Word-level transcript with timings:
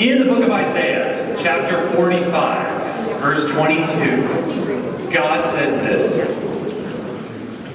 In 0.00 0.18
the 0.18 0.24
book 0.24 0.42
of 0.42 0.50
Isaiah, 0.50 1.36
chapter 1.38 1.78
45, 1.88 3.20
verse 3.20 3.50
22, 3.50 5.10
God 5.12 5.44
says 5.44 5.74
this 5.82 6.16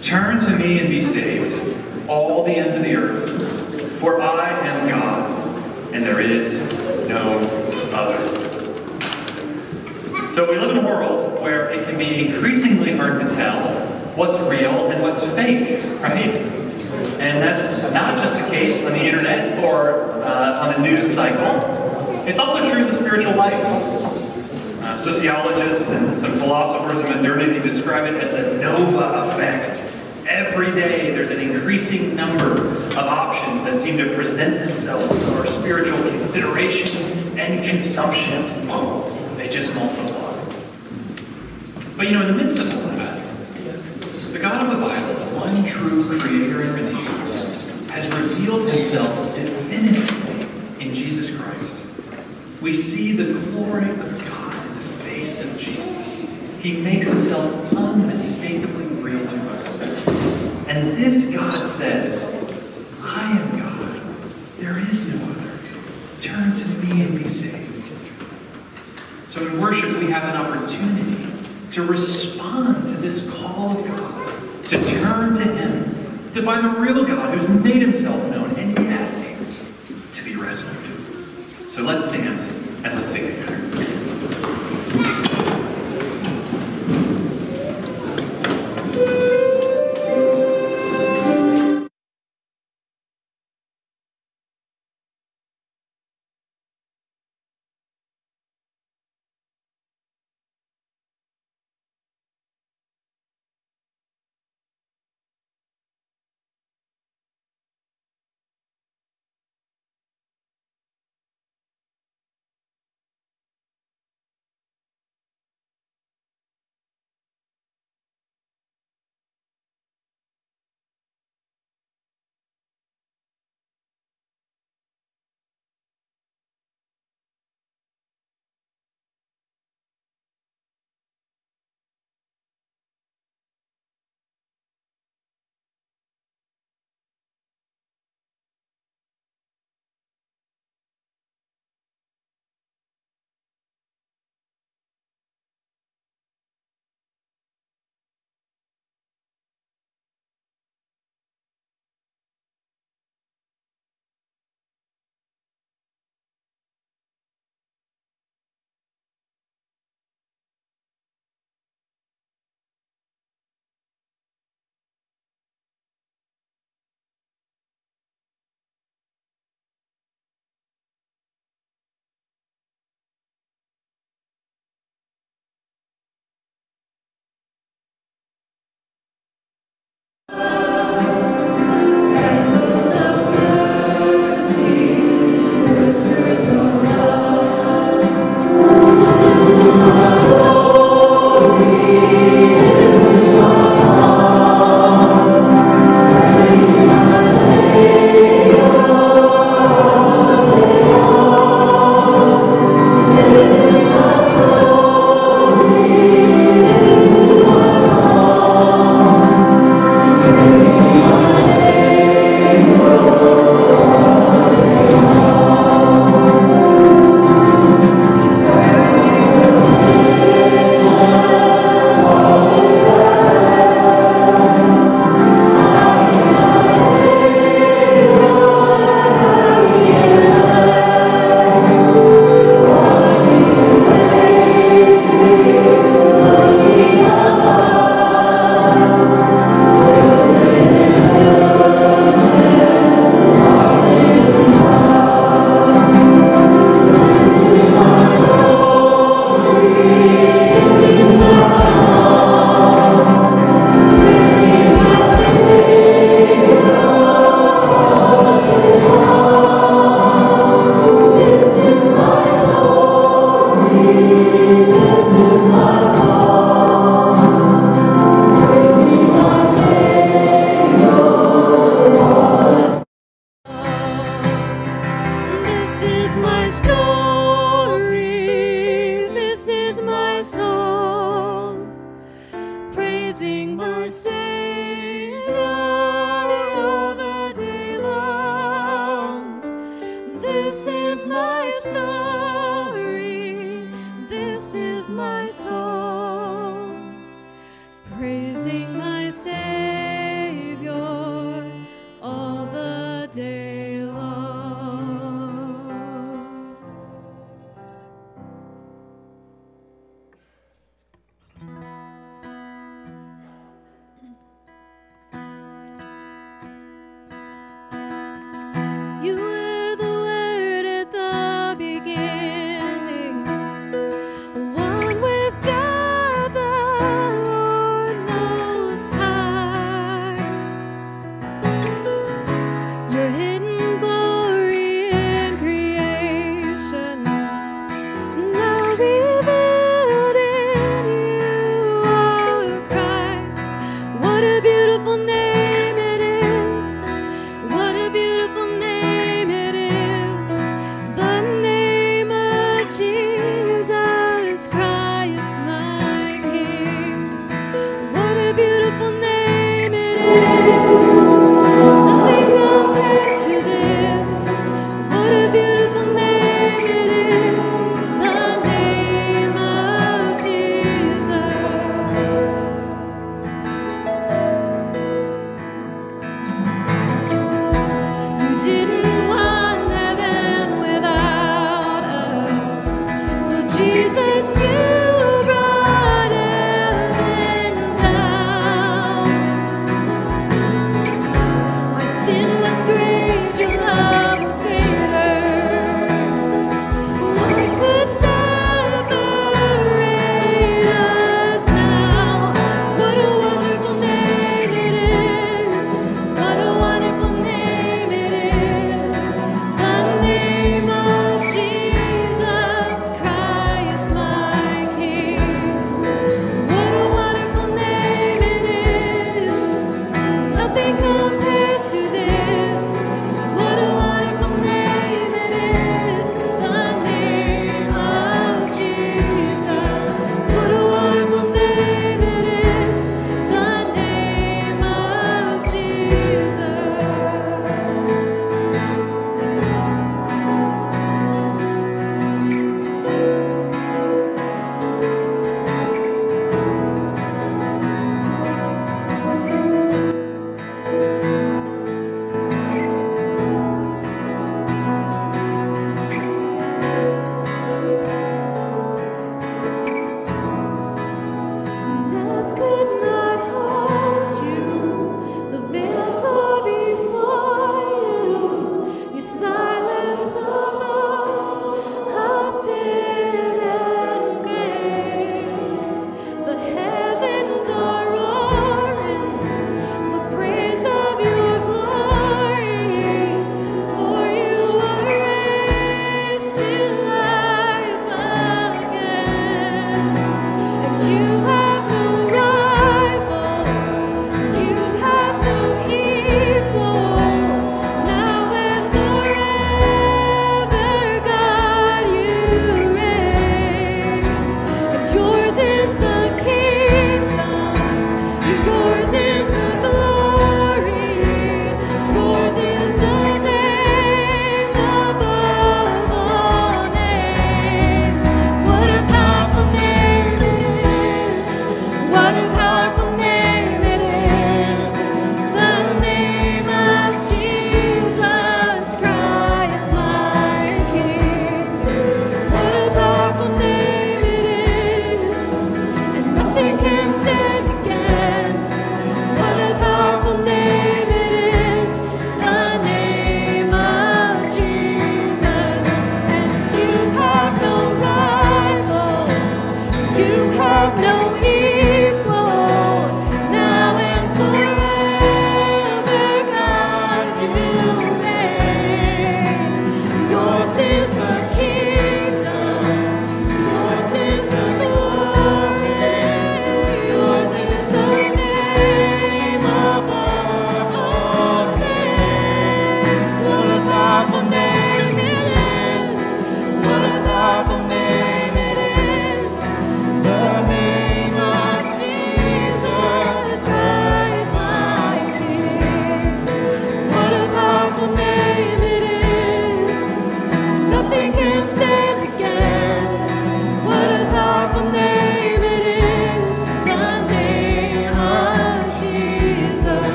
Turn 0.00 0.40
to 0.40 0.48
me 0.48 0.78
and 0.78 0.88
be 0.88 1.02
saved, 1.02 2.08
all 2.08 2.42
the 2.42 2.56
ends 2.56 2.74
of 2.74 2.84
the 2.84 2.96
earth, 2.96 3.92
for 4.00 4.22
I 4.22 4.58
am 4.66 4.88
God, 4.88 5.94
and 5.94 6.02
there 6.02 6.18
is 6.18 6.62
no 7.06 7.36
other. 7.92 8.16
So 10.32 10.50
we 10.50 10.58
live 10.58 10.70
in 10.70 10.78
a 10.78 10.86
world 10.86 11.42
where 11.42 11.68
it 11.68 11.86
can 11.86 11.98
be 11.98 12.28
increasingly 12.28 12.96
hard 12.96 13.20
to 13.20 13.28
tell 13.34 13.60
what's 14.16 14.38
real 14.48 14.90
and 14.90 15.02
what's 15.02 15.20
fake, 15.34 15.84
right? 16.00 16.34
And 17.20 17.42
that's 17.42 17.82
not 17.92 18.16
just 18.16 18.42
the 18.42 18.48
case 18.48 18.86
on 18.86 18.92
the 18.92 19.04
internet 19.04 19.62
or 19.62 20.12
uh, 20.22 20.62
on 20.62 20.80
the 20.80 20.88
news 20.88 21.14
cycle. 21.14 21.75
It's 22.26 22.40
also 22.40 22.58
true 22.68 22.80
in 22.80 22.88
the 22.88 22.94
spiritual 22.94 23.36
life. 23.36 23.54
Uh, 23.62 24.98
sociologists 24.98 25.90
and 25.90 26.18
some 26.18 26.32
philosophers 26.32 26.98
of 26.98 27.08
modernity 27.08 27.60
describe 27.60 28.12
it 28.12 28.20
as 28.20 28.32
the 28.32 28.56
Nova 28.60 29.30
effect. 29.30 29.80
Every 30.26 30.72
day 30.72 31.12
there's 31.12 31.30
an 31.30 31.38
increasing 31.38 32.16
number 32.16 32.66
of 32.66 32.98
options 32.98 33.62
that 33.62 33.78
seem 33.78 33.96
to 33.98 34.12
present 34.16 34.58
themselves 34.58 35.24
to 35.24 35.34
our 35.36 35.46
spiritual 35.46 36.02
consideration 36.10 37.38
and 37.38 37.64
consumption. 37.64 38.42
Whoa, 38.66 39.08
they 39.36 39.48
just 39.48 39.72
multiply. 39.76 40.34
But 41.96 42.08
you 42.08 42.12
know, 42.14 42.26
in 42.26 42.36
the 42.36 42.42
midst 42.42 42.58
of 42.58 42.74
all 42.74 42.90
that, 42.96 43.22
the 44.32 44.38
God 44.40 44.66
of 44.66 44.76
the 44.76 44.84
Bible, 44.84 45.14
the 45.14 45.38
one 45.38 45.64
true 45.64 46.18
creator 46.18 46.60
and 46.62 46.72
redeemer, 46.72 47.92
has 47.92 48.10
revealed 48.10 48.68
himself 48.68 49.32
definitively 49.36 50.84
in 50.84 50.92
Jesus 50.92 51.30
Christ. 51.38 51.85
We 52.60 52.74
see 52.74 53.12
the 53.12 53.38
glory 53.50 53.90
of 53.90 54.24
God 54.28 54.54
in 54.54 54.74
the 54.74 54.82
face 55.04 55.44
of 55.44 55.58
Jesus. 55.58 56.26
He 56.60 56.80
makes 56.80 57.08
himself 57.08 57.72
unmistakably 57.74 58.86
real 58.86 59.20
to 59.20 59.50
us. 59.50 59.80
And 60.66 60.96
this 60.96 61.30
God 61.30 61.66
says, 61.66 62.24
I 63.02 63.30
am 63.32 63.58
God. 63.58 64.02
There 64.58 64.78
is 64.78 65.14
no 65.14 65.22
other. 65.30 65.52
Turn 66.20 66.54
to 66.54 66.68
me 66.84 67.02
and 67.02 67.22
be 67.22 67.28
saved. 67.28 67.66
So 69.28 69.46
in 69.46 69.60
worship, 69.60 69.98
we 69.98 70.10
have 70.10 70.24
an 70.24 70.36
opportunity 70.40 71.30
to 71.72 71.84
respond 71.84 72.86
to 72.86 72.92
this 72.92 73.30
call 73.38 73.78
of 73.78 73.86
God, 73.86 74.64
to 74.64 74.76
turn 74.98 75.34
to 75.34 75.44
Him, 75.44 75.84
to 76.32 76.42
find 76.42 76.64
the 76.64 76.80
real 76.80 77.04
God 77.04 77.36
who's 77.36 77.48
made 77.62 77.82
Himself 77.82 78.16
known, 78.30 78.50
and 78.56 78.74
yes, 78.78 79.36
to 80.14 80.24
be 80.24 80.36
rescued. 80.36 80.85
So 81.76 81.82
let's 81.82 82.06
stand 82.06 82.40
and 82.86 82.94
let's 82.94 83.08
sing 83.08 83.26
together. 83.26 83.95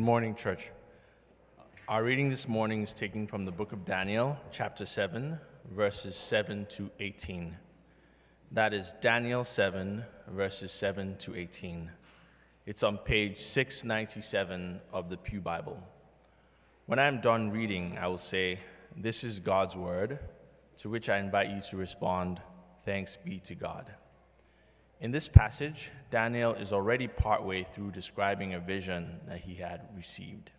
Good 0.00 0.06
morning, 0.06 0.34
church. 0.34 0.70
Our 1.86 2.02
reading 2.02 2.30
this 2.30 2.48
morning 2.48 2.82
is 2.82 2.94
taken 2.94 3.26
from 3.26 3.44
the 3.44 3.52
book 3.52 3.72
of 3.72 3.84
Daniel, 3.84 4.38
chapter 4.50 4.86
7, 4.86 5.38
verses 5.72 6.16
7 6.16 6.64
to 6.70 6.90
18. 7.00 7.54
That 8.52 8.72
is 8.72 8.94
Daniel 9.02 9.44
7, 9.44 10.02
verses 10.28 10.72
7 10.72 11.16
to 11.18 11.36
18. 11.36 11.90
It's 12.64 12.82
on 12.82 12.96
page 12.96 13.40
697 13.40 14.80
of 14.90 15.10
the 15.10 15.18
Pew 15.18 15.42
Bible. 15.42 15.78
When 16.86 16.98
I 16.98 17.06
am 17.06 17.20
done 17.20 17.50
reading, 17.50 17.98
I 18.00 18.06
will 18.06 18.16
say, 18.16 18.58
This 18.96 19.22
is 19.22 19.38
God's 19.38 19.76
word, 19.76 20.18
to 20.78 20.88
which 20.88 21.10
I 21.10 21.18
invite 21.18 21.50
you 21.50 21.60
to 21.68 21.76
respond, 21.76 22.40
Thanks 22.86 23.18
be 23.22 23.38
to 23.40 23.54
God. 23.54 23.84
In 25.00 25.12
this 25.12 25.28
passage, 25.28 25.90
Daniel 26.10 26.52
is 26.52 26.74
already 26.74 27.08
partway 27.08 27.64
through 27.64 27.92
describing 27.92 28.52
a 28.52 28.60
vision 28.60 29.18
that 29.26 29.40
he 29.40 29.54
had 29.54 29.88
received. 29.96 30.50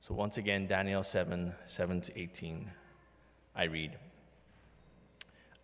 So, 0.00 0.14
once 0.14 0.36
again, 0.36 0.66
Daniel 0.66 1.04
7 1.04 1.54
7 1.64 2.00
to 2.00 2.18
18. 2.18 2.68
I 3.54 3.64
read 3.64 3.96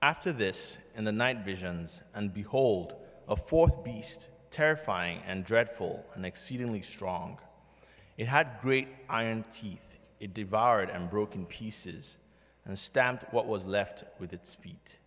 After 0.01 0.33
this, 0.33 0.79
in 0.95 1.03
the 1.03 1.11
night 1.11 1.45
visions, 1.45 2.03
and 2.15 2.33
behold, 2.33 2.95
a 3.29 3.35
fourth 3.35 3.83
beast, 3.83 4.29
terrifying 4.53 5.21
and 5.27 5.45
dreadful 5.45 6.05
and 6.15 6.25
exceedingly 6.25 6.83
strong. 6.83 7.39
It 8.17 8.29
had 8.29 8.61
great 8.63 8.89
iron 9.09 9.45
teeth. 9.53 9.99
It 10.21 10.35
devoured 10.35 10.89
and 10.89 11.11
broke 11.11 11.35
in 11.35 11.47
pieces 11.47 12.19
and 12.65 12.79
stamped 12.79 13.33
what 13.33 13.49
was 13.49 13.67
left 13.67 14.05
with 14.21 14.33
its 14.33 14.55
feet. 14.55 14.99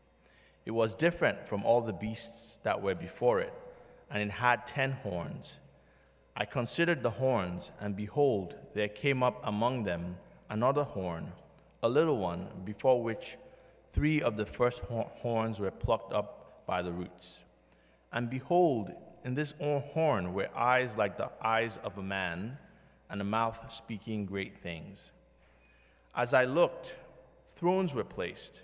It 0.65 0.71
was 0.71 0.93
different 0.93 1.47
from 1.47 1.63
all 1.65 1.81
the 1.81 1.93
beasts 1.93 2.59
that 2.63 2.81
were 2.81 2.95
before 2.95 3.39
it, 3.39 3.53
and 4.11 4.21
it 4.21 4.31
had 4.31 4.67
ten 4.67 4.91
horns. 4.91 5.59
I 6.35 6.45
considered 6.45 7.03
the 7.03 7.09
horns, 7.09 7.71
and 7.79 7.95
behold, 7.95 8.55
there 8.73 8.87
came 8.87 9.23
up 9.23 9.41
among 9.43 9.83
them 9.83 10.17
another 10.49 10.83
horn, 10.83 11.31
a 11.83 11.89
little 11.89 12.17
one, 12.17 12.47
before 12.65 13.01
which 13.01 13.37
three 13.91 14.21
of 14.21 14.35
the 14.35 14.45
first 14.45 14.83
horns 14.85 15.59
were 15.59 15.71
plucked 15.71 16.13
up 16.13 16.65
by 16.65 16.81
the 16.81 16.91
roots. 16.91 17.43
And 18.11 18.29
behold, 18.29 18.91
in 19.25 19.35
this 19.35 19.53
horn 19.59 20.33
were 20.33 20.49
eyes 20.55 20.97
like 20.97 21.17
the 21.17 21.29
eyes 21.41 21.77
of 21.83 21.97
a 21.97 22.03
man, 22.03 22.57
and 23.09 23.21
a 23.21 23.25
mouth 23.25 23.71
speaking 23.71 24.25
great 24.25 24.57
things. 24.57 25.11
As 26.15 26.33
I 26.33 26.45
looked, 26.45 26.97
thrones 27.55 27.95
were 27.95 28.03
placed 28.03 28.63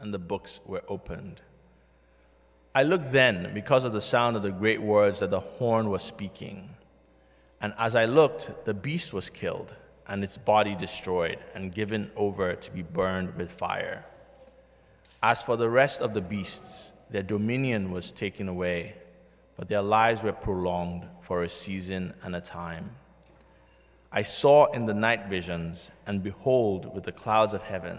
and 0.00 0.12
the 0.12 0.18
books 0.18 0.60
were 0.66 0.82
opened. 0.88 1.40
I 2.74 2.84
looked 2.84 3.12
then 3.12 3.52
because 3.52 3.84
of 3.84 3.92
the 3.92 4.00
sound 4.00 4.36
of 4.36 4.42
the 4.42 4.50
great 4.50 4.80
words 4.80 5.20
that 5.20 5.30
the 5.30 5.40
horn 5.40 5.90
was 5.90 6.02
speaking. 6.02 6.70
And 7.60 7.74
as 7.78 7.96
I 7.96 8.04
looked, 8.04 8.64
the 8.64 8.74
beast 8.74 9.12
was 9.12 9.28
killed, 9.28 9.74
and 10.06 10.22
its 10.24 10.38
body 10.38 10.74
destroyed, 10.74 11.38
and 11.54 11.74
given 11.74 12.10
over 12.16 12.54
to 12.54 12.70
be 12.72 12.82
burned 12.82 13.36
with 13.36 13.52
fire. 13.52 14.04
As 15.22 15.42
for 15.42 15.56
the 15.56 15.68
rest 15.68 16.00
of 16.00 16.14
the 16.14 16.20
beasts, 16.20 16.92
their 17.10 17.22
dominion 17.22 17.90
was 17.90 18.12
taken 18.12 18.48
away, 18.48 18.94
but 19.56 19.68
their 19.68 19.82
lives 19.82 20.22
were 20.22 20.32
prolonged 20.32 21.06
for 21.20 21.42
a 21.42 21.48
season 21.48 22.14
and 22.22 22.34
a 22.34 22.40
time. 22.40 22.90
I 24.12 24.22
saw 24.22 24.66
in 24.72 24.86
the 24.86 24.94
night 24.94 25.26
visions, 25.26 25.90
and 26.06 26.22
behold, 26.22 26.94
with 26.94 27.04
the 27.04 27.12
clouds 27.12 27.52
of 27.52 27.62
heaven, 27.62 27.98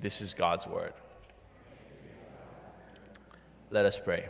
This 0.00 0.20
is 0.20 0.34
God's 0.34 0.66
word. 0.66 0.92
Let 3.70 3.84
us 3.86 3.98
pray. 3.98 4.28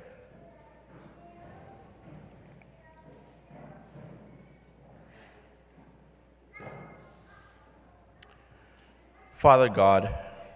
Father 9.33 9.69
God, 9.69 10.09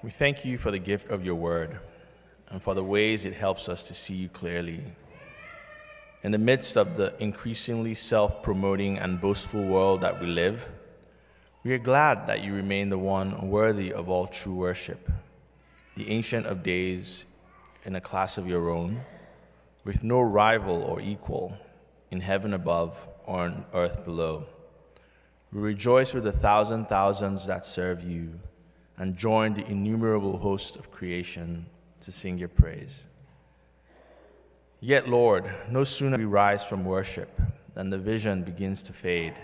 we 0.03 0.11
thank 0.11 0.45
you 0.45 0.57
for 0.57 0.71
the 0.71 0.79
gift 0.79 1.11
of 1.11 1.23
your 1.23 1.35
word 1.35 1.79
and 2.49 2.63
for 2.63 2.75
the 2.75 2.83
ways 2.83 3.25
it 3.25 3.35
helps 3.35 3.69
us 3.69 3.87
to 3.89 3.95
see 3.95 4.15
you 4.15 4.29
clearly. 4.31 4.81
In 6.23 6.33
the 6.33 6.39
midst 6.39 6.79
of 6.79 6.97
the 6.97 7.13
increasingly 7.19 7.95
self 7.95 8.43
promoting 8.43 8.99
and 8.99 9.21
boastful 9.21 9.63
world 9.65 10.01
that 10.01 10.19
we 10.21 10.27
live, 10.27 10.67
we 11.65 11.73
are 11.73 11.79
glad 11.79 12.29
that 12.29 12.43
you 12.43 12.55
remain 12.55 12.89
the 12.89 12.99
one 12.99 13.49
worthy 13.51 13.93
of 13.93 14.09
all 14.09 14.27
true 14.29 14.55
worship, 14.55 15.11
the 15.97 16.09
Ancient 16.09 16.47
of 16.47 16.63
Days 16.63 17.27
in 17.85 17.97
a 17.97 18.01
class 18.01 18.39
of 18.39 18.47
your 18.47 18.71
own, 18.71 19.01
with 19.85 20.05
no 20.05 20.21
rival 20.21 20.83
or 20.85 21.01
equal 21.01 21.59
in 22.11 22.21
heaven 22.21 22.55
above 22.55 23.07
or 23.27 23.41
on 23.41 23.65
earth 23.75 24.05
below. 24.05 24.47
We 25.53 25.61
rejoice 25.61 26.15
with 26.15 26.25
the 26.25 26.33
thousand 26.33 26.87
thousands 26.87 27.47
that 27.47 27.67
serve 27.67 28.05
you 28.05 28.39
and 28.97 29.17
join 29.17 29.55
the 29.55 29.67
innumerable 29.67 30.39
host 30.39 30.77
of 30.77 30.91
creation 30.91 31.67
to 32.03 32.13
sing 32.13 32.39
your 32.39 32.49
praise. 32.49 33.05
Yet, 34.81 35.09
Lord, 35.09 35.45
no 35.69 35.83
sooner 35.83 36.19
we 36.19 36.25
rise 36.25 36.65
from 36.65 36.85
worship 36.85 37.41
than 37.75 37.91
the 37.91 37.99
vision 37.99 38.45
begins 38.45 38.83
to 38.85 38.93
fade 38.93 39.35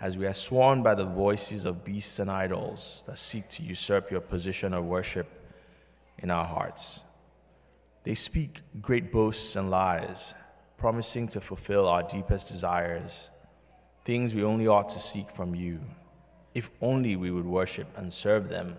as 0.00 0.16
we 0.16 0.26
are 0.26 0.34
sworn 0.34 0.82
by 0.82 0.94
the 0.94 1.04
voices 1.04 1.64
of 1.64 1.84
beasts 1.84 2.18
and 2.18 2.30
idols 2.30 3.02
that 3.06 3.18
seek 3.18 3.48
to 3.48 3.62
usurp 3.62 4.10
your 4.10 4.20
position 4.20 4.72
of 4.72 4.84
worship 4.84 5.26
in 6.18 6.30
our 6.30 6.44
hearts. 6.44 7.02
They 8.04 8.14
speak 8.14 8.60
great 8.80 9.10
boasts 9.10 9.56
and 9.56 9.70
lies, 9.70 10.34
promising 10.76 11.28
to 11.28 11.40
fulfill 11.40 11.88
our 11.88 12.04
deepest 12.04 12.48
desires, 12.48 13.30
things 14.04 14.34
we 14.34 14.44
only 14.44 14.68
ought 14.68 14.88
to 14.90 15.00
seek 15.00 15.30
from 15.30 15.54
you, 15.54 15.80
if 16.54 16.70
only 16.80 17.16
we 17.16 17.30
would 17.32 17.44
worship 17.44 17.88
and 17.96 18.12
serve 18.12 18.48
them. 18.48 18.76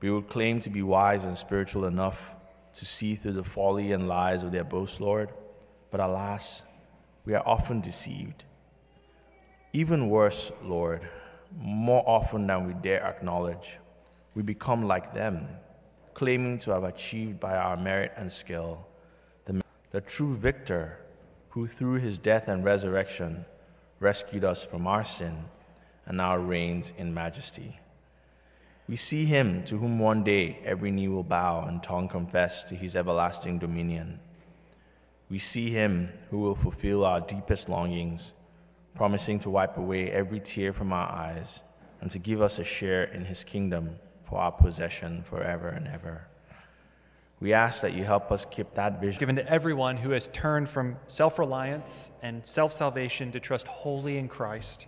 We 0.00 0.10
would 0.10 0.28
claim 0.28 0.60
to 0.60 0.70
be 0.70 0.82
wise 0.82 1.24
and 1.24 1.36
spiritual 1.36 1.84
enough 1.84 2.32
to 2.74 2.84
see 2.84 3.16
through 3.16 3.32
the 3.32 3.44
folly 3.44 3.92
and 3.92 4.08
lies 4.08 4.44
of 4.44 4.52
their 4.52 4.64
boast, 4.64 5.00
Lord, 5.00 5.30
but 5.90 6.00
alas, 6.00 6.62
we 7.24 7.34
are 7.34 7.42
often 7.44 7.80
deceived 7.80 8.44
even 9.72 10.08
worse, 10.08 10.50
Lord, 10.64 11.08
more 11.58 12.02
often 12.06 12.46
than 12.46 12.66
we 12.66 12.74
dare 12.74 13.04
acknowledge, 13.04 13.78
we 14.34 14.42
become 14.42 14.86
like 14.86 15.14
them, 15.14 15.46
claiming 16.14 16.58
to 16.60 16.72
have 16.72 16.84
achieved 16.84 17.40
by 17.40 17.56
our 17.56 17.76
merit 17.76 18.12
and 18.16 18.32
skill 18.32 18.86
the, 19.44 19.62
the 19.90 20.00
true 20.00 20.34
victor 20.34 20.98
who, 21.50 21.66
through 21.66 21.94
his 21.94 22.18
death 22.18 22.48
and 22.48 22.64
resurrection, 22.64 23.44
rescued 23.98 24.44
us 24.44 24.64
from 24.64 24.86
our 24.86 25.04
sin 25.04 25.44
and 26.06 26.16
now 26.16 26.36
reigns 26.36 26.92
in 26.96 27.12
majesty. 27.12 27.78
We 28.88 28.96
see 28.96 29.24
him 29.24 29.62
to 29.64 29.78
whom 29.78 30.00
one 30.00 30.24
day 30.24 30.58
every 30.64 30.90
knee 30.90 31.06
will 31.06 31.22
bow 31.22 31.64
and 31.64 31.80
tongue 31.80 32.08
confess 32.08 32.64
to 32.64 32.74
his 32.74 32.96
everlasting 32.96 33.58
dominion. 33.58 34.18
We 35.28 35.38
see 35.38 35.70
him 35.70 36.08
who 36.30 36.38
will 36.40 36.56
fulfill 36.56 37.04
our 37.04 37.20
deepest 37.20 37.68
longings, 37.68 38.34
promising 38.94 39.38
to 39.40 39.50
wipe 39.50 39.76
away 39.76 40.10
every 40.10 40.40
tear 40.40 40.72
from 40.72 40.92
our 40.92 41.10
eyes 41.10 41.62
and 42.00 42.10
to 42.10 42.18
give 42.18 42.40
us 42.40 42.58
a 42.58 42.64
share 42.64 43.04
in 43.04 43.24
his 43.24 43.44
kingdom 43.44 43.98
for 44.24 44.38
our 44.38 44.52
possession 44.52 45.22
forever 45.22 45.68
and 45.68 45.88
ever. 45.88 46.26
We 47.40 47.54
ask 47.54 47.80
that 47.82 47.94
you 47.94 48.04
help 48.04 48.30
us 48.30 48.44
keep 48.44 48.74
that 48.74 49.00
vision. 49.00 49.18
given 49.18 49.36
to 49.36 49.50
everyone 49.50 49.96
who 49.96 50.10
has 50.10 50.28
turned 50.28 50.68
from 50.68 50.96
self 51.06 51.38
reliance 51.38 52.10
and 52.22 52.46
self 52.46 52.72
salvation 52.72 53.32
to 53.32 53.40
trust 53.40 53.66
wholly 53.66 54.18
in 54.18 54.28
Christ, 54.28 54.86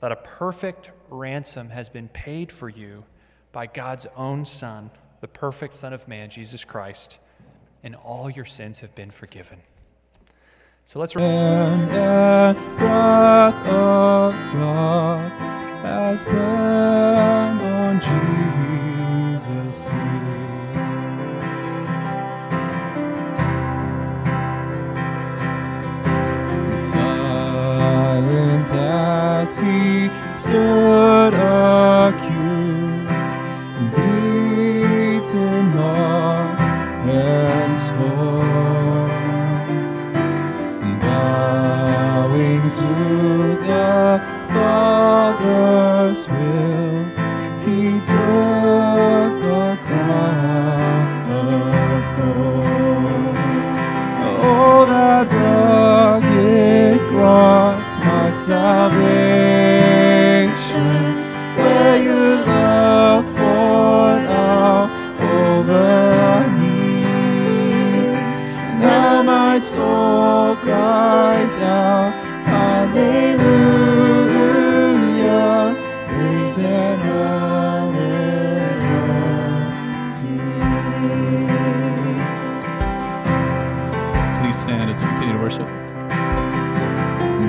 that 0.00 0.10
a 0.10 0.16
perfect 0.16 0.90
ransom 1.08 1.68
has 1.70 1.88
been 1.88 2.08
paid 2.08 2.50
for 2.50 2.68
you 2.68 3.04
by 3.52 3.66
God's 3.66 4.06
own 4.16 4.44
Son, 4.44 4.90
the 5.20 5.28
perfect 5.28 5.76
Son 5.76 5.92
of 5.92 6.08
Man, 6.08 6.28
Jesus 6.28 6.64
Christ, 6.64 7.20
and 7.84 7.94
all 7.94 8.28
your 8.28 8.44
sins 8.44 8.80
have 8.80 8.94
been 8.96 9.10
forgiven. 9.10 9.60
So 10.88 11.00
let's. 11.00 11.16
and 11.16 11.90
wrath 12.80 13.66
of 13.66 14.32
God 14.52 15.32
has 15.82 16.24
burned 16.24 17.60
on 17.60 18.00
Jesus' 19.34 19.88
knee. 19.88 20.76
Silent 26.76 28.72
as 28.72 29.58
he 29.58 30.08
stood 30.36 31.34
accused, 31.34 31.95
Father's 46.06 46.28
will, 46.28 47.04
he 47.64 47.98
took 47.98 49.32
the 49.42 49.76
crown 49.86 51.30
of 51.32 52.04
thorns. 52.16 53.96
Oh, 54.44 54.86
that 54.88 55.26
rugged 55.32 57.00
cross, 57.10 57.96
my 57.98 58.30
salvation, 58.30 59.45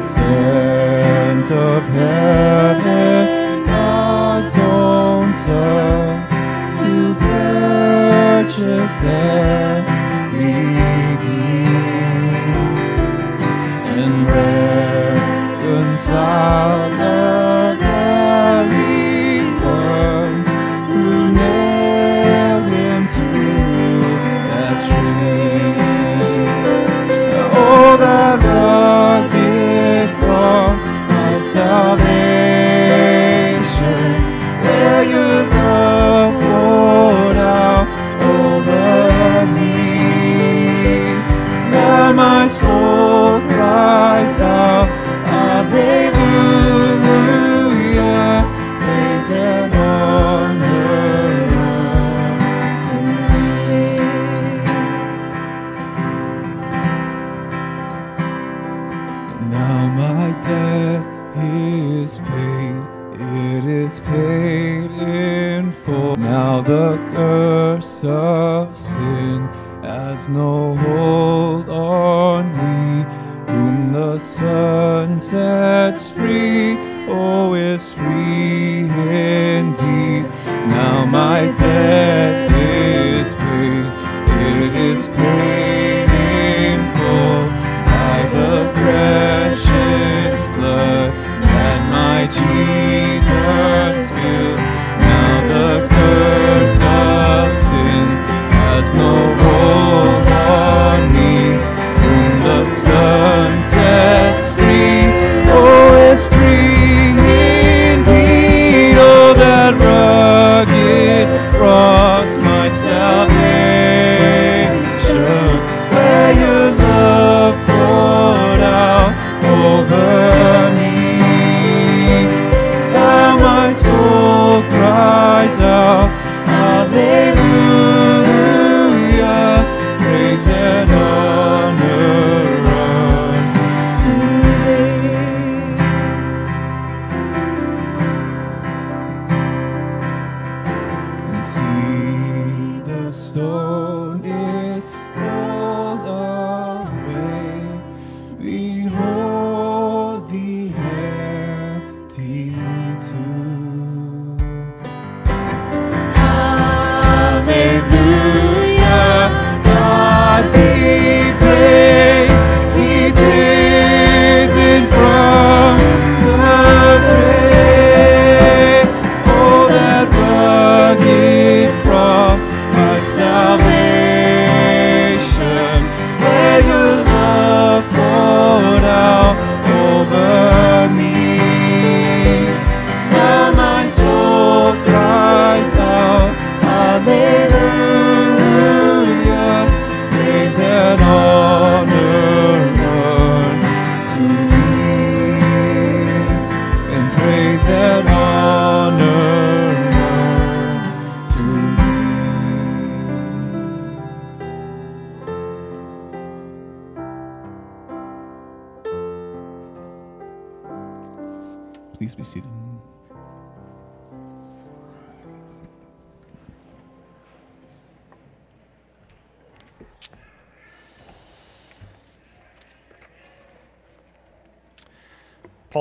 sent 0.07 1.51
of 1.51 1.83
heaven, 1.89 3.65
God's 3.65 4.57
own 4.57 5.33
Son, 5.33 6.25
to 6.79 7.13
purchase 7.15 9.03
and 9.03 9.85
redeem 10.37 11.67
and 13.99 14.15
reconcile 15.59 16.86
my 42.47 42.53
soul 42.53 43.41
cries 43.49 44.35
out, 44.37 44.87
oh, 44.87 45.27
Hallelujah, 45.29 46.05
praise 48.81 49.31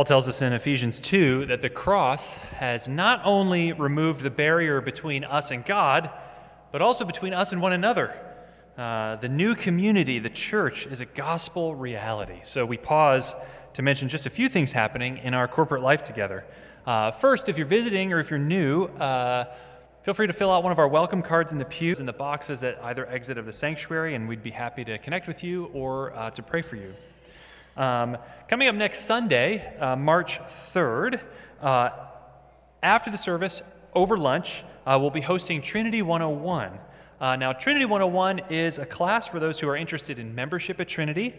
tells 0.07 0.29
us 0.29 0.41
in 0.41 0.53
Ephesians 0.53 1.01
2 1.01 1.47
that 1.47 1.63
the 1.63 1.69
cross 1.69 2.37
has 2.37 2.87
not 2.87 3.21
only 3.25 3.73
removed 3.73 4.21
the 4.21 4.31
barrier 4.31 4.81
between 4.81 5.25
us 5.25 5.51
and 5.51 5.65
God, 5.65 6.11
but 6.71 6.81
also 6.81 7.05
between 7.05 7.33
us 7.33 7.53
and 7.53 7.61
one 7.61 7.73
another. 7.73 8.17
Uh, 8.79 9.17
the 9.17 9.29
new 9.29 9.57
community, 9.57 10.21
the 10.21 10.31
church, 10.31 10.87
is 10.87 11.01
a 11.01 11.07
gospel 11.07 11.75
reality. 11.75 12.39
So 12.45 12.65
we 12.65 12.77
pause 12.77 13.35
to 13.75 13.83
mention 13.83 14.09
just 14.09 14.27
a 14.27 14.31
few 14.31 14.49
things 14.49 14.71
happening 14.71 15.19
in 15.19 15.35
our 15.35 15.49
corporate 15.49 15.83
life 15.83 16.03
together. 16.03 16.45
Uh, 16.87 17.11
first, 17.11 17.49
if 17.49 17.59
you're 17.59 17.67
visiting 17.67 18.13
or 18.13 18.21
if 18.21 18.31
you're 18.31 18.39
new, 18.39 18.85
uh, 18.85 19.47
feel 20.03 20.15
free 20.15 20.29
to 20.29 20.33
fill 20.33 20.53
out 20.53 20.63
one 20.63 20.71
of 20.71 20.79
our 20.79 20.89
welcome 20.89 21.21
cards 21.21 21.51
in 21.51 21.59
the 21.59 21.65
pews 21.65 21.99
in 21.99 22.07
the 22.07 22.13
boxes 22.13 22.63
at 22.63 22.79
either 22.85 23.09
exit 23.09 23.39
of 23.39 23.47
the 23.47 23.53
sanctuary, 23.53 24.15
and 24.15 24.29
we'd 24.29 24.43
be 24.43 24.51
happy 24.51 24.85
to 24.85 24.99
connect 24.99 25.27
with 25.27 25.43
you 25.43 25.65
or 25.73 26.15
uh, 26.15 26.31
to 26.31 26.45
pray 26.45 26.63
for 26.63 26.77
you. 26.77 26.95
Um, 27.77 28.17
coming 28.49 28.69
up 28.69 28.75
next 28.75 29.01
Sunday, 29.01 29.77
uh, 29.79 29.97
March 29.97 30.39
3rd, 30.73 31.21
uh, 31.61 31.91
after 32.83 33.11
the 33.11 33.19
service, 33.19 33.63
over 33.95 34.17
lunch, 34.17 34.65
uh, 34.87 34.97
we'll 34.99 35.11
be 35.11 35.21
hosting 35.21 35.61
Trinity 35.61 36.01
101. 36.01 36.79
Uh, 37.21 37.37
now, 37.37 37.53
Trinity 37.53 37.85
101 37.85 38.51
is 38.51 38.79
a 38.79 38.87
class 38.87 39.27
for 39.27 39.41
those 39.41 39.61
who 39.61 39.69
are 39.69 39.77
interested 39.77 40.19
in 40.19 40.35
membership 40.35 40.81
at 40.81 40.89
Trinity, 40.89 41.35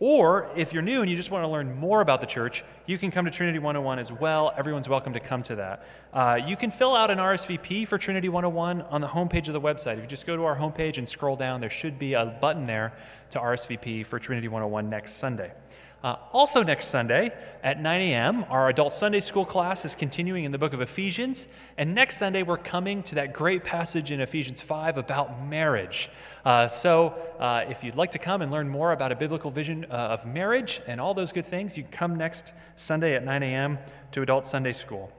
or 0.00 0.50
if 0.56 0.72
you're 0.72 0.82
new 0.82 1.00
and 1.00 1.10
you 1.10 1.16
just 1.16 1.30
want 1.30 1.42
to 1.42 1.48
learn 1.48 1.74
more 1.74 2.00
about 2.00 2.20
the 2.20 2.26
church, 2.26 2.64
you 2.86 2.98
can 2.98 3.10
come 3.10 3.24
to 3.24 3.30
Trinity 3.30 3.58
101 3.58 3.98
as 3.98 4.12
well. 4.12 4.52
Everyone's 4.56 4.88
welcome 4.88 5.12
to 5.14 5.20
come 5.20 5.42
to 5.42 5.56
that. 5.56 5.86
Uh, 6.12 6.38
you 6.46 6.56
can 6.56 6.70
fill 6.70 6.94
out 6.94 7.10
an 7.10 7.18
RSVP 7.18 7.86
for 7.86 7.98
Trinity 7.98 8.28
101 8.28 8.82
on 8.82 9.00
the 9.00 9.08
homepage 9.08 9.48
of 9.48 9.54
the 9.54 9.60
website. 9.60 9.94
If 9.94 10.02
you 10.02 10.06
just 10.06 10.26
go 10.26 10.36
to 10.36 10.44
our 10.44 10.56
homepage 10.56 10.98
and 10.98 11.08
scroll 11.08 11.34
down, 11.34 11.60
there 11.60 11.70
should 11.70 11.98
be 11.98 12.12
a 12.12 12.26
button 12.26 12.66
there 12.66 12.92
to 13.30 13.40
RSVP 13.40 14.06
for 14.06 14.18
Trinity 14.18 14.48
101 14.48 14.88
next 14.88 15.14
Sunday. 15.14 15.52
Uh, 16.02 16.14
also, 16.32 16.62
next 16.62 16.88
Sunday 16.88 17.32
at 17.60 17.80
9 17.80 18.00
a.m., 18.00 18.44
our 18.50 18.68
adult 18.68 18.92
Sunday 18.92 19.18
school 19.18 19.44
class 19.44 19.84
is 19.84 19.96
continuing 19.96 20.44
in 20.44 20.52
the 20.52 20.58
book 20.58 20.72
of 20.72 20.80
Ephesians. 20.80 21.48
And 21.76 21.92
next 21.92 22.18
Sunday, 22.18 22.44
we're 22.44 22.56
coming 22.56 23.02
to 23.04 23.16
that 23.16 23.32
great 23.32 23.64
passage 23.64 24.12
in 24.12 24.20
Ephesians 24.20 24.62
5 24.62 24.96
about 24.96 25.44
marriage. 25.44 26.08
Uh, 26.44 26.68
so, 26.68 27.16
uh, 27.40 27.64
if 27.68 27.82
you'd 27.82 27.96
like 27.96 28.12
to 28.12 28.20
come 28.20 28.42
and 28.42 28.52
learn 28.52 28.68
more 28.68 28.92
about 28.92 29.10
a 29.10 29.16
biblical 29.16 29.50
vision 29.50 29.86
uh, 29.90 29.94
of 29.94 30.24
marriage 30.24 30.80
and 30.86 31.00
all 31.00 31.14
those 31.14 31.32
good 31.32 31.46
things, 31.46 31.76
you 31.76 31.82
can 31.82 31.90
come 31.90 32.14
next 32.14 32.52
Sunday 32.76 33.16
at 33.16 33.24
9 33.24 33.42
a.m. 33.42 33.78
to 34.12 34.22
adult 34.22 34.46
Sunday 34.46 34.74
school. 34.74 35.10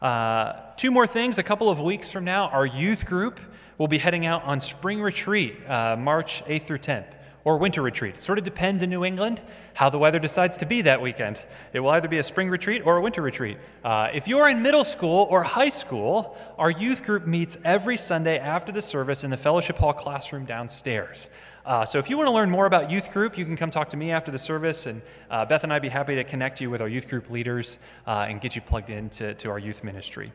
Uh, 0.00 0.52
two 0.76 0.92
more 0.92 1.08
things. 1.08 1.38
A 1.38 1.42
couple 1.42 1.68
of 1.68 1.80
weeks 1.80 2.12
from 2.12 2.24
now, 2.24 2.48
our 2.50 2.64
youth 2.64 3.06
group 3.06 3.40
will 3.76 3.88
be 3.88 3.98
heading 3.98 4.24
out 4.24 4.44
on 4.44 4.60
spring 4.60 5.02
retreat, 5.02 5.56
uh, 5.68 5.96
March 5.96 6.44
8th 6.44 6.62
through 6.62 6.78
10th 6.78 7.16
or 7.44 7.56
winter 7.56 7.82
retreat. 7.82 8.16
It 8.16 8.20
sort 8.20 8.38
of 8.38 8.44
depends 8.44 8.82
in 8.82 8.90
New 8.90 9.04
England 9.04 9.40
how 9.74 9.90
the 9.90 9.98
weather 9.98 10.18
decides 10.18 10.58
to 10.58 10.66
be 10.66 10.82
that 10.82 11.00
weekend. 11.00 11.42
It 11.72 11.80
will 11.80 11.90
either 11.90 12.08
be 12.08 12.18
a 12.18 12.24
spring 12.24 12.50
retreat 12.50 12.82
or 12.84 12.96
a 12.96 13.00
winter 13.00 13.22
retreat. 13.22 13.58
Uh, 13.84 14.08
if 14.12 14.28
you're 14.28 14.48
in 14.48 14.62
middle 14.62 14.84
school 14.84 15.26
or 15.30 15.42
high 15.42 15.68
school, 15.68 16.36
our 16.58 16.70
youth 16.70 17.02
group 17.02 17.26
meets 17.26 17.56
every 17.64 17.96
Sunday 17.96 18.38
after 18.38 18.72
the 18.72 18.82
service 18.82 19.24
in 19.24 19.30
the 19.30 19.36
fellowship 19.36 19.78
hall 19.78 19.92
classroom 19.92 20.44
downstairs. 20.44 21.30
Uh, 21.64 21.84
so 21.84 21.98
if 21.98 22.08
you 22.08 22.16
want 22.16 22.26
to 22.26 22.32
learn 22.32 22.50
more 22.50 22.66
about 22.66 22.90
youth 22.90 23.12
group, 23.12 23.36
you 23.36 23.44
can 23.44 23.56
come 23.56 23.70
talk 23.70 23.90
to 23.90 23.96
me 23.96 24.10
after 24.10 24.30
the 24.30 24.38
service, 24.38 24.86
and 24.86 25.02
uh, 25.30 25.44
Beth 25.44 25.62
and 25.62 25.72
I'd 25.72 25.82
be 25.82 25.90
happy 25.90 26.14
to 26.14 26.24
connect 26.24 26.60
you 26.60 26.70
with 26.70 26.80
our 26.80 26.88
youth 26.88 27.08
group 27.08 27.30
leaders 27.30 27.78
uh, 28.06 28.26
and 28.28 28.40
get 28.40 28.56
you 28.56 28.62
plugged 28.62 28.90
into 28.90 29.34
to 29.34 29.50
our 29.50 29.58
youth 29.58 29.84
ministry. 29.84 30.32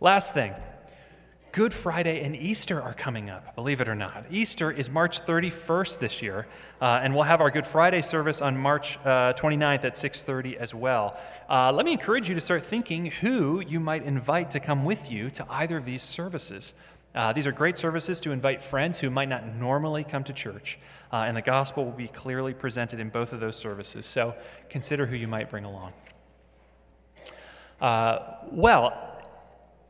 Last 0.00 0.34
thing, 0.34 0.54
Good 1.52 1.72
Friday 1.72 2.22
and 2.22 2.36
Easter 2.36 2.80
are 2.80 2.92
coming 2.92 3.30
up, 3.30 3.54
believe 3.54 3.80
it 3.80 3.88
or 3.88 3.94
not. 3.94 4.26
Easter 4.30 4.70
is 4.70 4.90
March 4.90 5.24
31st 5.24 5.98
this 5.98 6.20
year, 6.20 6.46
uh, 6.80 7.00
and 7.02 7.14
we'll 7.14 7.24
have 7.24 7.40
our 7.40 7.50
Good 7.50 7.64
Friday 7.64 8.02
service 8.02 8.42
on 8.42 8.56
March 8.58 8.98
uh, 8.98 9.32
29th 9.32 9.84
at 9.84 9.96
6:30 9.96 10.56
as 10.58 10.74
well. 10.74 11.18
Uh, 11.48 11.72
let 11.72 11.86
me 11.86 11.92
encourage 11.92 12.28
you 12.28 12.34
to 12.34 12.40
start 12.40 12.62
thinking 12.62 13.06
who 13.06 13.60
you 13.60 13.80
might 13.80 14.02
invite 14.02 14.50
to 14.50 14.60
come 14.60 14.84
with 14.84 15.10
you 15.10 15.30
to 15.30 15.46
either 15.48 15.78
of 15.78 15.86
these 15.86 16.02
services. 16.02 16.74
Uh, 17.14 17.32
these 17.32 17.46
are 17.46 17.52
great 17.52 17.78
services 17.78 18.20
to 18.20 18.30
invite 18.30 18.60
friends 18.60 19.00
who 19.00 19.08
might 19.08 19.30
not 19.30 19.46
normally 19.56 20.04
come 20.04 20.22
to 20.24 20.34
church, 20.34 20.78
uh, 21.12 21.24
and 21.26 21.34
the 21.34 21.42
gospel 21.42 21.82
will 21.86 21.92
be 21.92 22.08
clearly 22.08 22.52
presented 22.52 23.00
in 23.00 23.08
both 23.08 23.32
of 23.32 23.40
those 23.40 23.56
services. 23.56 24.04
So 24.04 24.34
consider 24.68 25.06
who 25.06 25.16
you 25.16 25.26
might 25.26 25.48
bring 25.48 25.64
along. 25.64 25.94
Uh, 27.80 28.18
well, 28.50 29.16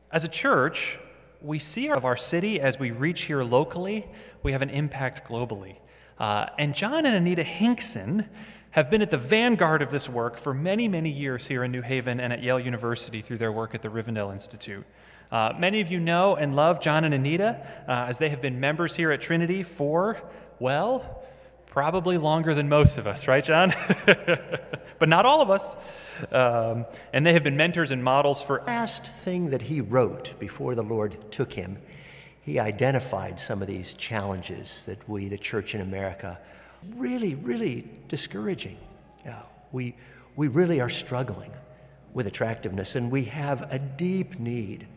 as 0.09 0.23
a 0.23 0.29
church, 0.29 0.99
we 1.41 1.59
see 1.59 1.89
of 1.89 2.05
our 2.05 2.17
city 2.17 2.59
as 2.59 2.79
we 2.79 2.91
reach 2.91 3.23
here 3.23 3.43
locally, 3.43 4.07
we 4.43 4.51
have 4.51 4.61
an 4.61 4.69
impact 4.69 5.27
globally. 5.27 5.77
Uh, 6.17 6.47
and 6.57 6.75
John 6.75 7.05
and 7.05 7.15
Anita 7.15 7.43
Hinkson 7.43 8.27
have 8.71 8.91
been 8.91 9.01
at 9.01 9.09
the 9.09 9.17
vanguard 9.17 9.81
of 9.81 9.89
this 9.89 10.09
work 10.09 10.37
for 10.37 10.53
many, 10.53 10.87
many 10.87 11.09
years 11.09 11.47
here 11.47 11.63
in 11.63 11.71
New 11.71 11.81
Haven 11.81 12.19
and 12.19 12.33
at 12.33 12.43
Yale 12.43 12.59
University 12.59 13.21
through 13.21 13.37
their 13.37 13.51
work 13.51 13.73
at 13.73 13.81
the 13.81 13.87
Rivendell 13.87 14.31
Institute. 14.31 14.85
Uh, 15.31 15.53
many 15.57 15.79
of 15.79 15.89
you 15.91 15.99
know 15.99 16.35
and 16.35 16.55
love 16.55 16.81
John 16.81 17.03
and 17.03 17.13
Anita 17.13 17.65
uh, 17.87 18.07
as 18.07 18.17
they 18.17 18.29
have 18.29 18.41
been 18.41 18.59
members 18.59 18.95
here 18.95 19.11
at 19.11 19.21
Trinity 19.21 19.63
for, 19.63 20.21
well, 20.59 21.18
probably 21.69 22.17
longer 22.17 22.53
than 22.53 22.67
most 22.67 22.97
of 22.97 23.07
us, 23.07 23.27
right, 23.27 23.43
John? 23.43 23.73
but 24.99 25.07
not 25.07 25.25
all 25.25 25.41
of 25.41 25.49
us. 25.49 25.75
Um, 26.31 26.85
and 27.13 27.25
they 27.25 27.33
have 27.33 27.43
been 27.43 27.57
mentors 27.57 27.91
and 27.91 28.03
models 28.03 28.43
for. 28.43 28.63
Last 28.67 29.05
thing 29.05 29.51
that 29.51 29.61
he 29.61 29.79
wrote 29.79 30.33
before 30.39 30.75
the 30.75 30.83
Lord 30.83 31.31
took 31.31 31.53
him, 31.53 31.77
he 32.41 32.59
identified 32.59 33.39
some 33.39 33.61
of 33.61 33.67
these 33.67 33.93
challenges 33.93 34.83
that 34.85 35.07
we, 35.07 35.27
the 35.27 35.37
church 35.37 35.75
in 35.75 35.81
America, 35.81 36.39
really, 36.95 37.35
really 37.35 37.89
discouraging. 38.07 38.77
Yeah, 39.25 39.43
we, 39.71 39.95
we 40.35 40.47
really 40.47 40.81
are 40.81 40.89
struggling 40.89 41.51
with 42.13 42.25
attractiveness, 42.25 42.95
and 42.95 43.11
we 43.11 43.25
have 43.25 43.71
a 43.71 43.77
deep 43.77 44.39
need 44.39 44.87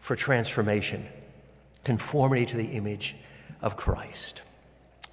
for 0.00 0.14
transformation, 0.14 1.06
conformity 1.82 2.46
to 2.46 2.56
the 2.56 2.66
image 2.66 3.16
of 3.62 3.76
Christ. 3.76 4.42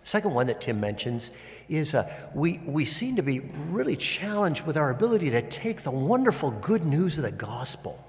Second 0.04 0.34
one 0.34 0.48
that 0.48 0.60
Tim 0.60 0.80
mentions 0.80 1.32
is 1.70 1.96
uh, 1.96 2.12
we, 2.34 2.60
we 2.66 2.84
seem 2.84 3.16
to 3.16 3.24
be 3.24 3.40
really 3.40 3.96
challenged 3.96 4.66
with 4.66 4.76
our 4.76 4.92
ability 4.92 5.30
to 5.32 5.42
take 5.42 5.82
the 5.82 5.92
wonderful 5.92 6.52
good 6.52 6.86
news 6.86 7.18
of 7.18 7.24
the 7.24 7.32
gospel 7.32 8.04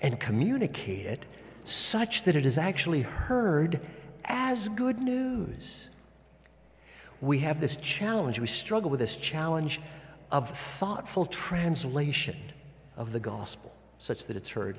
and 0.00 0.18
communicate 0.18 1.06
it 1.06 1.26
such 1.64 2.22
that 2.22 2.36
it 2.36 2.46
is 2.46 2.56
actually 2.56 3.02
heard 3.02 3.80
as 4.24 4.68
good 4.68 5.00
news. 5.00 5.90
We 7.20 7.40
have 7.40 7.60
this 7.60 7.76
challenge, 7.76 8.38
we 8.38 8.46
struggle 8.46 8.90
with 8.90 9.00
this 9.00 9.16
challenge 9.16 9.80
of 10.30 10.48
thoughtful 10.48 11.26
translation 11.26 12.36
of 12.96 13.12
the 13.12 13.20
gospel 13.20 13.76
such 13.98 14.26
that 14.26 14.36
it's 14.36 14.50
heard 14.50 14.78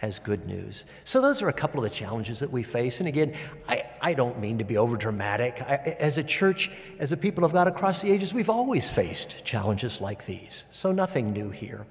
as 0.00 0.18
good 0.18 0.46
news. 0.46 0.84
So, 1.04 1.20
those 1.20 1.42
are 1.42 1.48
a 1.48 1.52
couple 1.52 1.80
of 1.80 1.84
the 1.84 1.94
challenges 1.94 2.38
that 2.40 2.50
we 2.50 2.62
face. 2.62 3.00
And 3.00 3.08
again, 3.08 3.34
I, 3.68 3.84
I 4.00 4.14
don't 4.14 4.38
mean 4.38 4.58
to 4.58 4.64
be 4.64 4.76
over 4.76 4.96
dramatic. 4.96 5.60
as 5.60 6.18
a 6.18 6.22
church, 6.22 6.70
as 6.98 7.12
a 7.12 7.16
people 7.16 7.44
of 7.44 7.52
God 7.52 7.66
across 7.66 8.02
the 8.02 8.10
ages, 8.10 8.32
we've 8.32 8.50
always 8.50 8.88
faced 8.88 9.44
challenges 9.44 10.00
like 10.00 10.26
these. 10.26 10.64
So, 10.72 10.92
nothing 10.92 11.32
new 11.32 11.50
here. 11.50 11.86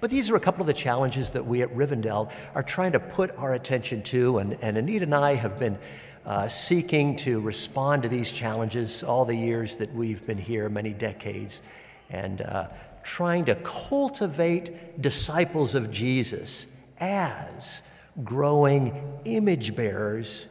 But 0.00 0.10
these 0.10 0.30
are 0.30 0.36
a 0.36 0.40
couple 0.40 0.62
of 0.62 0.66
the 0.66 0.72
challenges 0.72 1.30
that 1.32 1.46
we 1.46 1.62
at 1.62 1.74
Rivendell 1.76 2.32
are 2.54 2.62
trying 2.62 2.92
to 2.92 3.00
put 3.00 3.30
our 3.36 3.54
attention 3.54 4.02
to. 4.04 4.38
And, 4.38 4.58
and 4.62 4.76
Anita 4.76 5.04
and 5.04 5.14
I 5.14 5.34
have 5.34 5.58
been 5.58 5.78
uh, 6.24 6.48
seeking 6.48 7.16
to 7.16 7.40
respond 7.40 8.02
to 8.04 8.08
these 8.08 8.32
challenges 8.32 9.02
all 9.04 9.24
the 9.24 9.36
years 9.36 9.76
that 9.76 9.92
we've 9.94 10.24
been 10.26 10.38
here, 10.38 10.68
many 10.68 10.92
decades, 10.92 11.62
and 12.10 12.40
uh, 12.40 12.68
trying 13.02 13.44
to 13.44 13.54
cultivate 13.56 15.00
disciples 15.00 15.74
of 15.74 15.90
Jesus 15.90 16.66
as 17.02 17.82
growing 18.22 19.20
image 19.24 19.74
bearers 19.74 20.46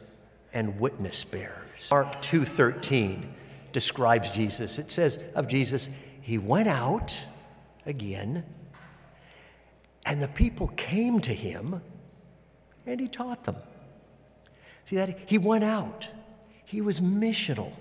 and 0.52 0.78
witness 0.78 1.24
bearers. 1.24 1.88
Mark 1.90 2.20
2:13 2.20 3.34
describes 3.72 4.30
Jesus. 4.30 4.78
It 4.78 4.90
says 4.90 5.18
of 5.34 5.48
Jesus, 5.48 5.88
he 6.20 6.36
went 6.36 6.68
out 6.68 7.26
again 7.86 8.44
and 10.04 10.20
the 10.20 10.28
people 10.28 10.68
came 10.68 11.20
to 11.20 11.32
him 11.32 11.80
and 12.86 13.00
he 13.00 13.08
taught 13.08 13.44
them. 13.44 13.56
See 14.84 14.96
that 14.96 15.18
he 15.26 15.38
went 15.38 15.64
out. 15.64 16.08
He 16.66 16.82
was 16.82 17.00
missional. 17.00 17.74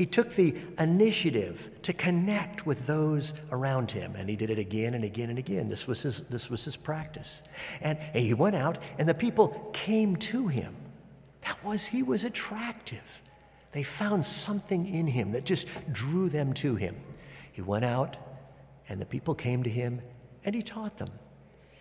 He 0.00 0.06
took 0.06 0.30
the 0.30 0.56
initiative 0.78 1.68
to 1.82 1.92
connect 1.92 2.64
with 2.64 2.86
those 2.86 3.34
around 3.52 3.90
him, 3.90 4.16
and 4.16 4.30
he 4.30 4.34
did 4.34 4.48
it 4.48 4.58
again 4.58 4.94
and 4.94 5.04
again 5.04 5.28
and 5.28 5.38
again. 5.38 5.68
This 5.68 5.86
was 5.86 6.00
his, 6.00 6.22
this 6.22 6.48
was 6.48 6.64
his 6.64 6.74
practice. 6.74 7.42
And, 7.82 7.98
and 8.14 8.24
he 8.24 8.32
went 8.32 8.56
out, 8.56 8.78
and 8.98 9.06
the 9.06 9.12
people 9.12 9.70
came 9.74 10.16
to 10.16 10.48
him. 10.48 10.74
That 11.42 11.62
was, 11.62 11.84
he 11.84 12.02
was 12.02 12.24
attractive. 12.24 13.20
They 13.72 13.82
found 13.82 14.24
something 14.24 14.86
in 14.86 15.06
him 15.06 15.32
that 15.32 15.44
just 15.44 15.68
drew 15.92 16.30
them 16.30 16.54
to 16.54 16.76
him. 16.76 16.96
He 17.52 17.60
went 17.60 17.84
out, 17.84 18.16
and 18.88 18.98
the 18.98 19.04
people 19.04 19.34
came 19.34 19.62
to 19.64 19.70
him, 19.70 20.00
and 20.46 20.54
he 20.54 20.62
taught 20.62 20.96
them. 20.96 21.10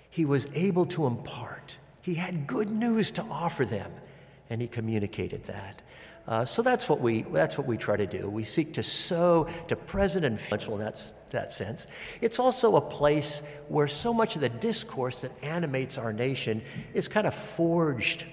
He 0.09 0.25
was 0.25 0.45
able 0.53 0.85
to 0.87 1.07
impart. 1.07 1.77
He 2.01 2.15
had 2.15 2.47
good 2.47 2.69
news 2.69 3.11
to 3.11 3.21
offer 3.31 3.63
them, 3.63 3.93
and 4.49 4.61
he 4.61 4.67
communicated 4.67 5.45
that. 5.45 5.81
Uh, 6.29 6.45
so 6.45 6.61
that's 6.61 6.87
what 6.87 7.01
we 7.01 7.23
that's 7.23 7.57
what 7.57 7.65
we 7.65 7.75
try 7.75 7.97
to 7.97 8.05
do. 8.05 8.29
We 8.29 8.43
seek 8.43 8.75
to 8.75 8.83
sow 8.83 9.47
to 9.67 9.75
present 9.75 10.23
and 10.25 10.39
future 10.39 10.71
in 10.71 10.77
that, 10.77 11.01
that 11.31 11.51
sense. 11.51 11.87
It's 12.21 12.37
also 12.37 12.75
a 12.75 12.81
place 12.81 13.41
where 13.67 13.87
so 13.87 14.13
much 14.13 14.35
of 14.35 14.41
the 14.41 14.49
discourse 14.49 15.21
that 15.21 15.31
animates 15.41 15.97
our 15.97 16.13
nation 16.13 16.61
is 16.93 17.07
kind 17.07 17.25
of 17.25 17.33
forged. 17.33 18.25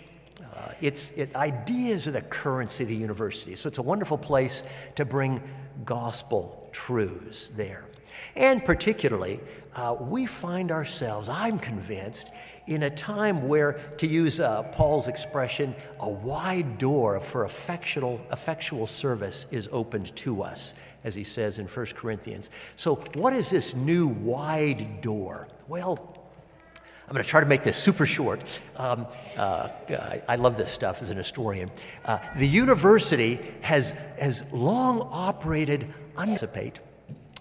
Uh, 0.56 0.72
it's 0.80 1.10
it, 1.12 1.36
ideas 1.36 2.06
are 2.06 2.12
the 2.12 2.22
currency 2.22 2.84
of 2.84 2.88
the 2.88 2.96
university. 2.96 3.54
So 3.56 3.68
it's 3.68 3.78
a 3.78 3.82
wonderful 3.82 4.16
place 4.16 4.62
to 4.94 5.04
bring 5.04 5.42
gospel 5.84 6.68
truths 6.72 7.50
there. 7.50 7.86
And 8.34 8.64
particularly, 8.64 9.40
uh, 9.74 9.96
we 10.00 10.24
find 10.24 10.72
ourselves, 10.72 11.28
I'm 11.28 11.58
convinced, 11.58 12.32
in 12.66 12.84
a 12.84 12.90
time 12.90 13.46
where, 13.46 13.74
to 13.98 14.06
use 14.06 14.40
uh, 14.40 14.62
Paul's 14.64 15.06
expression, 15.06 15.74
a 16.00 16.08
wide 16.08 16.78
door 16.78 17.20
for 17.20 17.44
effectual, 17.44 18.20
effectual 18.32 18.86
service 18.86 19.46
is 19.50 19.68
opened 19.70 20.16
to 20.16 20.42
us, 20.42 20.74
as 21.04 21.14
he 21.14 21.24
says 21.24 21.58
in 21.58 21.66
1 21.66 21.86
Corinthians. 21.94 22.50
So, 22.74 22.96
what 23.14 23.34
is 23.34 23.50
this 23.50 23.74
new 23.74 24.08
wide 24.08 25.00
door? 25.02 25.48
Well, 25.68 26.15
I'm 27.06 27.12
going 27.12 27.24
to 27.24 27.30
try 27.30 27.40
to 27.40 27.46
make 27.46 27.62
this 27.62 27.76
super 27.76 28.04
short. 28.04 28.42
Um, 28.76 29.06
uh, 29.36 29.68
I, 30.28 30.34
love 30.36 30.56
this 30.56 30.72
stuff 30.72 31.02
as 31.02 31.10
an 31.10 31.16
historian. 31.16 31.70
Uh, 32.04 32.18
the 32.36 32.48
university 32.48 33.38
has, 33.60 33.92
has 34.18 34.44
long 34.52 35.06
operated, 35.12 35.86
anticipate, 36.18 36.80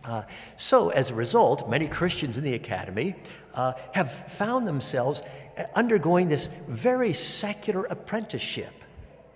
uh, 0.07 0.21
so, 0.55 0.89
as 0.89 1.09
a 1.09 1.15
result, 1.15 1.67
many 1.67 1.87
Christians 1.87 2.37
in 2.37 2.43
the 2.43 2.53
academy 2.53 3.15
uh, 3.55 3.73
have 3.91 4.11
found 4.11 4.67
themselves 4.67 5.23
uh, 5.57 5.63
undergoing 5.73 6.27
this 6.27 6.47
very 6.67 7.11
secular 7.13 7.85
apprenticeship 7.85 8.83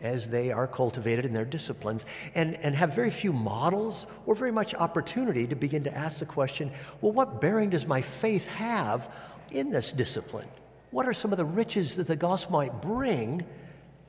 as 0.01 0.29
they 0.29 0.51
are 0.51 0.67
cultivated 0.67 1.25
in 1.25 1.33
their 1.33 1.45
disciplines 1.45 2.05
and, 2.35 2.55
and 2.57 2.75
have 2.75 2.93
very 2.93 3.09
few 3.09 3.33
models 3.33 4.05
or 4.25 4.35
very 4.35 4.51
much 4.51 4.73
opportunity 4.75 5.45
to 5.47 5.55
begin 5.55 5.83
to 5.83 5.97
ask 5.97 6.19
the 6.19 6.25
question 6.25 6.71
well, 7.01 7.11
what 7.11 7.41
bearing 7.41 7.71
does 7.71 7.87
my 7.87 8.01
faith 8.01 8.47
have 8.49 9.11
in 9.51 9.69
this 9.69 9.91
discipline? 9.91 10.47
What 10.91 11.05
are 11.05 11.13
some 11.13 11.31
of 11.31 11.37
the 11.37 11.45
riches 11.45 11.95
that 11.97 12.07
the 12.07 12.15
gospel 12.15 12.57
might 12.57 12.81
bring 12.81 13.45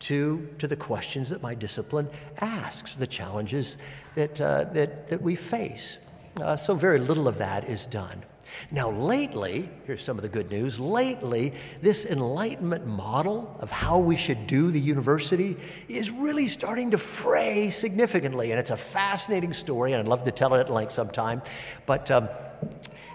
to, 0.00 0.48
to 0.58 0.66
the 0.66 0.76
questions 0.76 1.28
that 1.28 1.42
my 1.42 1.54
discipline 1.54 2.08
asks, 2.38 2.96
the 2.96 3.06
challenges 3.06 3.76
that, 4.14 4.40
uh, 4.40 4.64
that, 4.72 5.08
that 5.08 5.20
we 5.20 5.34
face? 5.34 5.98
Uh, 6.40 6.56
so, 6.56 6.74
very 6.74 6.98
little 6.98 7.28
of 7.28 7.38
that 7.38 7.68
is 7.68 7.86
done. 7.86 8.22
Now, 8.70 8.90
lately, 8.90 9.68
here's 9.86 10.02
some 10.02 10.16
of 10.16 10.22
the 10.22 10.28
good 10.28 10.50
news. 10.50 10.80
Lately, 10.80 11.52
this 11.80 12.06
Enlightenment 12.06 12.86
model 12.86 13.56
of 13.60 13.70
how 13.70 13.98
we 13.98 14.16
should 14.16 14.46
do 14.46 14.70
the 14.70 14.80
university 14.80 15.56
is 15.88 16.10
really 16.10 16.48
starting 16.48 16.90
to 16.92 16.98
fray 16.98 17.70
significantly. 17.70 18.50
And 18.50 18.58
it's 18.58 18.70
a 18.70 18.76
fascinating 18.76 19.52
story, 19.52 19.92
and 19.92 20.00
I'd 20.00 20.08
love 20.08 20.24
to 20.24 20.30
tell 20.30 20.54
it 20.54 20.60
at 20.60 20.70
length 20.70 20.92
sometime. 20.92 21.42
But 21.86 22.10
um, 22.10 22.28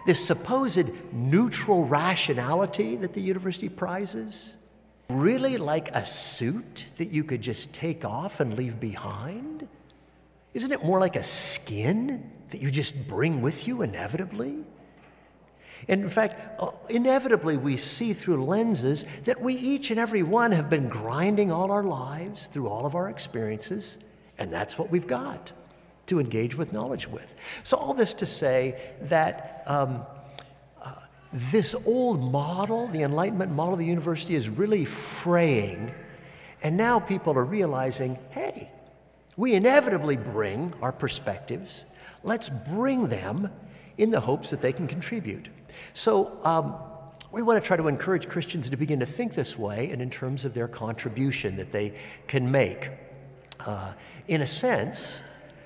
this 0.05 0.23
supposed 0.23 0.89
neutral 1.13 1.85
rationality 1.85 2.95
that 2.97 3.13
the 3.13 3.21
university 3.21 3.69
prizes, 3.69 4.55
really 5.09 5.57
like 5.57 5.89
a 5.91 6.05
suit 6.05 6.85
that 6.97 7.09
you 7.09 7.23
could 7.23 7.41
just 7.41 7.73
take 7.73 8.05
off 8.05 8.39
and 8.39 8.55
leave 8.55 8.79
behind? 8.79 9.67
Isn't 10.53 10.71
it 10.71 10.83
more 10.83 10.99
like 10.99 11.15
a 11.15 11.23
skin 11.23 12.31
that 12.49 12.61
you 12.61 12.71
just 12.71 13.07
bring 13.07 13.41
with 13.41 13.67
you 13.67 13.81
inevitably? 13.81 14.63
And 15.87 16.03
in 16.03 16.09
fact, 16.09 16.61
uh, 16.61 16.71
inevitably, 16.89 17.57
we 17.57 17.77
see 17.77 18.13
through 18.13 18.45
lenses 18.45 19.05
that 19.25 19.41
we 19.41 19.53
each 19.55 19.91
and 19.91 19.99
every 19.99 20.23
one 20.23 20.51
have 20.51 20.69
been 20.69 20.87
grinding 20.89 21.51
all 21.51 21.71
our 21.71 21.83
lives 21.83 22.47
through 22.47 22.69
all 22.69 22.85
of 22.85 22.95
our 22.95 23.09
experiences, 23.09 23.99
and 24.37 24.51
that's 24.51 24.79
what 24.79 24.89
we've 24.89 25.05
got 25.05 25.51
to 26.07 26.19
engage 26.19 26.55
with 26.55 26.73
knowledge 26.73 27.07
with. 27.07 27.35
So, 27.63 27.77
all 27.77 27.93
this 27.93 28.13
to 28.15 28.25
say 28.25 28.79
that 29.01 29.63
um, 29.65 30.05
uh, 30.81 30.93
this 31.33 31.75
old 31.85 32.31
model, 32.31 32.87
the 32.87 33.03
Enlightenment 33.03 33.51
model 33.51 33.73
of 33.73 33.79
the 33.79 33.85
university, 33.85 34.35
is 34.35 34.49
really 34.49 34.85
fraying, 34.85 35.93
and 36.63 36.77
now 36.77 36.99
people 36.99 37.37
are 37.37 37.45
realizing 37.45 38.17
hey, 38.31 38.69
we 39.37 39.53
inevitably 39.53 40.17
bring 40.17 40.73
our 40.81 40.91
perspectives 40.91 41.85
Let's 42.25 42.49
bring 42.49 43.07
them 43.07 43.51
in 43.99 44.09
the 44.09 44.19
hopes 44.19 44.49
that 44.49 44.59
they 44.59 44.73
can 44.73 44.87
contribute. 44.87 45.47
So, 45.93 46.37
um, 46.43 46.75
we 47.31 47.43
want 47.43 47.61
to 47.61 47.67
try 47.67 47.77
to 47.77 47.87
encourage 47.87 48.27
Christians 48.27 48.69
to 48.69 48.77
begin 48.77 48.99
to 49.01 49.05
think 49.05 49.35
this 49.35 49.57
way 49.57 49.91
and 49.91 50.01
in 50.01 50.09
terms 50.09 50.43
of 50.43 50.53
their 50.53 50.67
contribution 50.67 51.57
that 51.57 51.71
they 51.71 51.93
can 52.27 52.49
make. 52.49 52.89
Uh, 53.59 53.93
in 54.27 54.41
a 54.41 54.47
sense, 54.47 55.21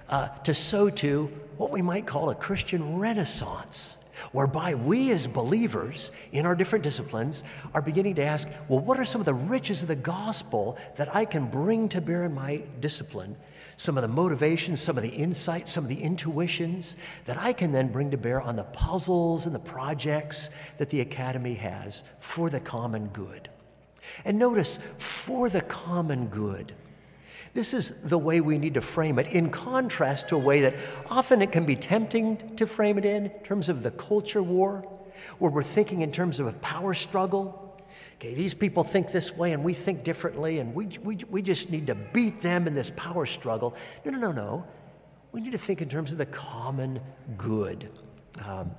uh, 0.09 0.27
to 0.43 0.53
sow 0.53 0.89
to 0.89 1.25
what 1.57 1.71
we 1.71 1.81
might 1.81 2.05
call 2.05 2.29
a 2.29 2.35
Christian 2.35 2.97
renaissance, 2.99 3.97
whereby 4.31 4.75
we 4.75 5.11
as 5.11 5.27
believers 5.27 6.11
in 6.31 6.45
our 6.45 6.55
different 6.55 6.83
disciplines 6.83 7.43
are 7.73 7.81
beginning 7.81 8.15
to 8.15 8.23
ask, 8.23 8.47
well, 8.67 8.79
what 8.79 8.99
are 8.99 9.05
some 9.05 9.21
of 9.21 9.25
the 9.25 9.33
riches 9.33 9.81
of 9.81 9.87
the 9.87 9.95
gospel 9.95 10.77
that 10.97 11.13
I 11.15 11.25
can 11.25 11.47
bring 11.47 11.89
to 11.89 12.01
bear 12.01 12.23
in 12.23 12.33
my 12.33 12.63
discipline 12.79 13.35
some 13.79 13.97
of 13.97 14.01
the 14.01 14.09
motivations, 14.09 14.81
some 14.81 14.97
of 14.97 15.03
the 15.03 15.09
insights, 15.09 15.71
some 15.71 15.85
of 15.85 15.89
the 15.89 16.01
intuitions 16.01 16.97
that 17.23 17.37
I 17.37 17.53
can 17.53 17.71
then 17.71 17.87
bring 17.87 18.11
to 18.11 18.17
bear 18.17 18.41
on 18.41 18.57
the 18.57 18.65
puzzles 18.65 19.45
and 19.45 19.55
the 19.55 19.59
projects 19.59 20.49
that 20.77 20.89
the 20.89 20.99
Academy 20.99 21.53
has 21.53 22.03
for 22.19 22.49
the 22.49 22.59
common 22.59 23.07
good. 23.07 23.49
And 24.25 24.37
notice, 24.37 24.79
for 24.97 25.47
the 25.47 25.61
common 25.61 26.27
good. 26.27 26.73
This 27.59 27.73
is 27.73 27.91
the 27.91 28.17
way 28.17 28.39
we 28.39 28.57
need 28.57 28.75
to 28.75 28.81
frame 28.81 29.19
it, 29.19 29.27
in 29.27 29.49
contrast 29.49 30.29
to 30.29 30.37
a 30.37 30.39
way 30.39 30.61
that 30.61 30.75
often 31.09 31.41
it 31.41 31.51
can 31.51 31.65
be 31.65 31.75
tempting 31.75 32.55
to 32.55 32.65
frame 32.65 32.97
it 32.97 33.03
in, 33.03 33.25
in 33.25 33.39
terms 33.43 33.67
of 33.67 33.83
the 33.83 33.91
culture 33.91 34.41
war, 34.41 34.87
where 35.39 35.51
we're 35.51 35.61
thinking 35.61 35.99
in 35.99 36.09
terms 36.09 36.39
of 36.39 36.47
a 36.47 36.53
power 36.53 36.93
struggle 36.93 37.69
Okay, 38.15 38.33
these 38.33 38.53
people 38.53 38.83
think 38.83 39.11
this 39.11 39.35
way 39.35 39.51
and 39.51 39.61
we 39.61 39.73
think 39.73 40.05
differently, 40.05 40.59
and 40.59 40.73
we, 40.73 40.87
we, 41.03 41.17
we 41.29 41.41
just 41.41 41.69
need 41.69 41.87
to 41.87 41.95
beat 41.95 42.41
them 42.41 42.65
in 42.65 42.73
this 42.73 42.93
power 42.95 43.25
struggle. 43.25 43.75
No, 44.05 44.11
no, 44.11 44.19
no, 44.19 44.31
no. 44.31 44.67
We 45.33 45.41
need 45.41 45.51
to 45.51 45.57
think 45.57 45.81
in 45.81 45.89
terms 45.89 46.13
of 46.13 46.17
the 46.17 46.25
common 46.27 47.01
good. 47.37 47.89
Um, 48.45 48.71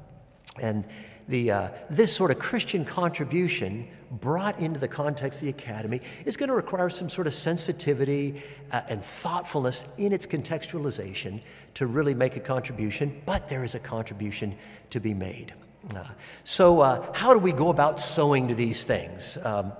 and 0.61 0.87
the, 1.29 1.51
uh, 1.51 1.69
this 1.89 2.15
sort 2.15 2.31
of 2.31 2.39
Christian 2.39 2.85
contribution 2.85 3.87
brought 4.11 4.59
into 4.59 4.81
the 4.81 4.89
context 4.89 5.41
of 5.41 5.47
the 5.47 5.51
academy 5.51 6.01
is 6.25 6.37
going 6.37 6.49
to 6.49 6.55
require 6.55 6.91
some 6.91 7.09
sort 7.09 7.27
of 7.27 7.35
sensitivity 7.35 8.43
uh, 8.73 8.81
and 8.89 9.03
thoughtfulness 9.03 9.85
in 9.99 10.13
its 10.13 10.27
contextualization 10.27 11.41
to 11.75 11.87
really 11.87 12.15
make 12.15 12.37
a 12.37 12.41
contribution, 12.41 13.21
but 13.27 13.49
there 13.49 13.65
is 13.65 13.75
a 13.75 13.79
contribution 13.79 14.57
to 14.91 15.01
be 15.01 15.15
made. 15.15 15.55
Uh, 15.95 16.05
so, 16.45 16.81
uh, 16.81 17.13
how 17.15 17.33
do 17.33 17.39
we 17.39 17.53
go 17.53 17.69
about 17.69 18.01
sowing 18.01 18.49
to 18.49 18.55
these 18.55 18.85
things? 18.85 19.39
Um, 19.45 19.73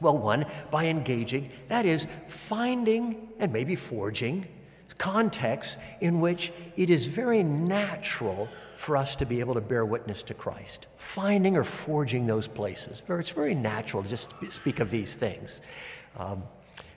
well, 0.00 0.16
one, 0.16 0.44
by 0.70 0.86
engaging, 0.86 1.50
that 1.68 1.84
is, 1.84 2.08
finding 2.26 3.28
and 3.38 3.52
maybe 3.52 3.74
forging 3.74 4.46
contexts 4.98 5.78
in 6.00 6.20
which 6.20 6.52
it 6.76 6.90
is 6.90 7.06
very 7.06 7.42
natural 7.42 8.48
for 8.78 8.96
us 8.96 9.16
to 9.16 9.26
be 9.26 9.40
able 9.40 9.54
to 9.54 9.60
bear 9.60 9.84
witness 9.84 10.22
to 10.22 10.34
Christ. 10.34 10.86
Finding 10.96 11.56
or 11.56 11.64
forging 11.64 12.26
those 12.26 12.46
places, 12.46 13.02
it's 13.08 13.30
very 13.30 13.54
natural 13.54 14.04
to 14.04 14.08
just 14.08 14.32
speak 14.52 14.78
of 14.78 14.88
these 14.88 15.16
things. 15.16 15.60
Um, 16.16 16.44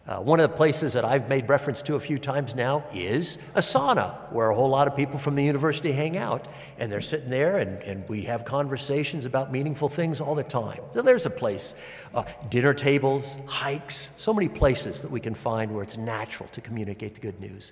uh, 0.07 0.17
one 0.17 0.39
of 0.39 0.49
the 0.49 0.57
places 0.57 0.93
that 0.93 1.05
I've 1.05 1.29
made 1.29 1.47
reference 1.47 1.83
to 1.83 1.93
a 1.93 1.99
few 1.99 2.17
times 2.17 2.55
now 2.55 2.83
is 2.91 3.37
a 3.53 3.59
sauna, 3.59 4.31
where 4.31 4.49
a 4.49 4.55
whole 4.55 4.67
lot 4.67 4.87
of 4.87 4.95
people 4.95 5.19
from 5.19 5.35
the 5.35 5.43
university 5.43 5.91
hang 5.91 6.17
out. 6.17 6.47
And 6.79 6.91
they're 6.91 7.01
sitting 7.01 7.29
there, 7.29 7.59
and, 7.59 7.81
and 7.83 8.09
we 8.09 8.23
have 8.23 8.43
conversations 8.43 9.25
about 9.25 9.51
meaningful 9.51 9.89
things 9.89 10.19
all 10.19 10.33
the 10.33 10.43
time. 10.43 10.79
So 10.95 11.03
there's 11.03 11.27
a 11.27 11.29
place. 11.29 11.75
Uh, 12.15 12.23
dinner 12.49 12.73
tables, 12.73 13.37
hikes, 13.45 14.09
so 14.17 14.33
many 14.33 14.49
places 14.49 15.03
that 15.03 15.11
we 15.11 15.19
can 15.19 15.35
find 15.35 15.71
where 15.71 15.83
it's 15.83 15.97
natural 15.97 16.49
to 16.49 16.61
communicate 16.61 17.13
the 17.13 17.21
good 17.21 17.39
news. 17.39 17.71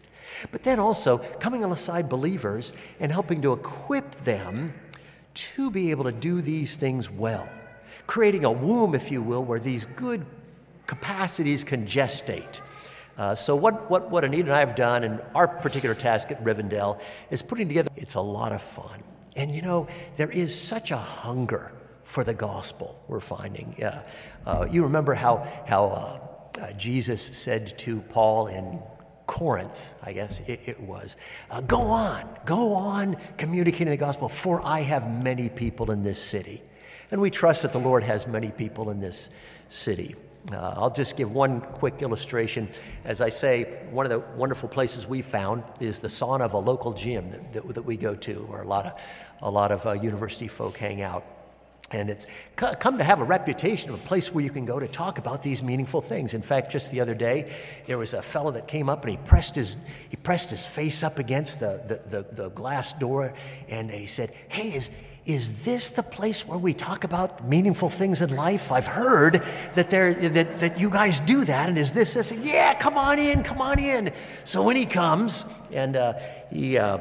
But 0.51 0.61
then 0.61 0.79
also 0.79 1.17
coming 1.39 1.63
alongside 1.63 2.09
believers 2.09 2.73
and 2.99 3.11
helping 3.11 3.41
to 3.41 3.53
equip 3.53 4.11
them 4.17 4.75
to 5.33 5.71
be 5.71 5.89
able 5.89 6.03
to 6.03 6.11
do 6.11 6.41
these 6.41 6.77
things 6.77 7.09
well. 7.09 7.49
Creating 8.05 8.45
a 8.45 8.51
womb, 8.51 8.93
if 8.93 9.11
you 9.11 9.23
will, 9.23 9.43
where 9.43 9.59
these 9.59 9.87
good 9.87 10.25
capacities 10.89 11.63
can 11.63 11.85
gestate. 11.85 12.61
Uh, 13.15 13.35
so 13.35 13.55
what, 13.55 13.91
what, 13.91 14.09
what 14.09 14.25
Anita 14.25 14.45
and 14.45 14.51
I 14.53 14.59
have 14.61 14.73
done, 14.73 15.03
and 15.03 15.21
our 15.35 15.47
particular 15.47 15.93
task 15.93 16.31
at 16.31 16.43
Rivendell, 16.43 16.99
is 17.29 17.43
putting 17.43 17.67
together, 17.67 17.91
it's 17.95 18.15
a 18.15 18.21
lot 18.21 18.51
of 18.53 18.61
fun. 18.61 19.03
And 19.35 19.51
you 19.51 19.61
know, 19.61 19.87
there 20.15 20.31
is 20.31 20.59
such 20.59 20.89
a 20.89 20.97
hunger 20.97 21.71
for 22.01 22.23
the 22.23 22.33
gospel, 22.33 22.99
we're 23.07 23.19
finding. 23.19 23.75
Yeah. 23.77 24.01
Uh, 24.47 24.65
you 24.67 24.81
remember 24.81 25.13
how, 25.13 25.47
how 25.67 25.85
uh, 25.85 26.59
uh 26.59 26.73
Jesus 26.73 27.21
said 27.21 27.77
to 27.79 27.99
Paul 28.01 28.47
in 28.47 28.79
Corinth, 29.27 29.93
I 30.01 30.13
guess 30.13 30.39
it, 30.47 30.61
it 30.65 30.79
was. 30.79 31.17
Uh, 31.51 31.61
go 31.61 31.81
on, 31.81 32.27
go 32.47 32.73
on 32.73 33.15
communicating 33.37 33.91
the 33.91 33.97
gospel, 33.97 34.27
for 34.27 34.59
I 34.63 34.79
have 34.79 35.07
many 35.23 35.49
people 35.49 35.91
in 35.91 36.01
this 36.01 36.19
city. 36.19 36.63
And 37.11 37.21
we 37.21 37.29
trust 37.29 37.61
that 37.61 37.73
the 37.73 37.79
Lord 37.79 38.01
has 38.01 38.25
many 38.25 38.49
people 38.49 38.89
in 38.89 38.97
this 38.97 39.29
city. 39.67 40.15
Uh, 40.51 40.73
I'll 40.77 40.89
just 40.89 41.15
give 41.15 41.31
one 41.31 41.61
quick 41.61 42.01
illustration. 42.01 42.69
As 43.03 43.21
I 43.21 43.29
say, 43.29 43.63
one 43.91 44.05
of 44.05 44.09
the 44.09 44.19
wonderful 44.35 44.69
places 44.69 45.07
we 45.07 45.21
found 45.21 45.63
is 45.79 45.99
the 45.99 46.07
sauna 46.07 46.41
of 46.41 46.53
a 46.53 46.57
local 46.57 46.93
gym 46.93 47.29
that, 47.31 47.53
that, 47.53 47.73
that 47.75 47.83
we 47.83 47.97
go 47.97 48.15
to, 48.15 48.33
where 48.45 48.61
a 48.61 48.67
lot 48.67 48.85
of, 48.85 49.01
a 49.41 49.49
lot 49.49 49.71
of 49.71 49.85
uh, 49.85 49.93
university 49.93 50.47
folk 50.47 50.77
hang 50.77 51.01
out. 51.01 51.25
And 51.91 52.09
it's 52.09 52.27
come 52.55 52.99
to 52.99 53.03
have 53.03 53.19
a 53.19 53.23
reputation 53.23 53.89
of 53.89 53.95
a 53.95 54.03
place 54.03 54.31
where 54.31 54.43
you 54.43 54.51
can 54.51 54.65
go 54.65 54.79
to 54.79 54.87
talk 54.87 55.17
about 55.17 55.41
these 55.41 55.63
meaningful 55.63 56.01
things. 56.01 56.35
In 56.35 56.43
fact, 56.43 56.71
just 56.71 56.91
the 56.91 57.01
other 57.01 57.15
day, 57.15 57.51
there 57.87 57.97
was 57.97 58.13
a 58.13 58.21
fellow 58.21 58.51
that 58.51 58.67
came 58.67 58.89
up 58.89 59.03
and 59.03 59.11
he 59.11 59.17
pressed 59.25 59.55
his, 59.55 59.75
he 60.09 60.15
pressed 60.15 60.51
his 60.51 60.65
face 60.65 61.01
up 61.01 61.17
against 61.17 61.59
the, 61.59 61.81
the, 61.87 62.21
the, 62.21 62.43
the 62.43 62.49
glass 62.49 62.93
door 62.93 63.33
and 63.69 63.89
he 63.89 64.05
said, 64.05 64.31
Hey, 64.49 64.69
is, 64.73 64.91
is 65.29 65.63
this 65.63 65.91
the 65.91 66.01
place 66.01 66.47
where 66.47 66.57
we 66.57 66.73
talk 66.73 67.03
about 67.03 67.47
meaningful 67.47 67.91
things 67.91 68.19
in 68.19 68.35
life? 68.35 68.71
I've 68.71 68.87
heard 68.87 69.43
that, 69.75 69.91
there, 69.91 70.11
that, 70.15 70.59
that 70.59 70.79
you 70.79 70.89
guys 70.89 71.19
do 71.19 71.45
that. 71.45 71.69
And 71.69 71.77
is 71.77 71.93
this 71.93 72.15
this? 72.15 72.31
Yeah, 72.31 72.73
come 72.73 72.97
on 72.97 73.19
in, 73.19 73.43
come 73.43 73.61
on 73.61 73.77
in. 73.77 74.11
So 74.43 74.63
when 74.63 74.75
he 74.75 74.87
comes, 74.87 75.45
and 75.71 75.95
uh, 75.95 76.13
he, 76.49 76.79
uh, 76.79 76.97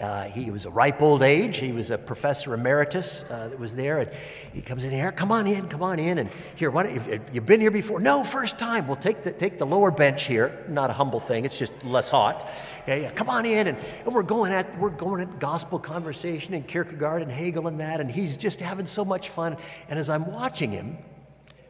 uh, 0.00 0.24
he 0.24 0.50
was 0.50 0.64
a 0.64 0.70
ripe 0.70 1.02
old 1.02 1.22
age. 1.22 1.56
He 1.56 1.72
was 1.72 1.90
a 1.90 1.98
professor 1.98 2.54
emeritus 2.54 3.24
uh, 3.28 3.48
that 3.48 3.58
was 3.58 3.74
there. 3.74 3.98
And 3.98 4.10
he 4.52 4.62
comes 4.62 4.84
in 4.84 4.90
here, 4.90 5.10
come 5.10 5.32
on 5.32 5.46
in, 5.46 5.68
come 5.68 5.82
on 5.82 5.98
in. 5.98 6.18
And 6.18 6.30
here, 6.54 6.70
what, 6.70 6.86
have 6.86 7.20
you've 7.32 7.46
been 7.46 7.60
here 7.60 7.72
before? 7.72 7.98
No, 7.98 8.22
first 8.22 8.58
time. 8.58 8.86
We'll 8.86 8.96
take 8.96 9.22
the, 9.22 9.32
take 9.32 9.58
the 9.58 9.66
lower 9.66 9.90
bench 9.90 10.26
here. 10.26 10.64
Not 10.68 10.90
a 10.90 10.92
humble 10.92 11.18
thing, 11.18 11.44
it's 11.44 11.58
just 11.58 11.72
less 11.84 12.10
hot. 12.10 12.48
Yeah, 12.86 12.94
yeah, 12.94 13.10
come 13.10 13.28
on 13.28 13.44
in. 13.44 13.66
And, 13.66 13.78
and 14.04 14.14
we're, 14.14 14.22
going 14.22 14.52
at, 14.52 14.78
we're 14.78 14.90
going 14.90 15.20
at 15.20 15.40
gospel 15.40 15.80
conversation 15.80 16.54
and 16.54 16.66
Kierkegaard 16.66 17.22
and 17.22 17.32
Hegel 17.32 17.66
and 17.66 17.80
that. 17.80 18.00
And 18.00 18.10
he's 18.10 18.36
just 18.36 18.60
having 18.60 18.86
so 18.86 19.04
much 19.04 19.30
fun. 19.30 19.56
And 19.88 19.98
as 19.98 20.08
I'm 20.08 20.30
watching 20.30 20.70
him, 20.70 20.98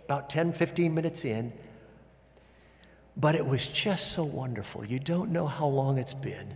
about 0.04 0.28
10, 0.28 0.52
15 0.52 0.94
minutes 0.94 1.24
in, 1.24 1.52
but 3.16 3.34
it 3.34 3.44
was 3.44 3.66
just 3.66 4.12
so 4.12 4.22
wonderful. 4.22 4.84
You 4.84 4.98
don't 4.98 5.30
know 5.30 5.46
how 5.46 5.66
long 5.66 5.98
it's 5.98 6.14
been 6.14 6.54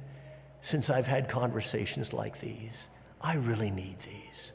since 0.63 0.89
I've 0.89 1.07
had 1.07 1.29
conversations 1.29 2.13
like 2.13 2.41
these. 2.41 2.89
I 3.21 3.37
really 3.37 3.71
need 3.71 3.99
these. 4.01 4.53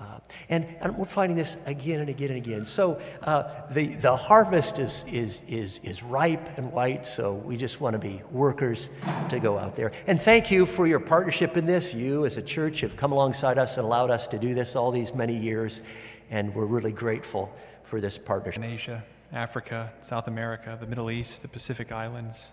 Uh, 0.00 0.18
and, 0.48 0.66
and 0.80 0.96
we're 0.98 1.04
finding 1.04 1.36
this 1.36 1.56
again 1.66 2.00
and 2.00 2.10
again 2.10 2.30
and 2.30 2.36
again. 2.36 2.64
So 2.64 3.00
uh, 3.22 3.48
the, 3.70 3.86
the 3.86 4.16
harvest 4.16 4.78
is, 4.80 5.04
is, 5.10 5.40
is, 5.46 5.78
is 5.84 6.02
ripe 6.02 6.58
and 6.58 6.72
white, 6.72 7.06
so 7.06 7.34
we 7.34 7.56
just 7.56 7.80
want 7.80 7.94
to 7.94 8.00
be 8.00 8.20
workers 8.32 8.90
to 9.28 9.38
go 9.38 9.56
out 9.56 9.76
there. 9.76 9.92
And 10.08 10.20
thank 10.20 10.50
you 10.50 10.66
for 10.66 10.86
your 10.86 10.98
partnership 10.98 11.56
in 11.56 11.64
this. 11.64 11.94
You, 11.94 12.26
as 12.26 12.36
a 12.38 12.42
church, 12.42 12.80
have 12.80 12.96
come 12.96 13.12
alongside 13.12 13.56
us 13.56 13.76
and 13.76 13.86
allowed 13.86 14.10
us 14.10 14.26
to 14.28 14.38
do 14.38 14.52
this 14.52 14.74
all 14.74 14.90
these 14.90 15.14
many 15.14 15.36
years, 15.36 15.80
and 16.28 16.52
we're 16.54 16.66
really 16.66 16.92
grateful 16.92 17.54
for 17.84 18.00
this 18.00 18.18
partnership. 18.18 18.64
In 18.64 18.70
Asia, 18.70 19.04
Africa, 19.32 19.92
South 20.00 20.26
America, 20.26 20.76
the 20.78 20.86
Middle 20.86 21.10
East, 21.10 21.42
the 21.42 21.48
Pacific 21.48 21.92
Islands. 21.92 22.52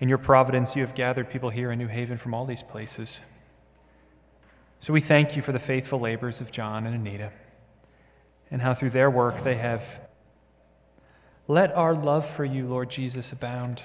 In 0.00 0.08
your 0.08 0.18
providence, 0.18 0.74
you 0.74 0.82
have 0.82 0.94
gathered 0.94 1.28
people 1.28 1.50
here 1.50 1.70
in 1.70 1.78
New 1.78 1.86
Haven 1.86 2.16
from 2.16 2.32
all 2.32 2.46
these 2.46 2.62
places. 2.62 3.20
So 4.80 4.94
we 4.94 5.02
thank 5.02 5.36
you 5.36 5.42
for 5.42 5.52
the 5.52 5.58
faithful 5.58 6.00
labors 6.00 6.40
of 6.40 6.50
John 6.50 6.86
and 6.86 6.96
Anita 6.96 7.30
and 8.50 8.62
how 8.62 8.72
through 8.72 8.90
their 8.90 9.10
work 9.10 9.42
they 9.42 9.56
have 9.56 10.00
let 11.46 11.74
our 11.76 11.94
love 11.94 12.26
for 12.26 12.44
you, 12.44 12.66
Lord 12.66 12.88
Jesus, 12.90 13.32
abound. 13.32 13.82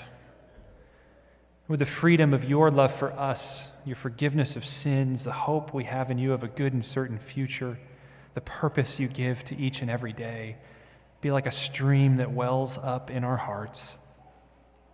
With 1.68 1.80
the 1.80 1.86
freedom 1.86 2.34
of 2.34 2.46
your 2.46 2.72
love 2.72 2.94
for 2.94 3.12
us, 3.12 3.70
your 3.86 3.96
forgiveness 3.96 4.56
of 4.56 4.64
sins, 4.64 5.26
the 5.26 5.32
hope 5.32 5.74
we 5.74 5.84
have 5.84 6.12
in 6.12 6.18
you 6.18 6.32
of 6.32 6.44
a 6.44 6.48
good 6.48 6.74
and 6.74 6.86
certain 6.86 7.18
future, 7.18 7.78
the 8.36 8.42
purpose 8.42 9.00
you 9.00 9.08
give 9.08 9.44
to 9.46 9.58
each 9.58 9.82
and 9.82 9.90
every 9.92 10.14
day, 10.14 10.58
be 11.20 11.32
like 11.32 11.48
a 11.48 11.52
stream 11.52 12.18
that 12.18 12.32
wells 12.32 12.78
up 12.78 13.10
in 13.10 13.24
our 13.24 13.38
hearts 13.38 13.98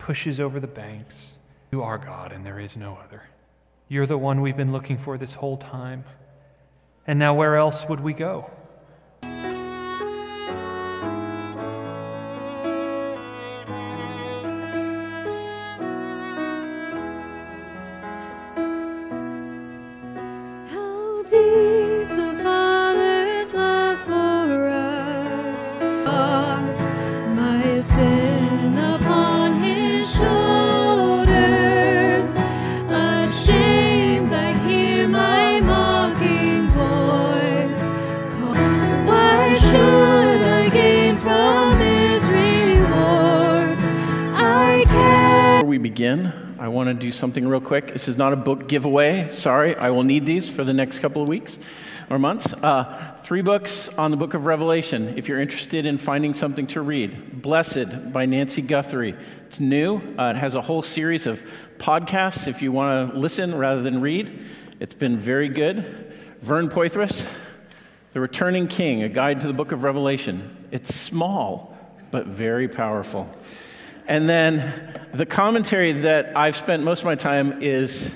pushes 0.02 0.40
over 0.40 0.60
the 0.60 0.68
banks. 0.68 1.38
You 1.72 1.84
are 1.84 2.00
God, 2.00 2.32
and 2.32 2.44
there 2.44 2.60
is 2.60 2.76
no 2.76 2.98
other. 3.06 3.22
You're 3.88 4.08
the 4.08 4.18
one 4.18 4.42
we've 4.42 4.58
been 4.58 4.72
looking 4.72 4.98
for 4.98 5.16
this 5.16 5.36
whole 5.36 5.58
time. 5.58 6.06
And 7.06 7.20
now, 7.20 7.36
where 7.36 7.56
else 7.56 7.88
would 7.88 8.00
we 8.00 8.14
go? 8.14 8.50
Something 47.22 47.48
real 47.48 47.62
quick. 47.62 47.94
This 47.94 48.08
is 48.08 48.17
not 48.17 48.34
a 48.34 48.36
book 48.36 48.67
giveaway. 48.67 49.32
Sorry, 49.32 49.76
I 49.76 49.92
will 49.92 50.02
need 50.02 50.26
these 50.26 50.50
for 50.50 50.63
the 50.63 50.74
next 50.74 51.00
couple 51.00 51.22
of 51.22 51.28
weeks 51.28 51.60
or 52.10 52.17
months. 52.17 52.52
Uh, 52.52 53.15
three 53.22 53.44
books 53.44 53.90
on 53.90 54.10
the 54.10 54.17
book 54.17 54.34
of 54.34 54.48
Revelation 54.48 55.13
if 55.19 55.30
you're 55.30 55.40
interested 55.40 55.86
in 55.86 56.00
finding 56.00 56.34
something 56.34 56.65
to 56.67 56.82
read. 56.82 57.44
Blessed 57.44 58.12
by 58.12 58.26
Nancy 58.26 58.63
Guthrie. 58.63 59.15
It's 59.46 59.60
new, 59.60 59.98
uh, 60.17 60.34
it 60.36 60.40
has 60.40 60.56
a 60.56 60.62
whole 60.62 60.82
series 60.82 61.28
of 61.28 61.44
podcasts 61.78 62.48
if 62.48 62.63
you 62.63 62.72
want 62.72 63.13
to 63.13 63.19
listen 63.19 63.56
rather 63.56 63.84
than 63.84 64.02
read. 64.02 64.40
It's 64.80 64.96
been 64.96 65.15
very 65.15 65.48
good. 65.48 66.12
Vern 66.42 66.69
Poythress, 66.69 67.32
The 68.13 68.19
Returning 68.19 68.65
King, 68.65 69.04
a 69.04 69.10
guide 69.10 69.42
to 69.42 69.48
the 69.48 69.54
book 69.54 69.72
of 69.72 69.84
Revelation. 69.84 70.67
It's 70.72 70.96
small, 70.96 71.78
but 72.10 72.26
very 72.26 72.67
powerful. 72.67 73.30
And 74.12 74.28
then 74.28 74.74
the 75.14 75.26
commentary 75.26 75.94
that 75.94 76.36
I've 76.36 76.58
spent 76.58 76.84
most 76.84 77.00
of 77.00 77.06
my 77.06 77.16
time 77.16 77.64
is 77.64 78.14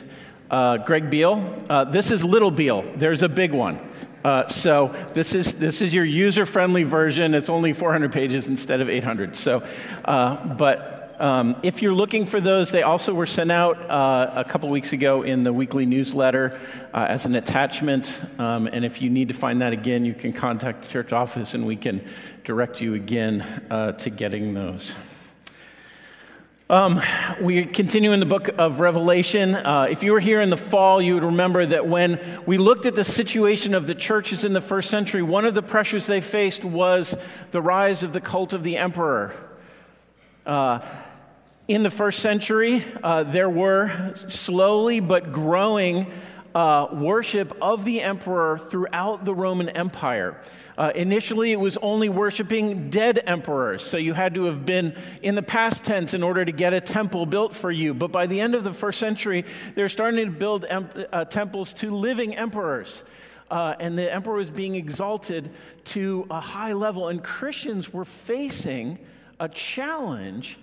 uh, 0.52 0.80
Greg 0.80 1.10
Beale. 1.10 1.58
Uh, 1.70 1.86
this 1.86 2.12
is 2.12 2.22
Little 2.22 2.52
Beale. 2.52 2.82
There's 2.98 3.24
a 3.24 3.30
big 3.30 3.54
one. 3.54 3.80
Uh, 4.22 4.46
so 4.50 4.94
this 5.14 5.34
is 5.34 5.56
this 5.56 5.82
is 5.82 5.94
your 5.94 6.04
user-friendly 6.04 6.84
version. 6.84 7.34
It's 7.34 7.48
only 7.48 7.72
400 7.72 8.12
pages 8.12 8.48
instead 8.48 8.82
of 8.82 8.90
800. 8.90 9.38
So, 9.38 9.66
uh, 10.04 10.56
but 10.56 11.16
um, 11.22 11.56
if 11.64 11.82
you're 11.82 11.94
looking 11.94 12.26
for 12.26 12.42
those, 12.42 12.72
they 12.72 12.84
also 12.84 13.14
were 13.14 13.26
sent 13.26 13.50
out 13.50 13.80
uh, 13.90 14.34
a 14.36 14.44
couple 14.44 14.68
weeks 14.68 14.92
ago 14.92 15.22
in 15.22 15.46
the 15.46 15.54
weekly 15.54 15.86
newsletter 15.86 16.60
uh, 16.94 17.06
as 17.08 17.26
an 17.26 17.36
attachment. 17.36 18.22
Um, 18.38 18.68
and 18.68 18.84
if 18.84 19.02
you 19.02 19.10
need 19.10 19.30
to 19.30 19.34
find 19.34 19.62
that 19.62 19.72
again, 19.72 20.04
you 20.04 20.14
can 20.14 20.34
contact 20.34 20.82
the 20.82 20.90
church 20.90 21.14
office 21.14 21.54
and 21.54 21.66
we 21.66 21.78
can 21.78 22.06
direct 22.44 22.82
you 22.82 22.96
again 22.96 23.46
to 23.70 24.10
getting 24.10 24.54
those. 24.54 24.94
Um, 26.68 27.00
we 27.40 27.64
continue 27.64 28.12
in 28.12 28.20
the 28.20 28.26
book 28.26 28.50
of 28.58 28.80
Revelation. 28.80 29.54
Uh, 29.54 29.86
if 29.88 30.02
you 30.02 30.14
were 30.14 30.20
here 30.20 30.42
in 30.42 30.50
the 30.50 30.58
fall, 30.58 31.00
you 31.00 31.14
would 31.14 31.24
remember 31.24 31.64
that 31.64 31.86
when 31.86 32.20
we 32.48 32.58
looked 32.58 32.88
at 32.88 32.96
the 32.96 33.04
situation 33.04 33.76
of 33.76 33.86
the 33.86 33.94
churches 33.94 34.44
in 34.44 34.52
the 34.52 34.62
first 34.62 34.90
century, 34.90 35.22
one 35.22 35.46
of 35.46 35.54
the 35.54 35.62
pressures 35.62 36.08
they 36.08 36.22
faced 36.22 36.66
was 36.66 37.16
the 37.52 37.62
rise 37.62 38.02
of 38.02 38.14
the 38.14 38.22
cult 38.22 38.52
of 38.52 38.64
the 38.64 38.78
emperor. 38.78 39.36
Uh, 40.44 40.80
in 41.68 41.84
the 41.84 41.92
first 41.92 42.22
century, 42.22 42.84
uh, 43.04 43.22
there 43.22 43.50
were 43.50 44.16
slowly 44.28 45.00
but 45.00 45.32
growing 45.32 46.12
uh, 46.56 46.88
worship 46.94 47.56
of 47.62 47.84
the 47.84 48.02
emperor 48.02 48.58
throughout 48.58 49.26
the 49.26 49.36
Roman 49.36 49.68
Empire. 49.70 50.40
Uh, 50.78 50.92
initially, 50.96 51.52
it 51.52 51.60
was 51.60 51.78
only 51.78 52.08
worshiping 52.08 52.90
dead 52.90 53.22
emperors, 53.28 53.84
so 53.84 53.98
you 53.98 54.14
had 54.14 54.34
to 54.36 54.46
have 54.46 54.66
been 54.66 54.96
in 55.22 55.36
the 55.36 55.44
past 55.44 55.84
tense 55.84 56.14
in 56.14 56.24
order 56.24 56.46
to 56.46 56.54
get 56.54 56.74
a 56.74 56.80
temple 56.80 57.26
built 57.26 57.54
for 57.54 57.72
you. 57.72 57.94
But 57.94 58.12
by 58.12 58.26
the 58.26 58.40
end 58.40 58.56
of 58.56 58.64
the 58.64 58.74
first 58.74 59.00
century, 59.00 59.44
they're 59.76 59.90
starting 59.90 60.26
to 60.26 60.32
build 60.32 60.66
em- 60.66 60.90
uh, 61.12 61.26
temples 61.26 61.74
to 61.76 61.92
living 61.92 62.36
emperors. 62.36 63.04
Uh, 63.52 63.76
and 63.80 63.98
the 63.98 64.12
emperor 64.12 64.36
was 64.36 64.50
being 64.50 64.76
exalted 64.76 65.50
to 65.84 66.26
a 66.32 66.40
high 66.40 66.74
level, 66.74 67.10
and 67.10 67.22
Christians 67.22 67.94
were 67.94 68.06
facing 68.06 68.98
a 69.40 69.50
challenge 69.50 70.58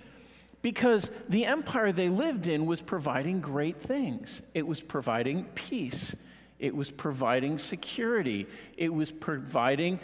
because 0.63 1.11
the 1.29 1.45
empire 1.45 1.91
they 1.91 2.09
lived 2.09 2.47
in 2.47 2.65
was 2.65 2.81
providing 2.81 3.39
great 3.41 3.79
things. 3.79 4.41
It 4.55 4.65
was 4.65 4.81
providing 4.81 5.43
peace, 5.53 6.15
it 6.57 6.75
was 6.75 6.89
providing 6.89 7.59
security, 7.59 8.47
it 8.77 8.91
was 8.91 9.11
providing 9.11 9.99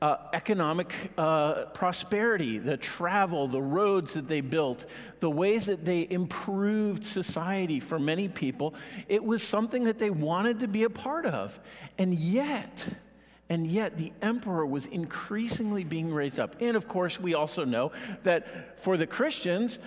uh, 0.00 0.16
economic 0.32 0.94
uh, 1.18 1.66
prosperity, 1.66 2.58
the 2.58 2.76
travel, 2.76 3.48
the 3.48 3.60
roads 3.60 4.14
that 4.14 4.28
they 4.28 4.40
built, 4.40 4.86
the 5.20 5.30
ways 5.30 5.66
that 5.66 5.84
they 5.84 6.06
improved 6.08 7.04
society 7.04 7.80
for 7.80 7.98
many 7.98 8.28
people. 8.28 8.74
It 9.08 9.22
was 9.22 9.42
something 9.42 9.84
that 9.84 9.98
they 9.98 10.10
wanted 10.10 10.60
to 10.60 10.68
be 10.68 10.84
a 10.84 10.90
part 10.90 11.26
of. 11.26 11.58
And 11.98 12.14
yet, 12.14 12.88
and 13.50 13.66
yet, 13.66 13.96
the 13.96 14.12
emperor 14.22 14.66
was 14.66 14.86
increasingly 14.86 15.82
being 15.82 16.12
raised 16.12 16.38
up. 16.38 16.56
And 16.60 16.76
of 16.76 16.86
course, 16.86 17.18
we 17.18 17.34
also 17.34 17.64
know 17.64 17.92
that 18.22 18.78
for 18.78 18.96
the 18.96 19.06
Christians, 19.06 19.78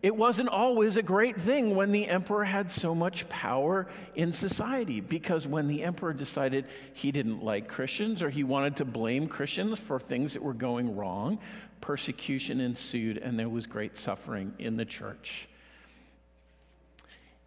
it 0.00 0.14
wasn't 0.14 0.48
always 0.48 0.96
a 0.96 1.02
great 1.02 1.40
thing 1.40 1.74
when 1.74 1.90
the 1.90 2.06
emperor 2.06 2.44
had 2.44 2.70
so 2.70 2.94
much 2.94 3.28
power 3.28 3.88
in 4.14 4.32
society, 4.32 5.00
because 5.00 5.46
when 5.46 5.66
the 5.66 5.82
emperor 5.82 6.12
decided 6.12 6.66
he 6.94 7.10
didn't 7.10 7.42
like 7.42 7.66
Christians 7.66 8.22
or 8.22 8.30
he 8.30 8.44
wanted 8.44 8.76
to 8.76 8.84
blame 8.84 9.26
Christians 9.26 9.78
for 9.78 9.98
things 9.98 10.34
that 10.34 10.42
were 10.42 10.54
going 10.54 10.94
wrong, 10.94 11.40
persecution 11.80 12.60
ensued 12.60 13.18
and 13.18 13.36
there 13.36 13.48
was 13.48 13.66
great 13.66 13.96
suffering 13.96 14.54
in 14.60 14.76
the 14.76 14.84
church. 14.84 15.48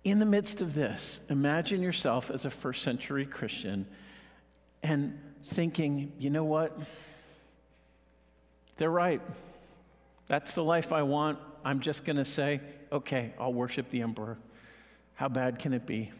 In 0.04 0.20
the 0.20 0.26
midst 0.26 0.60
of 0.60 0.74
this, 0.74 1.22
imagine 1.30 1.82
yourself 1.82 2.30
as 2.30 2.44
a 2.44 2.50
first 2.50 2.82
century 2.82 3.26
Christian 3.26 3.86
and 4.84 5.18
thinking, 5.46 6.12
you 6.20 6.30
know 6.30 6.44
what? 6.44 6.78
They're 8.76 8.90
right. 8.90 9.22
That's 10.28 10.54
the 10.54 10.64
life 10.64 10.92
I 10.92 11.04
want. 11.04 11.38
I'm 11.64 11.80
just 11.80 12.06
going 12.06 12.18
to 12.18 12.26
say, 12.26 12.62
okay, 12.92 13.34
I'll 13.40 13.54
worship 13.54 13.90
the 13.90 14.02
emperor. 14.02 14.38
How 15.16 15.30
bad 15.30 15.60
can 15.60 15.74
it 15.74 15.86
be? 15.86 16.12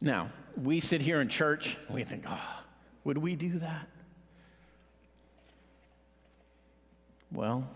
Now, 0.00 0.30
we 0.56 0.80
sit 0.80 1.00
here 1.00 1.20
in 1.20 1.28
church 1.28 1.76
and 1.86 1.94
we 1.94 2.04
think, 2.04 2.24
oh, 2.28 2.62
would 3.04 3.18
we 3.18 3.34
do 3.36 3.58
that? 3.58 3.88
Well, 7.32 7.68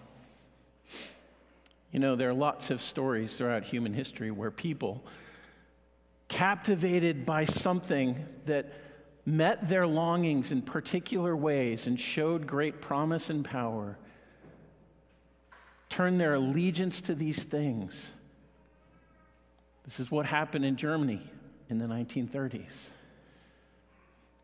you 1.92 1.98
know, 1.98 2.14
there 2.14 2.30
are 2.30 2.34
lots 2.34 2.70
of 2.70 2.80
stories 2.80 3.36
throughout 3.36 3.64
human 3.64 3.92
history 3.92 4.30
where 4.30 4.50
people, 4.50 5.04
captivated 6.28 7.26
by 7.26 7.44
something 7.44 8.24
that 8.46 8.72
met 9.26 9.68
their 9.68 9.86
longings 9.86 10.52
in 10.52 10.62
particular 10.62 11.36
ways 11.36 11.86
and 11.86 11.98
showed 11.98 12.46
great 12.46 12.80
promise 12.80 13.28
and 13.28 13.44
power, 13.44 13.98
turn 15.90 16.16
their 16.16 16.34
allegiance 16.34 17.02
to 17.02 17.14
these 17.14 17.42
things. 17.42 18.10
This 19.84 20.00
is 20.00 20.10
what 20.10 20.24
happened 20.24 20.64
in 20.64 20.76
Germany 20.76 21.20
in 21.68 21.78
the 21.78 21.86
1930s. 21.86 22.88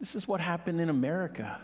This 0.01 0.15
is 0.15 0.29
what 0.29 0.41
happened 0.41 0.81
in 0.81 0.91
America 0.91 1.59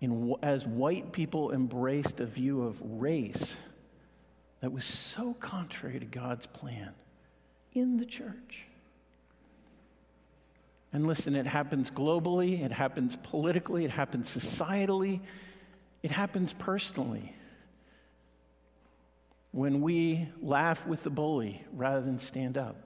in, 0.00 0.34
as 0.42 0.66
white 0.66 1.12
people 1.12 1.52
embraced 1.52 2.20
a 2.20 2.26
view 2.26 2.62
of 2.62 2.80
race 2.82 3.56
that 4.60 4.72
was 4.72 4.84
so 4.84 5.34
contrary 5.34 5.98
to 5.98 6.06
God's 6.06 6.46
plan 6.46 6.90
in 7.74 7.96
the 7.96 8.06
church. 8.06 8.66
And 10.92 11.06
listen, 11.06 11.34
it 11.34 11.46
happens 11.46 11.90
globally, 11.90 12.62
it 12.62 12.70
happens 12.70 13.16
politically, 13.16 13.84
it 13.84 13.90
happens 13.90 14.28
societally, 14.28 15.20
it 16.02 16.10
happens 16.10 16.52
personally 16.52 17.34
when 19.52 19.80
we 19.82 20.28
laugh 20.40 20.86
with 20.86 21.02
the 21.02 21.10
bully 21.10 21.62
rather 21.72 22.00
than 22.00 22.18
stand 22.18 22.58
up 22.58 22.76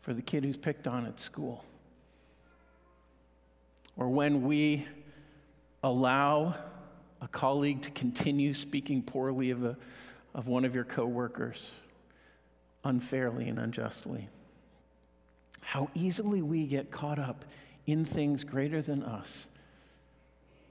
for 0.00 0.14
the 0.14 0.22
kid 0.22 0.44
who's 0.44 0.56
picked 0.56 0.86
on 0.86 1.06
at 1.06 1.18
school, 1.18 1.64
or 3.96 4.08
when 4.08 4.44
we 4.44 4.86
allow 5.82 6.54
a 7.20 7.28
colleague 7.28 7.82
to 7.82 7.90
continue 7.90 8.54
speaking 8.54 9.02
poorly 9.02 9.50
of, 9.50 9.64
a, 9.64 9.76
of 10.34 10.46
one 10.46 10.64
of 10.64 10.74
your 10.74 10.84
coworkers 10.84 11.70
unfairly 12.84 13.48
and 13.48 13.58
unjustly. 13.58 14.28
How 15.60 15.90
easily 15.94 16.42
we 16.42 16.66
get 16.66 16.90
caught 16.90 17.18
up 17.18 17.44
in 17.86 18.04
things 18.04 18.44
greater 18.44 18.80
than 18.80 19.02
us 19.02 19.46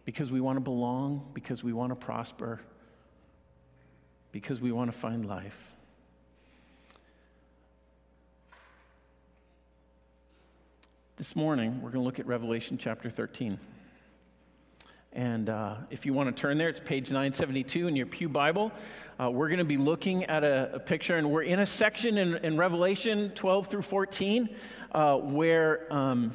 because 0.06 0.32
we 0.32 0.40
want 0.40 0.56
to 0.56 0.62
belong, 0.62 1.28
because 1.34 1.64
we 1.64 1.74
want 1.74 1.92
to 1.92 1.96
prosper, 1.96 2.62
because 4.32 4.60
we 4.60 4.72
want 4.72 4.92
to 4.92 4.98
find 4.98 5.26
life. 5.26 5.74
This 11.18 11.36
morning, 11.36 11.82
we're 11.82 11.90
going 11.90 12.02
to 12.02 12.06
look 12.06 12.20
at 12.20 12.28
Revelation 12.28 12.78
chapter 12.78 13.10
13. 13.10 13.60
And 15.14 15.50
uh, 15.50 15.78
if 15.90 16.06
you 16.06 16.14
want 16.14 16.36
to 16.36 16.40
turn 16.40 16.60
there, 16.60 16.70
it's 16.70 16.80
page 16.80 17.10
972 17.10 17.88
in 17.88 17.96
your 17.96 18.06
Pew 18.06 18.30
Bible. 18.30 18.72
Uh, 19.20 19.32
we're 19.32 19.48
going 19.48 19.58
to 19.58 19.66
be 19.66 19.78
looking 19.78 20.26
at 20.26 20.44
a, 20.44 20.76
a, 20.76 20.80
picture, 20.80 21.16
and 21.16 21.32
we're 21.32 21.42
in 21.42 21.58
a 21.58 21.66
section 21.66 22.20
in, 22.20 22.36
in 22.38 22.56
Revelation 22.56 23.32
12 23.32 23.66
through 23.66 23.82
14 23.82 24.48
uh, 24.92 25.18
where 25.18 25.92
um, 25.92 26.32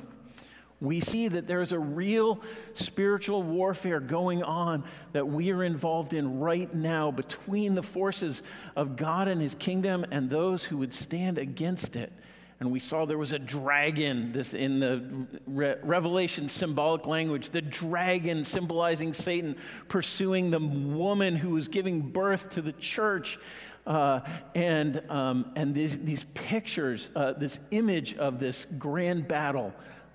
we 0.82 0.98
see 1.00 1.28
that 1.28 1.46
there's 1.46 1.70
a 1.70 1.78
real 1.78 2.40
spiritual 2.74 3.44
warfare 3.44 4.00
going 4.00 4.42
on 4.42 4.82
that 5.12 5.28
we 5.28 5.52
are 5.52 5.62
involved 5.62 6.12
in 6.12 6.40
right 6.40 6.74
now 6.74 7.12
between 7.12 7.76
the 7.76 7.84
forces 7.84 8.42
of 8.74 8.96
God 8.96 9.28
and 9.28 9.40
his 9.40 9.54
kingdom 9.54 10.04
and 10.10 10.28
those 10.28 10.64
who 10.64 10.78
would 10.78 10.92
stand 10.92 11.38
against 11.38 11.94
it. 11.94 12.12
And 12.58 12.72
we 12.72 12.80
saw 12.80 13.04
there 13.04 13.16
was 13.16 13.30
a 13.30 13.38
dragon 13.38 14.32
this 14.32 14.54
in 14.54 14.80
the 14.80 15.26
Re- 15.46 15.76
Revelation 15.84 16.48
symbolic 16.48 17.06
language, 17.06 17.50
the 17.50 17.62
dragon 17.62 18.44
symbolizing 18.44 19.14
Satan 19.14 19.56
pursuing 19.86 20.50
the 20.50 20.58
woman 20.58 21.36
who 21.36 21.50
was 21.50 21.68
giving 21.68 22.00
birth 22.00 22.50
to 22.50 22.62
the 22.62 22.72
church. 22.72 23.38
Uh, 23.84 24.20
and 24.54 25.02
um, 25.10 25.50
and 25.56 25.74
these, 25.74 25.98
these 25.98 26.24
pictures, 26.34 27.10
uh, 27.16 27.32
this 27.32 27.58
image 27.72 28.16
of 28.16 28.38
this 28.38 28.64
grand 28.78 29.26
battle 29.26 29.72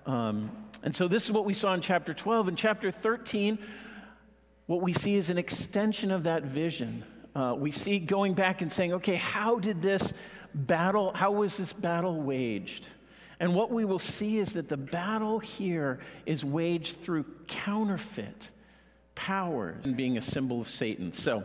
um, 0.08 0.50
and 0.82 0.96
so 0.96 1.06
this 1.06 1.26
is 1.26 1.32
what 1.32 1.44
we 1.44 1.52
saw 1.52 1.74
in 1.74 1.82
chapter 1.82 2.14
12. 2.14 2.48
In 2.48 2.56
chapter 2.56 2.90
13, 2.90 3.58
what 4.66 4.80
we 4.80 4.94
see 4.94 5.16
is 5.16 5.28
an 5.28 5.36
extension 5.36 6.10
of 6.10 6.24
that 6.24 6.44
vision. 6.44 7.04
Uh, 7.36 7.54
we 7.56 7.70
see 7.70 7.98
going 7.98 8.32
back 8.32 8.62
and 8.62 8.72
saying, 8.72 8.94
okay, 8.94 9.16
how 9.16 9.58
did 9.58 9.82
this 9.82 10.14
battle, 10.54 11.12
how 11.12 11.32
was 11.32 11.58
this 11.58 11.74
battle 11.74 12.22
waged? 12.22 12.88
And 13.38 13.54
what 13.54 13.70
we 13.70 13.84
will 13.84 13.98
see 13.98 14.38
is 14.38 14.54
that 14.54 14.70
the 14.70 14.78
battle 14.78 15.40
here 15.40 16.00
is 16.24 16.42
waged 16.42 16.96
through 17.00 17.26
counterfeit 17.46 18.50
power 19.14 19.76
and 19.84 19.94
being 19.94 20.16
a 20.16 20.22
symbol 20.22 20.60
of 20.60 20.68
Satan. 20.68 21.12
So 21.12 21.44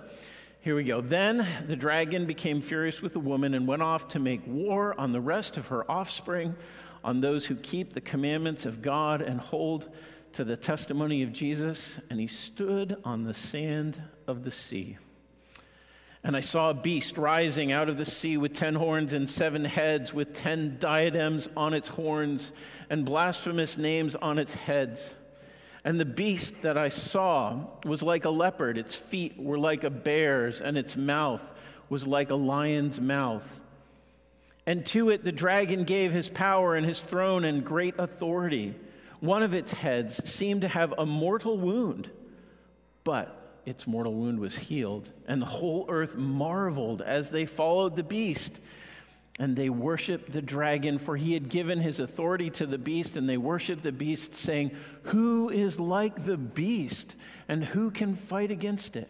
here 0.61 0.75
we 0.75 0.85
go. 0.85 1.01
Then 1.01 1.45
the 1.67 1.75
dragon 1.75 2.25
became 2.25 2.61
furious 2.61 3.01
with 3.01 3.11
the 3.11 3.19
woman 3.19 3.55
and 3.55 3.67
went 3.67 3.81
off 3.81 4.07
to 4.09 4.19
make 4.19 4.41
war 4.47 4.97
on 4.97 5.11
the 5.11 5.19
rest 5.19 5.57
of 5.57 5.67
her 5.67 5.89
offspring 5.91 6.55
on 7.03 7.21
those 7.21 7.45
who 7.45 7.55
keep 7.55 7.93
the 7.93 8.01
commandments 8.01 8.65
of 8.65 8.81
God 8.81 9.21
and 9.21 9.39
hold 9.39 9.93
to 10.33 10.43
the 10.43 10.57
testimony 10.57 11.21
of 11.23 11.31
Jesus, 11.31 11.99
and 12.09 12.19
he 12.19 12.27
stood 12.27 12.97
on 13.03 13.23
the 13.23 13.33
sand 13.33 14.01
of 14.27 14.43
the 14.43 14.51
sea. 14.51 14.97
And 16.23 16.37
I 16.37 16.39
saw 16.39 16.69
a 16.69 16.73
beast 16.73 17.17
rising 17.17 17.71
out 17.73 17.89
of 17.89 17.97
the 17.97 18.05
sea 18.05 18.37
with 18.37 18.53
ten 18.53 18.75
horns 18.75 19.11
and 19.11 19.29
seven 19.29 19.65
heads, 19.65 20.13
with 20.13 20.33
ten 20.33 20.77
diadems 20.79 21.49
on 21.57 21.73
its 21.73 21.89
horns 21.89 22.53
and 22.89 23.05
blasphemous 23.05 23.77
names 23.77 24.15
on 24.15 24.39
its 24.39 24.53
heads. 24.53 25.13
And 25.83 25.99
the 25.99 26.05
beast 26.05 26.61
that 26.61 26.77
I 26.77 26.87
saw 26.87 27.65
was 27.83 28.01
like 28.01 28.23
a 28.23 28.29
leopard, 28.29 28.77
its 28.77 28.95
feet 28.95 29.37
were 29.37 29.59
like 29.59 29.83
a 29.83 29.89
bear's, 29.89 30.61
and 30.61 30.77
its 30.77 30.95
mouth 30.95 31.43
was 31.89 32.07
like 32.07 32.29
a 32.29 32.35
lion's 32.35 33.01
mouth. 33.01 33.59
And 34.65 34.85
to 34.87 35.09
it 35.09 35.23
the 35.23 35.31
dragon 35.31 35.83
gave 35.83 36.11
his 36.11 36.29
power 36.29 36.75
and 36.75 36.85
his 36.85 37.01
throne 37.01 37.43
and 37.43 37.65
great 37.65 37.95
authority. 37.97 38.75
One 39.19 39.43
of 39.43 39.53
its 39.53 39.73
heads 39.73 40.29
seemed 40.29 40.61
to 40.61 40.67
have 40.67 40.93
a 40.97 41.05
mortal 41.05 41.57
wound, 41.57 42.09
but 43.03 43.61
its 43.65 43.87
mortal 43.87 44.13
wound 44.13 44.39
was 44.39 44.57
healed, 44.57 45.09
and 45.27 45.41
the 45.41 45.47
whole 45.47 45.85
earth 45.89 46.17
marveled 46.17 47.01
as 47.01 47.29
they 47.29 47.45
followed 47.45 47.95
the 47.95 48.03
beast. 48.03 48.59
And 49.39 49.55
they 49.55 49.69
worshiped 49.69 50.31
the 50.31 50.43
dragon, 50.43 50.99
for 50.99 51.17
he 51.17 51.33
had 51.33 51.49
given 51.49 51.79
his 51.79 51.99
authority 51.99 52.51
to 52.51 52.65
the 52.67 52.77
beast, 52.77 53.17
and 53.17 53.27
they 53.27 53.37
worshiped 53.37 53.81
the 53.81 53.91
beast, 53.91 54.35
saying, 54.35 54.71
Who 55.03 55.49
is 55.49 55.79
like 55.79 56.25
the 56.25 56.37
beast, 56.37 57.15
and 57.47 57.63
who 57.63 57.89
can 57.89 58.15
fight 58.15 58.51
against 58.51 58.95
it? 58.95 59.09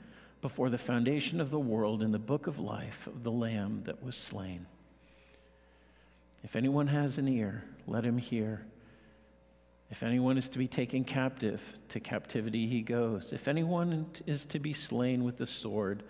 before 0.41 0.69
the 0.69 0.77
foundation 0.77 1.39
of 1.39 1.51
the 1.51 1.59
world 1.59 2.01
in 2.01 2.11
the 2.11 2.19
book 2.19 2.47
of 2.47 2.59
life 2.59 3.07
of 3.07 3.23
the 3.23 3.31
Lamb 3.31 3.83
that 3.85 4.03
was 4.03 4.15
slain. 4.15 4.65
If 6.43 6.55
anyone 6.55 6.87
has 6.87 7.17
an 7.17 7.27
ear, 7.27 7.63
let 7.87 8.03
him 8.03 8.17
hear. 8.17 8.65
If 9.91 10.03
anyone 10.03 10.37
is 10.37 10.49
to 10.49 10.57
be 10.57 10.67
taken 10.67 11.03
captive, 11.03 11.77
to 11.89 11.99
captivity 11.99 12.67
he 12.67 12.81
goes. 12.81 13.33
If 13.33 13.47
anyone 13.47 14.07
is 14.25 14.45
to 14.47 14.59
be 14.59 14.73
slain 14.73 15.23
with 15.23 15.37
the 15.37 15.45
sword, 15.45 16.03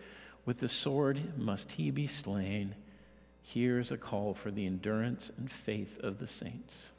with 0.46 0.60
the 0.60 0.70
sword 0.70 1.38
must 1.38 1.74
he 1.74 1.92
be 1.92 2.08
slain. 2.08 2.76
Here 3.42 3.80
is 3.80 3.92
a 3.92 3.98
call 3.98 4.34
for 4.34 4.52
the 4.52 4.66
endurance 4.66 5.32
and 5.38 5.52
faith 5.52 6.00
of 6.00 6.20
the 6.20 6.28
saints. 6.28 6.90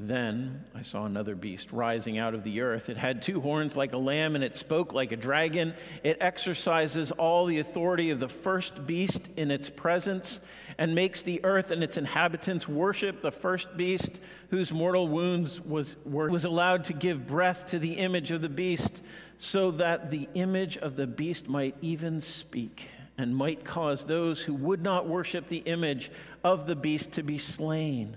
Then 0.00 0.64
I 0.76 0.82
saw 0.82 1.06
another 1.06 1.34
beast 1.34 1.72
rising 1.72 2.18
out 2.18 2.32
of 2.32 2.44
the 2.44 2.60
earth. 2.60 2.88
It 2.88 2.96
had 2.96 3.20
two 3.20 3.40
horns 3.40 3.76
like 3.76 3.92
a 3.92 3.98
lamb, 3.98 4.36
and 4.36 4.44
it 4.44 4.54
spoke 4.54 4.92
like 4.92 5.10
a 5.10 5.16
dragon. 5.16 5.74
It 6.04 6.18
exercises 6.20 7.10
all 7.10 7.46
the 7.46 7.58
authority 7.58 8.10
of 8.10 8.20
the 8.20 8.28
first 8.28 8.86
beast 8.86 9.28
in 9.36 9.50
its 9.50 9.70
presence, 9.70 10.38
and 10.78 10.94
makes 10.94 11.22
the 11.22 11.44
earth 11.44 11.72
and 11.72 11.82
its 11.82 11.96
inhabitants 11.96 12.68
worship 12.68 13.22
the 13.22 13.32
first 13.32 13.76
beast, 13.76 14.20
whose 14.50 14.72
mortal 14.72 15.08
wounds 15.08 15.60
was, 15.60 15.96
were, 16.04 16.30
was 16.30 16.44
allowed 16.44 16.84
to 16.84 16.92
give 16.92 17.26
breath 17.26 17.70
to 17.70 17.80
the 17.80 17.94
image 17.94 18.30
of 18.30 18.40
the 18.40 18.48
beast, 18.48 19.02
so 19.38 19.72
that 19.72 20.12
the 20.12 20.28
image 20.34 20.76
of 20.76 20.94
the 20.94 21.08
beast 21.08 21.48
might 21.48 21.74
even 21.82 22.20
speak, 22.20 22.88
and 23.16 23.34
might 23.34 23.64
cause 23.64 24.04
those 24.04 24.42
who 24.42 24.54
would 24.54 24.80
not 24.80 25.08
worship 25.08 25.48
the 25.48 25.56
image 25.56 26.12
of 26.44 26.68
the 26.68 26.76
beast 26.76 27.10
to 27.10 27.24
be 27.24 27.36
slain. 27.36 28.16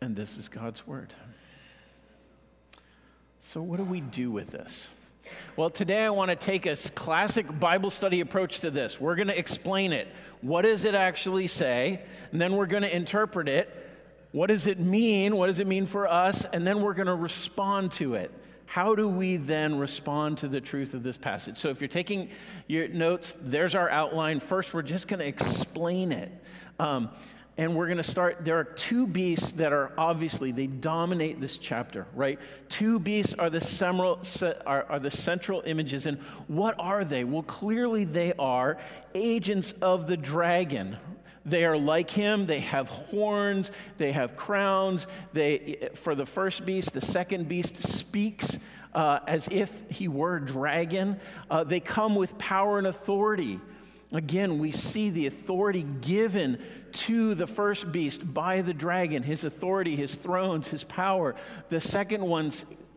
And 0.00 0.14
this 0.14 0.38
is 0.38 0.48
God's 0.48 0.86
word. 0.86 1.12
So, 3.40 3.62
what 3.62 3.78
do 3.78 3.84
we 3.84 4.00
do 4.00 4.30
with 4.30 4.50
this? 4.50 4.90
Well, 5.56 5.70
today 5.70 6.04
I 6.04 6.10
want 6.10 6.30
to 6.30 6.36
take 6.36 6.66
a 6.66 6.76
classic 6.94 7.58
Bible 7.58 7.90
study 7.90 8.20
approach 8.20 8.60
to 8.60 8.70
this. 8.70 9.00
We're 9.00 9.16
going 9.16 9.28
to 9.28 9.38
explain 9.38 9.92
it. 9.92 10.08
What 10.40 10.62
does 10.62 10.84
it 10.84 10.94
actually 10.94 11.48
say? 11.48 12.00
And 12.32 12.40
then 12.40 12.56
we're 12.56 12.66
going 12.66 12.82
to 12.82 12.94
interpret 12.94 13.48
it. 13.48 13.74
What 14.32 14.46
does 14.46 14.66
it 14.66 14.78
mean? 14.78 15.36
What 15.36 15.46
does 15.46 15.58
it 15.58 15.66
mean 15.66 15.86
for 15.86 16.06
us? 16.06 16.44
And 16.44 16.66
then 16.66 16.80
we're 16.80 16.94
going 16.94 17.06
to 17.06 17.14
respond 17.14 17.92
to 17.92 18.14
it. 18.14 18.32
How 18.66 18.94
do 18.94 19.08
we 19.08 19.38
then 19.38 19.78
respond 19.78 20.38
to 20.38 20.48
the 20.48 20.60
truth 20.60 20.92
of 20.92 21.02
this 21.02 21.16
passage? 21.16 21.56
So, 21.56 21.70
if 21.70 21.80
you're 21.80 21.88
taking 21.88 22.28
your 22.66 22.88
notes, 22.88 23.34
there's 23.40 23.74
our 23.74 23.88
outline. 23.88 24.40
First, 24.40 24.74
we're 24.74 24.82
just 24.82 25.08
going 25.08 25.20
to 25.20 25.26
explain 25.26 26.12
it. 26.12 26.30
Um, 26.78 27.08
and 27.58 27.74
we're 27.74 27.86
going 27.86 27.98
to 27.98 28.04
start 28.04 28.44
there 28.44 28.56
are 28.56 28.64
two 28.64 29.06
beasts 29.06 29.52
that 29.52 29.72
are 29.72 29.92
obviously 29.98 30.52
they 30.52 30.68
dominate 30.68 31.40
this 31.40 31.58
chapter 31.58 32.06
right? 32.14 32.38
Two 32.68 32.98
beasts 32.98 33.34
are 33.34 33.50
the 33.50 33.60
central 33.60 34.22
are, 34.64 34.84
are 34.88 35.00
the 35.00 35.10
central 35.10 35.62
images 35.66 36.06
and 36.06 36.18
what 36.46 36.76
are 36.78 37.04
they? 37.04 37.24
Well 37.24 37.42
clearly 37.42 38.04
they 38.04 38.32
are 38.38 38.78
agents 39.14 39.74
of 39.82 40.06
the 40.06 40.16
dragon. 40.16 40.96
They 41.44 41.64
are 41.64 41.76
like 41.76 42.10
him 42.10 42.46
they 42.46 42.60
have 42.60 42.88
horns 42.88 43.70
they 43.98 44.12
have 44.12 44.36
crowns 44.36 45.06
they 45.32 45.90
for 45.94 46.14
the 46.14 46.26
first 46.26 46.64
beast 46.64 46.92
the 46.92 47.00
second 47.00 47.48
beast 47.48 47.76
speaks 47.76 48.58
uh, 48.94 49.20
as 49.26 49.48
if 49.50 49.82
he 49.90 50.08
were 50.08 50.36
a 50.36 50.44
dragon. 50.44 51.20
Uh, 51.50 51.64
they 51.64 51.80
come 51.80 52.14
with 52.14 52.38
power 52.38 52.78
and 52.78 52.86
authority 52.86 53.60
Again, 54.12 54.58
we 54.58 54.72
see 54.72 55.10
the 55.10 55.26
authority 55.26 55.84
given 56.00 56.58
to 56.92 57.34
the 57.34 57.46
first 57.46 57.92
beast 57.92 58.32
by 58.32 58.62
the 58.62 58.72
dragon, 58.72 59.22
his 59.22 59.44
authority, 59.44 59.96
his 59.96 60.14
thrones, 60.14 60.68
his 60.68 60.82
power. 60.82 61.34
The 61.68 61.80
second 61.80 62.24
one 62.24 62.50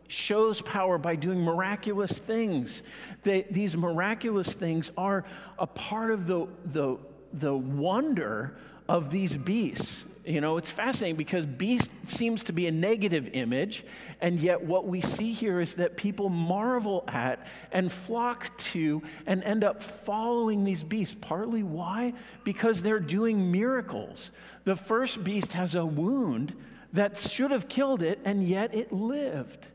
shows 0.07 0.62
power 0.62 0.97
by 0.97 1.16
doing 1.16 1.41
miraculous 1.41 2.18
things. 2.18 2.84
They, 3.24 3.43
these 3.43 3.76
miraculous 3.76 4.53
things 4.53 4.91
are 4.97 5.26
a 5.59 5.68
part 5.68 6.12
of 6.12 6.28
the, 6.28 6.47
the, 6.66 6.97
the 7.34 7.55
wonder 7.55 8.55
of 8.88 9.09
these 9.09 9.36
beasts. 9.36 10.05
You 10.24 10.39
know, 10.39 10.57
it's 10.57 10.69
fascinating 10.69 11.15
because 11.15 11.47
beast 11.47 11.89
seems 12.05 12.43
to 12.43 12.53
be 12.53 12.67
a 12.67 12.72
negative 12.72 13.30
image, 13.34 13.84
and 14.19 14.39
yet 14.39 14.63
what 14.63 14.86
we 14.86 15.01
see 15.01 15.34
here 15.34 15.59
is 15.59 15.76
that 15.76 15.97
people 15.97 16.30
marvel 16.30 17.03
at 17.07 17.47
and 17.72 17.91
flock 17.91 18.55
to 18.57 19.01
and 19.26 19.43
end 19.43 19.63
up 19.63 19.82
following 19.82 20.63
these 20.63 20.84
beasts. 20.84 21.15
Partly 21.19 21.63
why? 21.63 22.13
Because 22.43 22.84
they're 22.84 22.99
doing 22.99 23.51
miracles. 23.51 24.32
The 24.63 24.76
first 24.76 25.24
beast 25.24 25.53
has 25.53 25.74
a 25.74 25.86
wound 25.86 26.55
that 26.93 27.17
should 27.17 27.49
have 27.49 27.67
killed 27.67 28.03
it, 28.03 28.19
and 28.24 28.43
yet 28.43 28.76
it 28.76 28.93
lived. 28.93 29.67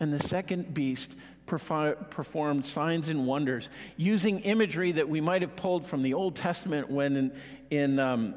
And 0.00 0.12
the 0.12 0.20
second 0.20 0.74
beast 0.74 1.14
performed 1.46 2.66
signs 2.66 3.08
and 3.08 3.26
wonders 3.26 3.68
using 3.96 4.40
imagery 4.40 4.92
that 4.92 5.08
we 5.08 5.20
might 5.20 5.42
have 5.42 5.56
pulled 5.56 5.84
from 5.84 6.02
the 6.02 6.14
Old 6.14 6.36
Testament 6.36 6.90
when 6.90 7.16
in, 7.16 7.32
in 7.70 7.98
um, 7.98 8.34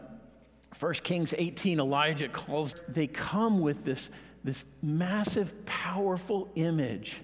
1 0.79 0.93
Kings 0.95 1.33
18, 1.37 1.79
Elijah 1.79 2.29
calls, 2.29 2.75
they 2.87 3.07
come 3.07 3.59
with 3.59 3.83
this, 3.83 4.09
this 4.43 4.65
massive, 4.81 5.65
powerful 5.65 6.49
image 6.55 7.21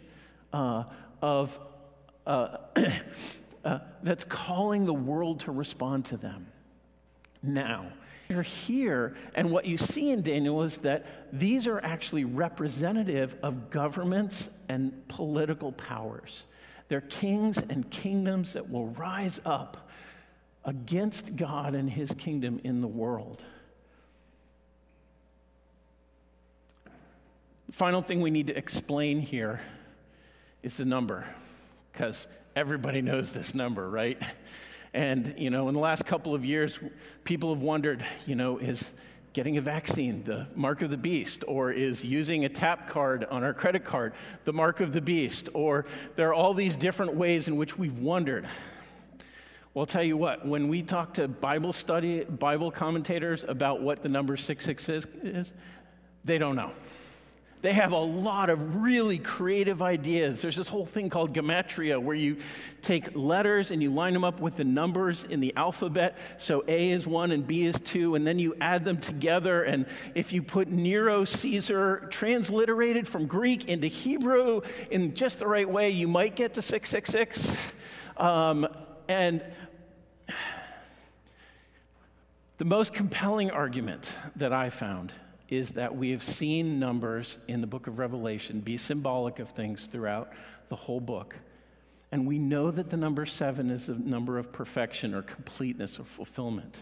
uh, 0.53 0.83
of, 1.21 1.57
uh, 2.25 2.57
uh, 3.65 3.79
that's 4.03 4.23
calling 4.25 4.85
the 4.85 4.93
world 4.93 5.39
to 5.41 5.51
respond 5.51 6.05
to 6.05 6.17
them. 6.17 6.47
Now, 7.41 7.87
you're 8.29 8.41
here, 8.41 9.15
and 9.35 9.51
what 9.51 9.65
you 9.65 9.77
see 9.77 10.11
in 10.11 10.21
Daniel 10.21 10.63
is 10.63 10.79
that 10.79 11.05
these 11.31 11.65
are 11.65 11.79
actually 11.79 12.25
representative 12.25 13.37
of 13.41 13.69
governments 13.69 14.49
and 14.67 15.07
political 15.07 15.71
powers. 15.71 16.43
They're 16.89 17.01
kings 17.01 17.57
and 17.57 17.89
kingdoms 17.89 18.53
that 18.53 18.69
will 18.69 18.87
rise 18.87 19.39
up 19.45 19.86
against 20.68 21.38
God 21.38 21.74
and 21.74 21.89
his 21.89 22.11
kingdom 22.11 22.59
in 22.63 22.82
the 22.82 22.88
world. 22.88 23.41
The 27.68 27.72
final 27.72 28.01
thing 28.01 28.22
we 28.22 28.30
need 28.30 28.47
to 28.47 28.57
explain 28.57 29.22
here 29.22 29.61
is 30.61 30.78
the 30.78 30.86
number, 30.86 31.26
because 31.91 32.28
everybody 32.55 33.01
knows 33.01 33.32
this 33.32 33.55
number, 33.55 33.89
right? 33.89 34.22
And, 34.93 35.36
you 35.38 35.49
know, 35.49 35.70
in 35.70 35.74
the 35.74 35.80
last 35.80 36.05
couple 36.05 36.36
of 36.36 36.43
years, 36.43 36.78
people 37.24 37.53
have 37.53 37.63
wondered, 37.63 38.05
you 38.26 38.36
know, 38.36 38.57
is 38.57 38.91
getting 39.32 39.57
a 39.57 39.61
vaccine 39.61 40.24
the 40.24 40.47
mark 40.55 40.82
of 40.82 40.89
the 40.89 40.97
beast, 40.97 41.45
or 41.47 41.72
is 41.72 42.03
using 42.03 42.43
a 42.43 42.49
tap 42.49 42.89
card 42.89 43.24
on 43.26 43.43
our 43.43 43.53
credit 43.53 43.86
card 43.86 44.13
the 44.45 44.53
mark 44.53 44.82
of 44.82 44.91
the 44.91 45.01
beast, 45.01 45.47
or 45.53 45.86
there 46.18 46.30
are 46.30 46.34
all 46.34 46.53
these 46.53 46.76
different 46.76 47.13
ways 47.13 47.47
in 47.47 47.55
which 47.55 47.78
we've 47.78 47.99
wondered. 47.99 48.47
Well, 49.78 49.86
tell 49.86 50.01
you 50.01 50.17
what, 50.17 50.43
when 50.43 50.69
we 50.69 50.82
talk 50.82 51.13
to 51.13 51.28
Bible 51.28 51.71
study, 51.71 52.23
Bible 52.23 52.71
commentators 52.71 53.45
about 53.47 53.80
what 53.80 54.01
the 54.01 54.09
number 54.09 54.36
666 54.36 55.23
is, 55.23 55.36
is 55.36 55.51
they 56.25 56.39
don't 56.39 56.55
know. 56.55 56.71
They 57.61 57.73
have 57.73 57.91
a 57.91 57.99
lot 57.99 58.49
of 58.49 58.82
really 58.82 59.19
creative 59.19 59.84
ideas. 59.84 60.41
There's 60.41 60.55
this 60.55 60.67
whole 60.67 60.88
thing 60.88 61.11
called 61.11 61.36
gematria 61.36 62.01
where 62.01 62.15
you 62.15 62.38
take 62.82 63.15
letters 63.15 63.69
and 63.69 63.80
you 63.84 63.91
line 63.91 64.13
them 64.13 64.23
up 64.23 64.39
with 64.39 64.57
the 64.57 64.63
numbers 64.63 65.25
in 65.25 65.41
the 65.41 65.55
alphabet. 65.55 66.17
So 66.39 66.63
A 66.67 66.89
is 66.89 67.05
one 67.05 67.32
and 67.32 67.45
B 67.45 67.67
is 67.67 67.80
two, 67.80 68.15
and 68.15 68.25
then 68.25 68.39
you 68.39 68.55
add 68.59 68.84
them 68.84 68.97
together. 68.97 69.61
And 69.61 69.86
if 70.15 70.34
you 70.34 70.41
put 70.41 70.69
Nero 70.69 71.23
Caesar 71.23 72.07
transliterated 72.09 73.07
from 73.07 73.28
Greek 73.28 73.69
into 73.69 73.86
Hebrew 73.86 74.61
in 74.89 75.13
just 75.13 75.38
the 75.38 75.45
right 75.45 75.69
way, 75.69 75.91
you 75.91 76.07
might 76.07 76.36
get 76.36 76.55
to 76.55 76.63
666. 76.63 77.55
Um, 78.17 78.67
and 79.09 79.41
the 82.58 82.66
most 82.66 82.93
compelling 82.93 83.51
argument 83.51 84.14
that 84.36 84.51
I 84.51 84.70
found 84.70 85.12
is 85.49 85.72
that 85.72 85.95
we 85.95 86.10
have 86.12 86.24
seen 86.24 86.80
numbers 86.80 87.38
in 87.47 87.62
the 87.62 87.68
book 87.68 87.88
of 87.88 87.99
Revelation 87.99 88.60
be 88.60 88.78
symbolic 88.78 89.39
of 89.39 89.49
things 89.49 89.88
throughout 89.88 90.34
the 90.70 90.76
whole 90.76 90.99
book. 90.99 91.36
And 92.12 92.26
we 92.26 92.39
know 92.39 92.72
that 92.72 92.89
the 92.89 92.97
number 92.97 93.26
seven 93.26 93.70
is 93.70 93.89
a 93.89 93.95
number 93.95 94.38
of 94.38 94.51
perfection 94.51 95.14
or 95.14 95.22
completeness 95.22 95.99
or 95.99 96.03
fulfillment. 96.03 96.82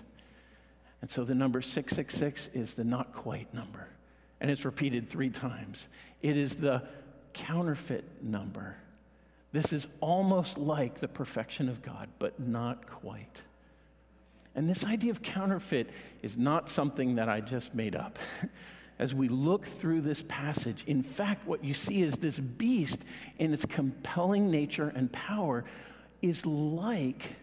And 1.02 1.10
so 1.10 1.24
the 1.24 1.36
number 1.36 1.62
666 1.62 2.50
is 2.54 2.74
the 2.76 2.84
not 2.84 3.14
quite 3.14 3.54
number. 3.54 3.88
And 4.40 4.50
it's 4.50 4.66
repeated 4.66 5.10
three 5.10 5.30
times. 5.30 5.88
It 6.22 6.38
is 6.38 6.56
the 6.56 6.84
counterfeit 7.34 8.24
number. 8.24 8.76
This 9.52 9.74
is 9.74 9.88
almost 10.02 10.58
like 10.58 11.00
the 11.00 11.08
perfection 11.08 11.70
of 11.70 11.82
God, 11.82 12.10
but 12.18 12.40
not 12.40 12.88
quite. 12.88 13.42
And 14.56 14.70
this 14.70 14.86
idea 14.86 15.12
of 15.12 15.22
counterfeit 15.22 15.90
is 16.22 16.38
not 16.38 16.70
something 16.70 17.16
that 17.16 17.28
I 17.28 17.42
just 17.42 17.76
made 17.76 17.96
up. 17.96 18.18
As 18.98 19.14
we 19.14 19.28
look 19.28 19.66
through 19.66 20.02
this 20.02 20.24
passage, 20.26 20.86
in 20.88 21.04
fact, 21.04 21.46
what 21.46 21.64
you 21.64 21.74
see 21.74 22.02
is 22.02 22.16
this 22.16 22.40
beast 22.40 23.04
in 23.38 23.54
its 23.54 23.66
compelling 23.66 24.50
nature 24.50 24.94
and 24.96 25.12
power 25.12 25.66
is 26.22 26.46
like 26.46 27.36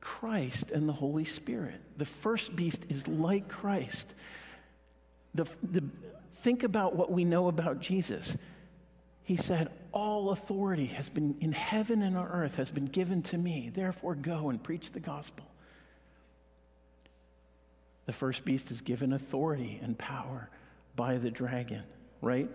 Christ 0.00 0.72
and 0.72 0.88
the 0.88 0.92
Holy 0.92 1.24
Spirit. 1.24 1.80
The 1.98 2.04
first 2.04 2.56
beast 2.56 2.84
is 2.88 3.06
like 3.06 3.48
Christ. 3.48 4.12
The, 5.36 5.46
the, 5.62 5.84
think 6.34 6.64
about 6.64 6.96
what 6.96 7.12
we 7.12 7.24
know 7.24 7.46
about 7.46 7.80
Jesus. 7.80 8.36
He 9.22 9.36
said, 9.36 9.70
All 9.92 10.30
authority 10.30 10.86
has 10.86 11.08
been 11.08 11.36
in 11.40 11.52
heaven 11.52 12.02
and 12.02 12.16
on 12.16 12.26
earth 12.26 12.56
has 12.56 12.72
been 12.72 12.86
given 12.86 13.22
to 13.24 13.38
me. 13.38 13.70
Therefore, 13.72 14.16
go 14.16 14.50
and 14.50 14.60
preach 14.60 14.90
the 14.90 15.00
gospel. 15.00 15.46
The 18.06 18.12
first 18.12 18.44
beast 18.44 18.70
is 18.70 18.80
given 18.80 19.12
authority 19.12 19.80
and 19.82 19.98
power 19.98 20.48
by 20.94 21.18
the 21.18 21.30
dragon, 21.30 21.82
right? 22.22 22.48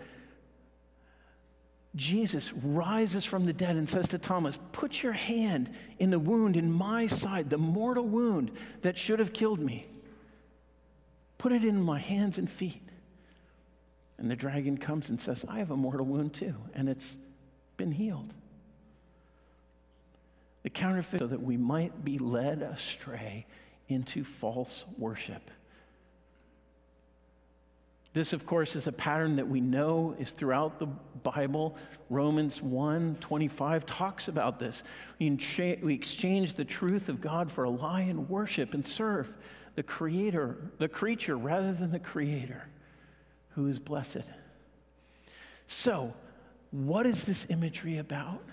Jesus 1.95 2.54
rises 2.54 3.26
from 3.26 3.45
the 3.45 3.54
dead 3.54 3.76
and 3.76 3.88
says 3.88 4.08
to 4.10 4.18
Thomas, 4.18 4.58
Put 4.72 5.04
your 5.04 5.12
hand 5.12 5.70
in 5.99 6.10
the 6.10 6.20
wound 6.20 6.56
in 6.56 6.72
my 6.72 7.06
side, 7.08 7.49
the 7.49 7.58
mortal 7.58 8.06
wound 8.06 8.52
that 8.82 8.97
should 8.97 9.20
have 9.20 9.34
killed 9.34 9.60
me. 9.60 9.86
Put 11.38 11.52
it 11.52 11.66
in 11.66 11.82
my 11.82 11.99
hands 11.99 12.38
and 12.38 12.49
feet. 12.49 12.82
And 14.18 14.32
the 14.32 14.36
dragon 14.36 14.78
comes 14.78 15.10
and 15.10 15.20
says, 15.20 15.43
I 15.49 15.58
have 15.58 15.72
a 15.72 15.76
mortal 15.76 16.06
wound 16.06 16.34
too, 16.34 16.56
and 16.74 16.88
it's 16.88 17.18
been 17.76 17.91
healed. 17.91 18.34
The 20.64 20.70
counterfeit, 20.70 21.20
so 21.20 21.28
that 21.28 21.41
we 21.41 21.58
might 21.58 22.06
be 22.06 22.20
led 22.20 22.62
astray 22.62 23.47
into 23.92 24.24
false 24.24 24.86
worship. 24.98 25.52
This, 28.14 28.34
of 28.34 28.46
course, 28.46 28.76
is 28.76 28.88
a 28.88 28.92
pattern 28.92 29.38
that 29.38 29.48
we 29.48 29.62
know 29.62 30.16
is 30.20 30.32
throughout 30.32 30.80
the 30.80 30.88
Bible. 31.24 31.78
Romans 32.10 32.62
1 32.62 33.18
25 33.22 33.86
talks 33.86 34.28
about 34.28 34.60
this. 34.60 34.84
We, 35.20 35.94
exchange 35.94 36.56
the 36.56 36.66
truth 36.66 37.08
of 37.08 37.22
God 37.22 37.50
for 37.50 37.64
a 37.64 37.70
lie 37.70 38.02
and 38.02 38.30
worship 38.30 38.74
and 38.74 38.86
serve 38.86 39.34
the 39.76 39.84
creator, 39.84 40.58
the 40.78 40.89
creature, 40.89 41.38
rather 41.38 41.72
than 41.72 41.92
the 41.92 42.00
creator, 42.00 42.68
who 43.52 43.68
is 43.68 43.80
blessed. 43.80 44.26
So, 45.68 46.14
what 46.72 47.06
is 47.06 47.24
this 47.24 47.48
imagery 47.50 47.98
about? 47.98 48.44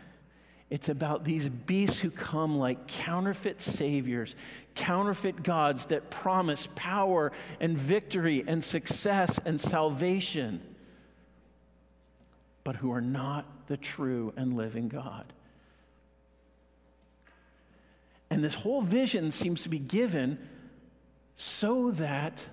It's 0.70 0.90
about 0.90 1.24
these 1.24 1.48
beasts 1.48 1.98
who 1.98 2.10
come 2.10 2.58
like 2.58 2.86
counterfeit 2.86 3.60
saviors, 3.60 4.34
counterfeit 4.74 5.42
gods 5.42 5.86
that 5.86 6.10
promise 6.10 6.68
power 6.74 7.32
and 7.58 7.76
victory 7.76 8.44
and 8.46 8.62
success 8.62 9.40
and 9.46 9.58
salvation, 9.58 10.60
but 12.64 12.76
who 12.76 12.92
are 12.92 13.00
not 13.00 13.46
the 13.68 13.78
true 13.78 14.34
and 14.36 14.56
living 14.56 14.88
God. 14.88 15.32
And 18.30 18.44
this 18.44 18.54
whole 18.54 18.82
vision 18.82 19.30
seems 19.30 19.62
to 19.62 19.70
be 19.70 19.78
given 19.78 20.38
so 21.36 21.92
that 21.92 22.44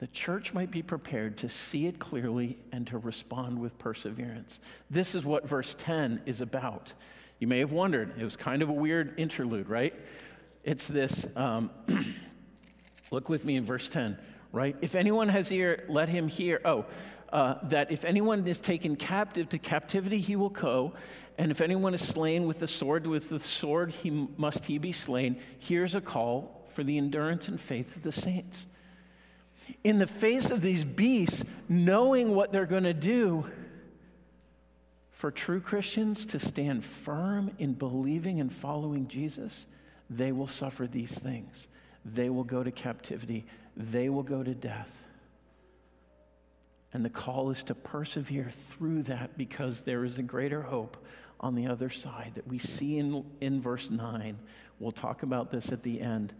the 0.00 0.06
church 0.08 0.52
might 0.52 0.70
be 0.70 0.82
prepared 0.82 1.38
to 1.38 1.48
see 1.48 1.86
it 1.86 1.98
clearly 1.98 2.58
and 2.72 2.86
to 2.88 2.98
respond 2.98 3.58
with 3.58 3.78
perseverance. 3.78 4.60
This 4.90 5.14
is 5.14 5.24
what 5.24 5.48
verse 5.48 5.74
10 5.78 6.20
is 6.26 6.42
about. 6.42 6.92
You 7.38 7.46
may 7.46 7.58
have 7.58 7.72
wondered, 7.72 8.14
it 8.18 8.24
was 8.24 8.36
kind 8.36 8.62
of 8.62 8.68
a 8.68 8.72
weird 8.72 9.18
interlude, 9.18 9.68
right? 9.68 9.94
It's 10.62 10.88
this 10.88 11.26
um, 11.36 11.70
look 13.10 13.28
with 13.28 13.44
me 13.44 13.56
in 13.56 13.64
verse 13.64 13.88
10, 13.88 14.16
right? 14.52 14.76
If 14.80 14.94
anyone 14.94 15.28
has 15.28 15.50
ear, 15.52 15.84
let 15.88 16.08
him 16.08 16.28
hear. 16.28 16.60
Oh, 16.64 16.86
uh, 17.32 17.56
that 17.64 17.90
if 17.90 18.04
anyone 18.04 18.46
is 18.46 18.60
taken 18.60 18.96
captive 18.96 19.48
to 19.50 19.58
captivity, 19.58 20.20
he 20.20 20.36
will 20.36 20.50
go. 20.50 20.94
And 21.36 21.50
if 21.50 21.60
anyone 21.60 21.94
is 21.94 22.06
slain 22.06 22.46
with 22.46 22.60
the 22.60 22.68
sword, 22.68 23.06
with 23.06 23.28
the 23.28 23.40
sword 23.40 23.90
he 23.90 24.28
must 24.36 24.64
he 24.64 24.78
be 24.78 24.92
slain. 24.92 25.40
Here's 25.58 25.96
a 25.96 26.00
call 26.00 26.64
for 26.68 26.84
the 26.84 26.96
endurance 26.96 27.48
and 27.48 27.60
faith 27.60 27.96
of 27.96 28.02
the 28.02 28.12
saints. 28.12 28.66
In 29.82 29.98
the 29.98 30.06
face 30.06 30.50
of 30.50 30.62
these 30.62 30.84
beasts, 30.84 31.44
knowing 31.68 32.34
what 32.34 32.52
they're 32.52 32.66
going 32.66 32.84
to 32.84 32.94
do, 32.94 33.50
for 35.24 35.30
true 35.30 35.58
Christians 35.58 36.26
to 36.26 36.38
stand 36.38 36.84
firm 36.84 37.50
in 37.58 37.72
believing 37.72 38.40
and 38.40 38.52
following 38.52 39.08
Jesus, 39.08 39.64
they 40.10 40.32
will 40.32 40.46
suffer 40.46 40.86
these 40.86 41.18
things. 41.18 41.66
They 42.04 42.28
will 42.28 42.44
go 42.44 42.62
to 42.62 42.70
captivity. 42.70 43.46
They 43.74 44.10
will 44.10 44.22
go 44.22 44.42
to 44.42 44.54
death. 44.54 45.06
And 46.92 47.02
the 47.02 47.08
call 47.08 47.48
is 47.48 47.62
to 47.62 47.74
persevere 47.74 48.50
through 48.68 49.04
that 49.04 49.38
because 49.38 49.80
there 49.80 50.04
is 50.04 50.18
a 50.18 50.22
greater 50.22 50.60
hope 50.60 50.98
on 51.40 51.54
the 51.54 51.68
other 51.68 51.88
side 51.88 52.32
that 52.34 52.46
we 52.46 52.58
see 52.58 52.98
in, 52.98 53.24
in 53.40 53.62
verse 53.62 53.88
9. 53.88 54.38
We'll 54.78 54.92
talk 54.92 55.22
about 55.22 55.50
this 55.50 55.72
at 55.72 55.82
the 55.82 56.02
end. 56.02 56.34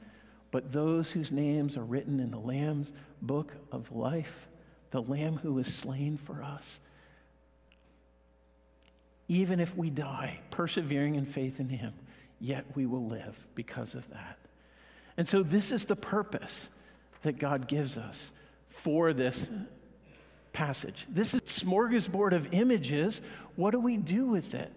But 0.51 0.75
those 0.75 1.11
whose 1.11 1.33
names 1.33 1.79
are 1.79 1.85
written 1.85 2.21
in 2.21 2.31
the 2.31 2.39
Lamb's 2.39 2.93
book 3.23 3.55
of 3.73 3.91
life, 3.93 4.47
the 4.91 5.01
Lamb 5.01 5.37
who 5.37 5.55
was 5.55 5.75
slain 5.75 6.19
for 6.19 6.43
us, 6.43 6.81
even 9.29 9.61
if 9.61 9.77
we 9.77 9.91
die, 9.91 10.41
persevering 10.51 11.15
in 11.15 11.25
faith 11.25 11.61
in 11.61 11.69
Him, 11.69 11.93
yet 12.41 12.65
we 12.75 12.87
will 12.87 13.07
live 13.07 13.39
because 13.55 13.95
of 13.95 14.09
that. 14.11 14.39
And 15.17 15.29
so, 15.29 15.43
this 15.43 15.71
is 15.71 15.85
the 15.87 15.97
purpose 15.97 16.69
that 17.23 17.39
God 17.39 17.69
gives 17.69 17.97
us 17.97 18.31
for 18.69 19.13
this 19.13 19.49
passage. 20.53 21.07
This 21.09 21.35
is 21.35 21.41
smorgasbord 21.43 22.33
of 22.33 22.53
images. 22.53 23.21
What 23.57 23.71
do 23.71 23.81
we 23.81 23.97
do 23.97 24.27
with 24.27 24.55
it? 24.55 24.73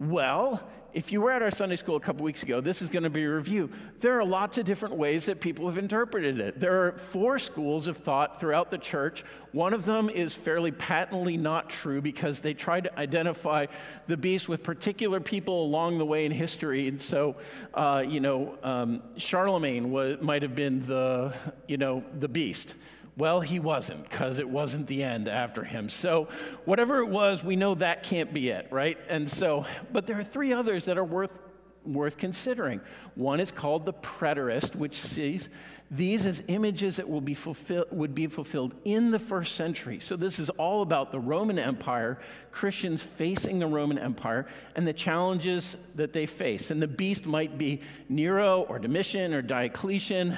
Well, 0.00 0.62
if 0.94 1.10
you 1.10 1.20
were 1.20 1.30
at 1.30 1.42
our 1.42 1.50
Sunday 1.50 1.76
school 1.76 1.96
a 1.96 2.00
couple 2.00 2.24
weeks 2.24 2.42
ago, 2.42 2.60
this 2.60 2.82
is 2.82 2.88
going 2.88 3.02
to 3.02 3.10
be 3.10 3.24
a 3.24 3.30
review. 3.30 3.70
There 4.00 4.18
are 4.18 4.24
lots 4.24 4.58
of 4.58 4.64
different 4.64 4.96
ways 4.96 5.26
that 5.26 5.40
people 5.40 5.66
have 5.66 5.78
interpreted 5.78 6.38
it. 6.38 6.60
There 6.60 6.86
are 6.86 6.92
four 6.92 7.38
schools 7.38 7.86
of 7.86 7.96
thought 7.96 8.38
throughout 8.40 8.70
the 8.70 8.78
church. 8.78 9.24
One 9.52 9.72
of 9.72 9.84
them 9.84 10.10
is 10.10 10.34
fairly 10.34 10.70
patently 10.70 11.36
not 11.36 11.70
true 11.70 12.02
because 12.02 12.40
they 12.40 12.54
tried 12.54 12.84
to 12.84 12.98
identify 12.98 13.66
the 14.06 14.16
beast 14.16 14.48
with 14.48 14.62
particular 14.62 15.20
people 15.20 15.64
along 15.64 15.98
the 15.98 16.06
way 16.06 16.26
in 16.26 16.32
history. 16.32 16.88
And 16.88 17.00
so, 17.00 17.36
uh, 17.74 18.04
you 18.06 18.20
know, 18.20 18.58
um, 18.62 19.02
Charlemagne 19.16 19.90
was, 19.90 20.20
might 20.20 20.42
have 20.42 20.54
been 20.54 20.84
the, 20.86 21.34
you 21.68 21.78
know, 21.78 22.04
the 22.18 22.28
beast. 22.28 22.74
Well, 23.16 23.42
he 23.42 23.60
wasn't, 23.60 24.08
because 24.08 24.38
it 24.38 24.48
wasn't 24.48 24.86
the 24.86 25.02
end 25.02 25.28
after 25.28 25.62
him. 25.62 25.90
So, 25.90 26.28
whatever 26.64 27.00
it 27.00 27.08
was, 27.08 27.44
we 27.44 27.56
know 27.56 27.74
that 27.74 28.04
can't 28.04 28.32
be 28.32 28.48
it, 28.48 28.68
right? 28.70 28.96
And 29.08 29.30
so, 29.30 29.66
but 29.92 30.06
there 30.06 30.18
are 30.18 30.24
three 30.24 30.52
others 30.54 30.86
that 30.86 30.96
are 30.96 31.04
worth 31.04 31.38
worth 31.84 32.16
considering. 32.16 32.80
One 33.14 33.40
is 33.40 33.50
called 33.50 33.86
the 33.86 33.92
preterist, 33.92 34.74
which 34.74 34.98
sees 34.98 35.48
these 35.90 36.24
as 36.24 36.42
images 36.48 36.96
that 36.96 37.08
will 37.08 37.20
be 37.20 37.34
fulfill, 37.34 37.84
would 37.90 38.14
be 38.14 38.26
fulfilled 38.26 38.74
in 38.86 39.10
the 39.10 39.18
first 39.18 39.56
century. 39.56 40.00
So, 40.00 40.16
this 40.16 40.38
is 40.38 40.48
all 40.50 40.80
about 40.80 41.12
the 41.12 41.20
Roman 41.20 41.58
Empire, 41.58 42.18
Christians 42.50 43.02
facing 43.02 43.58
the 43.58 43.66
Roman 43.66 43.98
Empire, 43.98 44.46
and 44.74 44.88
the 44.88 44.94
challenges 44.94 45.76
that 45.94 46.14
they 46.14 46.24
face. 46.24 46.70
And 46.70 46.80
the 46.80 46.88
beast 46.88 47.26
might 47.26 47.58
be 47.58 47.80
Nero 48.08 48.62
or 48.62 48.78
Domitian 48.78 49.34
or 49.34 49.42
Diocletian. 49.42 50.36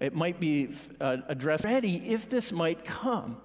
It 0.00 0.14
might 0.14 0.40
be 0.40 0.70
uh, 1.00 1.18
addressed 1.28 1.64
ready 1.64 1.96
if 2.08 2.28
this 2.28 2.50
might 2.50 2.84
come, 2.84 3.36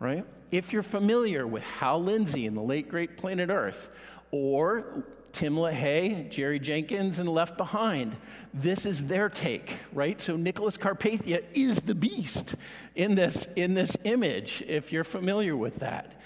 right? 0.00 0.24
If 0.50 0.72
you're 0.72 0.82
familiar 0.82 1.46
with 1.46 1.62
Hal 1.62 2.02
Lindsey 2.02 2.46
and 2.46 2.56
the 2.56 2.62
late 2.62 2.88
great 2.88 3.18
Planet 3.18 3.50
Earth, 3.50 3.90
or 4.30 5.04
Tim 5.36 5.54
LaHaye, 5.54 6.30
Jerry 6.30 6.58
Jenkins, 6.58 7.18
and 7.18 7.28
Left 7.28 7.58
Behind. 7.58 8.16
This 8.54 8.86
is 8.86 9.04
their 9.04 9.28
take, 9.28 9.76
right? 9.92 10.18
So 10.18 10.34
Nicholas 10.34 10.78
Carpathia 10.78 11.44
is 11.52 11.82
the 11.82 11.94
beast 11.94 12.54
in 12.94 13.16
this, 13.16 13.46
in 13.54 13.74
this 13.74 13.98
image, 14.04 14.64
if 14.66 14.92
you're 14.92 15.04
familiar 15.04 15.54
with 15.54 15.80
that. 15.80 16.18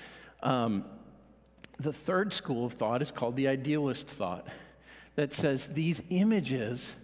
Um, 0.45 0.85
the 1.81 1.93
third 1.93 2.33
school 2.33 2.65
of 2.67 2.75
thought 2.75 3.03
is 3.03 3.11
called 3.11 3.35
the 3.35 3.49
idealist 3.49 4.07
thought, 4.07 4.47
that 5.17 5.33
says 5.33 5.67
these 5.67 6.01
images 6.11 6.95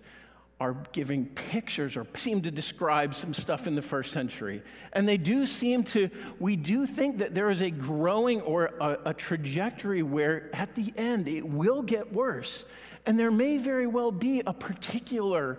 are 0.58 0.74
giving 0.92 1.26
pictures 1.26 1.96
or 1.96 2.06
seem 2.16 2.40
to 2.40 2.50
describe 2.50 3.14
some 3.14 3.34
stuff 3.34 3.66
in 3.66 3.74
the 3.74 3.82
first 3.82 4.10
century. 4.10 4.62
And 4.94 5.06
they 5.06 5.18
do 5.18 5.44
seem 5.46 5.84
to, 5.84 6.08
we 6.40 6.56
do 6.56 6.86
think 6.86 7.18
that 7.18 7.34
there 7.34 7.50
is 7.50 7.60
a 7.60 7.70
growing 7.70 8.40
or 8.40 8.66
a, 8.80 8.98
a, 9.06 9.14
trajectory 9.14 10.02
where 10.02 10.48
at 10.54 10.74
the 10.74 10.94
end 10.96 11.28
it 11.28 11.46
will 11.46 11.82
get 11.82 12.10
worse. 12.10 12.64
And 13.04 13.18
there 13.18 13.30
may 13.30 13.58
very 13.58 13.86
well 13.86 14.10
be 14.10 14.42
a 14.46 14.54
particular 14.54 15.58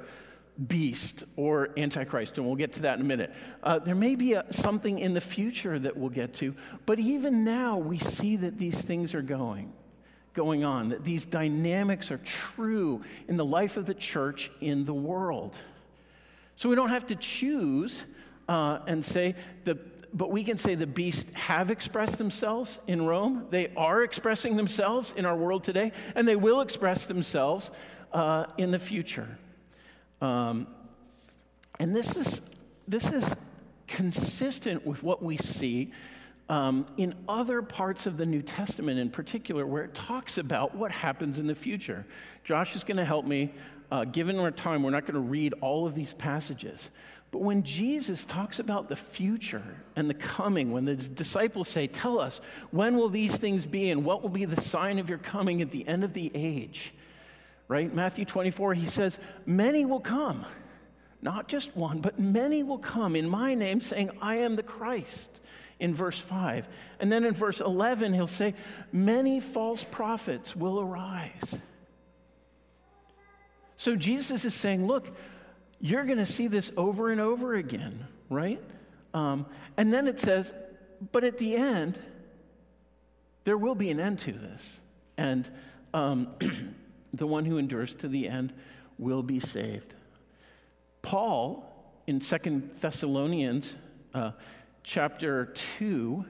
beast 0.68 1.24
or 1.36 1.70
antichrist, 1.78 2.40
and 2.40 2.48
we'll 2.48 2.56
get 2.56 2.74
to 2.74 2.82
that 2.82 2.96
in 2.96 3.02
a 3.02 3.08
minute. 3.08 3.32
Uh, 3.62 3.78
there 3.78 3.94
may 3.94 4.16
be 4.16 4.34
a, 4.34 4.52
something 4.52 4.98
in 4.98 5.14
the 5.14 5.22
future 5.22 5.78
that 5.78 5.96
we'll 5.96 6.10
get 6.10 6.34
to, 6.34 6.56
but 6.88 6.98
even 6.98 7.44
now 7.44 7.78
we 7.78 8.00
see 8.00 8.36
that 8.38 8.58
these 8.58 8.82
things 8.82 9.14
are 9.14 9.22
going, 9.22 9.72
going 10.38 10.64
on, 10.64 10.90
that 10.90 11.04
these 11.04 11.26
dynamics 11.26 12.12
are 12.12 12.20
true 12.20 13.02
in 13.28 13.36
the 13.36 13.44
life 13.44 13.76
of 13.76 13.86
the 13.86 13.94
church 13.94 14.50
in 14.62 14.86
the 14.86 14.94
world. 14.94 15.58
So 16.56 16.70
we 16.70 16.76
don't 16.76 16.90
have 16.90 17.08
to 17.08 17.16
choose 17.16 18.04
uh, 18.48 18.80
and 18.88 19.04
say 19.04 19.36
the 19.66 19.78
but 20.14 20.32
we 20.32 20.44
can 20.44 20.58
say 20.58 20.74
the 20.74 20.88
beasts 20.88 21.30
have 21.34 21.70
expressed 21.70 22.18
themselves 22.18 22.80
in 22.88 23.06
Rome. 23.06 23.48
They 23.50 23.68
are 23.76 24.04
expressing 24.04 24.56
themselves 24.56 25.14
in 25.18 25.26
our 25.26 25.36
world 25.36 25.66
today, 25.66 25.92
and 26.16 26.26
they 26.26 26.38
will 26.38 26.62
express 26.62 27.06
themselves 27.06 27.72
uh, 28.14 28.46
in 28.58 28.72
the 28.72 28.80
future. 28.80 29.38
Um, 30.22 30.66
and 31.80 31.94
this 31.94 32.16
is, 32.16 32.42
this 32.88 33.12
is 33.12 33.36
consistent 33.86 34.86
with 34.86 35.04
what 35.04 35.22
we 35.22 35.38
see 35.38 35.92
um, 36.50 36.86
in 36.98 37.14
other 37.28 37.62
parts 37.62 38.06
of 38.06 38.18
the 38.18 38.26
New 38.26 38.42
Testament, 38.42 39.00
in 39.00 39.10
particular, 39.10 39.66
where 39.66 39.84
it 39.84 39.94
talks 39.94 40.38
about 40.38 40.76
what 40.76 40.92
happens 40.92 41.40
in 41.40 41.48
the 41.48 41.56
future. 41.56 42.06
Josh 42.44 42.76
is 42.76 42.84
going 42.84 42.98
to 42.98 43.06
help 43.06 43.26
me. 43.26 43.54
Uh, 43.90 44.04
given 44.04 44.38
our 44.38 44.52
time, 44.52 44.84
we're 44.84 44.92
not 44.92 45.04
going 45.04 45.14
to 45.14 45.20
read 45.20 45.54
all 45.62 45.88
of 45.88 45.96
these 45.96 46.14
passages. 46.14 46.90
But 47.32 47.42
when 47.42 47.64
Jesus 47.64 48.24
talks 48.26 48.60
about 48.60 48.88
the 48.88 48.96
future 48.96 49.64
and 49.96 50.10
the 50.10 50.14
coming, 50.14 50.72
when 50.72 50.86
the 50.86 50.96
disciples 50.96 51.68
say, 51.68 51.88
Tell 51.88 52.20
us, 52.20 52.40
when 52.72 52.96
will 52.98 53.10
these 53.10 53.36
things 53.36 53.66
be 53.66 53.92
and 53.92 54.06
what 54.06 54.22
will 54.22 54.30
be 54.30 54.46
the 54.46 54.62
sign 54.62 54.98
of 55.00 55.10
your 55.10 55.18
coming 55.18 55.62
at 55.62 55.72
the 55.72 55.88
end 55.88 56.04
of 56.04 56.14
the 56.14 56.32
age? 56.34 56.94
Right? 57.68 57.94
Matthew 57.94 58.24
24, 58.24 58.76
he 58.76 58.86
says, 58.86 59.20
Many 59.46 59.86
will 59.86 60.00
come, 60.00 60.46
not 61.22 61.50
just 61.50 61.76
one, 61.76 62.00
but 62.00 62.18
many 62.18 62.64
will 62.64 62.78
come 62.78 63.16
in 63.16 63.30
my 63.30 63.54
name 63.54 63.82
saying, 63.82 64.10
I 64.22 64.38
am 64.38 64.56
the 64.56 64.64
Christ, 64.64 65.42
in 65.80 65.94
verse 65.94 66.20
5. 66.20 66.68
And 67.00 67.12
then 67.12 67.24
in 67.24 67.34
verse 67.34 67.62
11, 67.62 68.14
he'll 68.14 68.28
say, 68.28 68.54
Many 68.92 69.40
false 69.40 69.84
prophets 69.84 70.56
will 70.56 70.80
arise. 70.80 71.58
So 73.78 73.96
Jesus 73.96 74.44
is 74.46 74.54
saying, 74.54 74.88
Look, 74.88 75.16
you're 75.80 76.06
going 76.06 76.18
to 76.18 76.26
see 76.26 76.48
this 76.48 76.72
over 76.76 77.12
and 77.12 77.22
over 77.22 77.54
again, 77.56 78.08
right? 78.30 78.62
Um, 79.14 79.46
and 79.78 79.94
then 79.94 80.08
it 80.08 80.20
says, 80.20 80.52
But 81.12 81.24
at 81.24 81.38
the 81.38 81.56
end, 81.56 82.00
there 83.44 83.58
will 83.58 83.76
be 83.76 83.92
an 83.92 84.00
end 84.00 84.20
to 84.20 84.32
this. 84.32 84.80
And 85.18 85.50
um, 85.94 86.36
the 87.14 87.28
one 87.28 87.46
who 87.46 87.58
endures 87.58 87.94
to 87.96 88.08
the 88.08 88.28
end 88.28 88.54
will 88.98 89.24
be 89.24 89.40
saved. 89.40 89.94
Paul, 91.02 91.64
in 92.08 92.20
Second 92.22 92.72
Thessalonians 92.82 93.74
uh, 94.14 94.32
chapter 94.88 95.48
2, 95.78 96.26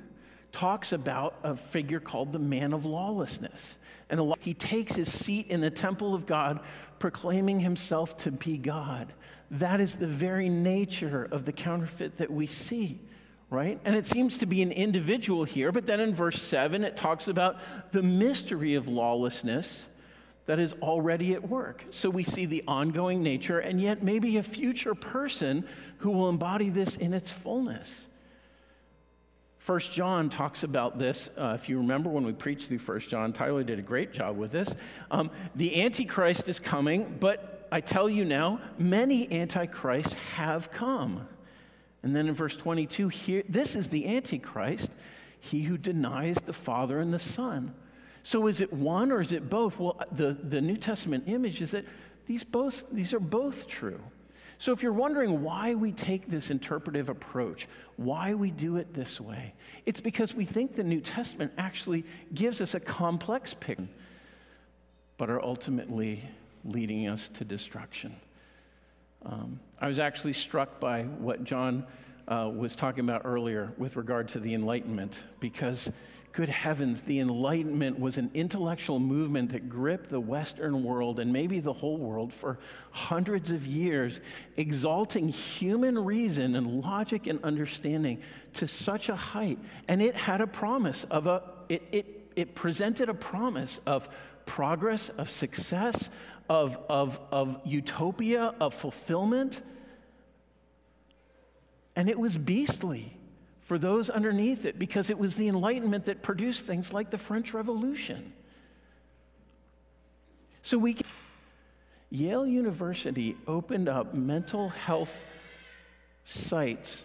talks 0.52 0.92
about 0.92 1.36
a 1.44 1.56
figure 1.56 2.00
called 2.00 2.34
the 2.34 2.40
man 2.40 2.74
of 2.74 2.86
lawlessness. 2.86 3.78
And 4.10 4.34
he 4.40 4.56
takes 4.56 4.96
his 4.96 5.14
seat 5.14 5.48
in 5.48 5.62
the 5.62 5.70
temple 5.70 6.16
of 6.16 6.26
God, 6.26 6.62
proclaiming 6.98 7.60
himself 7.60 8.18
to 8.18 8.32
be 8.32 8.58
God. 8.58 9.14
That 9.52 9.80
is 9.80 9.96
the 9.96 10.08
very 10.08 10.50
nature 10.50 11.28
of 11.32 11.46
the 11.46 11.52
counterfeit 11.52 12.18
that 12.18 12.32
we 12.32 12.48
see, 12.48 13.00
right? 13.52 13.80
And 13.86 13.96
it 13.96 14.08
seems 14.08 14.40
to 14.40 14.48
be 14.48 14.64
an 14.64 14.72
individual 14.72 15.44
here, 15.44 15.72
but 15.72 15.86
then 15.86 16.00
in 16.00 16.16
verse 16.16 16.42
7, 16.42 16.84
it 16.84 16.98
talks 16.98 17.28
about 17.28 17.58
the 17.92 18.02
mystery 18.02 18.74
of 18.74 18.88
lawlessness 18.88 19.86
that 20.48 20.58
is 20.58 20.74
already 20.82 21.34
at 21.34 21.48
work. 21.48 21.86
So 21.92 22.10
we 22.10 22.24
see 22.24 22.48
the 22.48 22.64
ongoing 22.68 23.22
nature 23.22 23.60
and 23.60 23.80
yet 23.80 24.02
maybe 24.02 24.38
a 24.38 24.44
future 24.44 24.96
person 24.96 25.64
who 25.98 26.10
will 26.10 26.30
embody 26.30 26.70
this 26.70 26.98
in 26.98 27.14
its 27.14 27.32
fullness. 27.32 28.08
First 29.68 29.92
John 29.92 30.30
talks 30.30 30.64
about 30.64 30.98
this. 30.98 31.30
Uh, 31.36 31.52
if 31.54 31.68
you 31.68 31.80
remember 31.80 32.10
when 32.10 32.26
we 32.26 32.32
preached 32.32 32.70
through 32.70 32.78
First 32.78 33.10
John, 33.10 33.34
Tyler 33.34 33.66
did 33.66 33.80
a 33.80 33.82
great 33.82 34.14
job 34.14 34.38
with 34.38 34.50
this. 34.50 34.74
Um, 35.12 35.30
the 35.56 35.84
Antichrist 35.84 36.48
is 36.48 36.58
coming, 36.58 37.18
but 37.20 37.68
I 37.70 37.82
tell 37.82 38.10
you 38.10 38.24
now, 38.24 38.62
many 38.80 39.30
Antichrists 39.30 40.14
have 40.36 40.72
come. 40.72 41.28
And 42.02 42.16
then 42.16 42.30
in 42.30 42.34
verse 42.34 42.56
22, 42.56 43.10
here, 43.10 43.44
this 43.50 43.76
is 43.76 43.90
the 43.90 44.08
Antichrist, 44.08 44.90
he 45.38 45.64
who 45.64 45.78
denies 45.78 46.38
the 46.38 46.54
Father 46.54 47.02
and 47.02 47.14
the 47.14 47.20
Son. 47.20 47.76
So 48.24 48.48
is 48.48 48.62
it 48.62 48.72
one 48.72 49.12
or 49.12 49.20
is 49.20 49.34
it 49.34 49.50
both? 49.50 49.78
Well, 49.78 50.02
the, 50.14 50.32
the 50.32 50.62
New 50.62 50.78
Testament 50.78 51.26
image 51.28 51.62
is 51.62 51.72
that 51.72 51.84
these, 52.26 52.46
both, 52.46 52.86
these 52.90 53.14
are 53.14 53.20
both 53.20 53.68
true. 53.68 54.00
So 54.60 54.72
if 54.72 54.82
you're 54.82 54.94
wondering 54.94 55.44
why 55.44 55.76
we 55.76 55.92
take 55.92 56.28
this 56.28 56.50
interpretive 56.50 57.10
approach, 57.10 57.68
why 57.96 58.34
we 58.34 58.50
do 58.50 58.78
it 58.78 58.94
this 58.94 59.22
way, 59.22 59.54
it's 59.86 60.02
because 60.02 60.34
we 60.34 60.46
think 60.46 60.76
the 60.76 60.84
New 60.84 61.00
Testament 61.00 61.54
actually 61.58 62.06
gives 62.34 62.60
us 62.60 62.74
a 62.74 62.80
complex 62.80 63.54
picture, 63.54 63.88
but 65.18 65.30
are 65.30 65.44
ultimately 65.44 66.24
leading 66.66 67.08
us 67.08 67.30
to 67.30 67.46
destruction. 67.46 68.16
Um, 69.26 69.60
I 69.80 69.88
was 69.88 70.00
actually 70.00 70.34
struck 70.34 70.80
by 70.80 71.04
what 71.04 71.44
John 71.44 71.86
uh, 72.28 72.52
was 72.54 72.76
talking 72.76 73.02
about 73.02 73.22
earlier 73.26 73.72
with 73.78 73.96
regard 73.96 74.28
to 74.30 74.40
the 74.40 74.54
Enlightenment, 74.54 75.24
because 75.40 75.92
good 76.38 76.50
heavens, 76.50 77.02
the 77.02 77.20
Enlightenment 77.20 78.00
was 78.00 78.20
an 78.20 78.30
intellectual 78.36 79.00
movement 79.00 79.54
that 79.54 79.68
gripped 79.68 80.08
the 80.08 80.20
Western 80.20 80.84
world 80.84 81.20
and 81.20 81.34
maybe 81.34 81.60
the 81.60 81.74
whole 81.74 81.98
world 81.98 82.32
for 82.32 82.60
hundreds 82.92 83.50
of 83.50 83.66
years, 83.66 84.20
exalting 84.56 85.30
human 85.30 85.98
reason 85.98 86.56
and 86.56 86.80
logic 86.82 87.26
and 87.26 87.44
understanding 87.44 88.22
to 88.54 88.68
such 88.68 89.10
a 89.10 89.16
height. 89.16 89.58
And 89.88 90.00
it 90.00 90.16
had 90.16 90.40
a 90.40 90.46
promise 90.46 91.06
of 91.06 91.26
a, 91.26 91.42
it, 91.70 91.82
it, 91.92 92.32
it 92.36 92.54
presented 92.54 93.10
a 93.10 93.16
promise 93.16 93.80
of 93.88 94.08
progress, 94.46 95.10
of 95.10 95.32
success, 95.32 96.12
of, 96.48 96.78
of, 96.88 97.20
of 97.32 97.60
utopia, 97.66 98.54
of 98.62 98.76
fulfillment. 98.76 99.64
And 101.96 102.08
it 102.08 102.20
was 102.20 102.38
beastly 102.38 103.17
for 103.68 103.78
those 103.78 104.10
underneath 104.10 104.64
it 104.64 104.80
because 104.80 105.10
it 105.10 105.20
was 105.20 105.36
the 105.36 105.50
Enlightenment 105.50 106.06
that 106.06 106.22
produced 106.22 106.66
things 106.66 106.94
like 106.94 107.10
the 107.10 107.18
French 107.18 107.54
Revolution. 107.54 108.32
So 110.62 110.78
we 110.78 110.94
can. 110.94 111.06
Yale 112.10 112.48
University 112.48 113.36
opened 113.46 113.90
up 113.90 114.14
mental 114.14 114.70
health 114.70 115.22
sites 116.24 117.04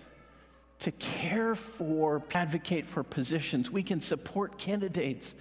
to 0.79 0.93
care 0.93 1.57
for, 1.57 2.23
advocate 2.33 2.87
for 2.87 3.03
positions. 3.03 3.69
We 3.69 3.83
can 3.83 4.01
support 4.01 4.57
candidates, 4.57 5.35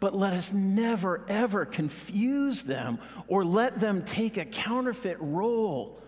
but 0.00 0.16
let 0.16 0.32
us 0.32 0.52
never, 0.52 1.24
ever 1.28 1.64
confuse 1.64 2.64
them 2.64 2.98
or 3.28 3.44
let 3.44 3.78
them 3.78 4.04
take 4.04 4.38
a 4.38 4.44
counterfeit 4.44 5.18
role 5.20 6.00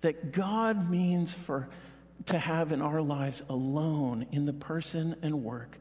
that 0.00 0.32
God 0.32 0.90
means 0.90 1.34
for 1.34 1.68
to 2.26 2.38
have 2.38 2.72
in 2.72 2.82
our 2.82 3.00
lives 3.00 3.42
alone 3.48 4.26
in 4.32 4.46
the 4.46 4.52
person 4.52 5.16
and 5.22 5.44
work 5.44 5.78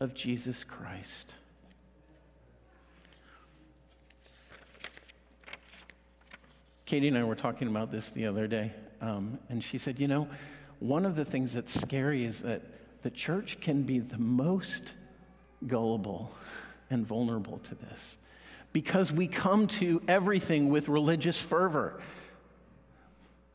of 0.00 0.14
Jesus 0.14 0.64
Christ. 0.64 1.34
Katie 6.84 7.08
and 7.08 7.18
I 7.18 7.24
were 7.24 7.34
talking 7.34 7.66
about 7.66 7.90
this 7.90 8.10
the 8.10 8.26
other 8.26 8.46
day, 8.46 8.72
um, 9.00 9.38
and 9.48 9.62
she 9.62 9.78
said, 9.78 9.98
You 9.98 10.06
know, 10.06 10.28
one 10.78 11.04
of 11.04 11.16
the 11.16 11.24
things 11.24 11.52
that's 11.52 11.72
scary 11.72 12.24
is 12.24 12.42
that 12.42 12.62
the 13.02 13.10
church 13.10 13.60
can 13.60 13.82
be 13.82 13.98
the 13.98 14.18
most 14.18 14.92
gullible 15.66 16.32
and 16.90 17.06
vulnerable 17.06 17.58
to 17.58 17.74
this 17.74 18.16
because 18.72 19.10
we 19.10 19.26
come 19.26 19.66
to 19.66 20.02
everything 20.06 20.68
with 20.68 20.88
religious 20.88 21.40
fervor. 21.40 22.00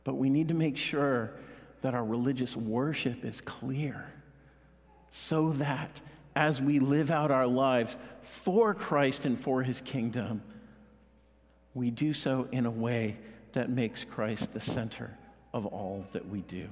But 0.04 0.14
we 0.14 0.28
need 0.28 0.48
to 0.48 0.54
make 0.54 0.76
sure 0.76 1.32
that 1.82 1.94
our 1.94 2.04
religious 2.04 2.56
worship 2.56 3.24
is 3.24 3.40
clear 3.40 4.06
so 5.10 5.50
that 5.52 6.00
as 6.34 6.60
we 6.60 6.78
live 6.78 7.10
out 7.10 7.30
our 7.30 7.46
lives 7.46 7.96
for 8.22 8.72
Christ 8.72 9.26
and 9.26 9.38
for 9.38 9.62
his 9.62 9.80
kingdom, 9.82 10.42
we 11.74 11.90
do 11.90 12.12
so 12.12 12.48
in 12.50 12.66
a 12.66 12.70
way 12.70 13.16
that 13.52 13.68
makes 13.68 14.04
Christ 14.04 14.52
the 14.52 14.60
center 14.60 15.16
of 15.52 15.66
all 15.66 16.06
that 16.12 16.26
we 16.28 16.40
do. 16.42 16.66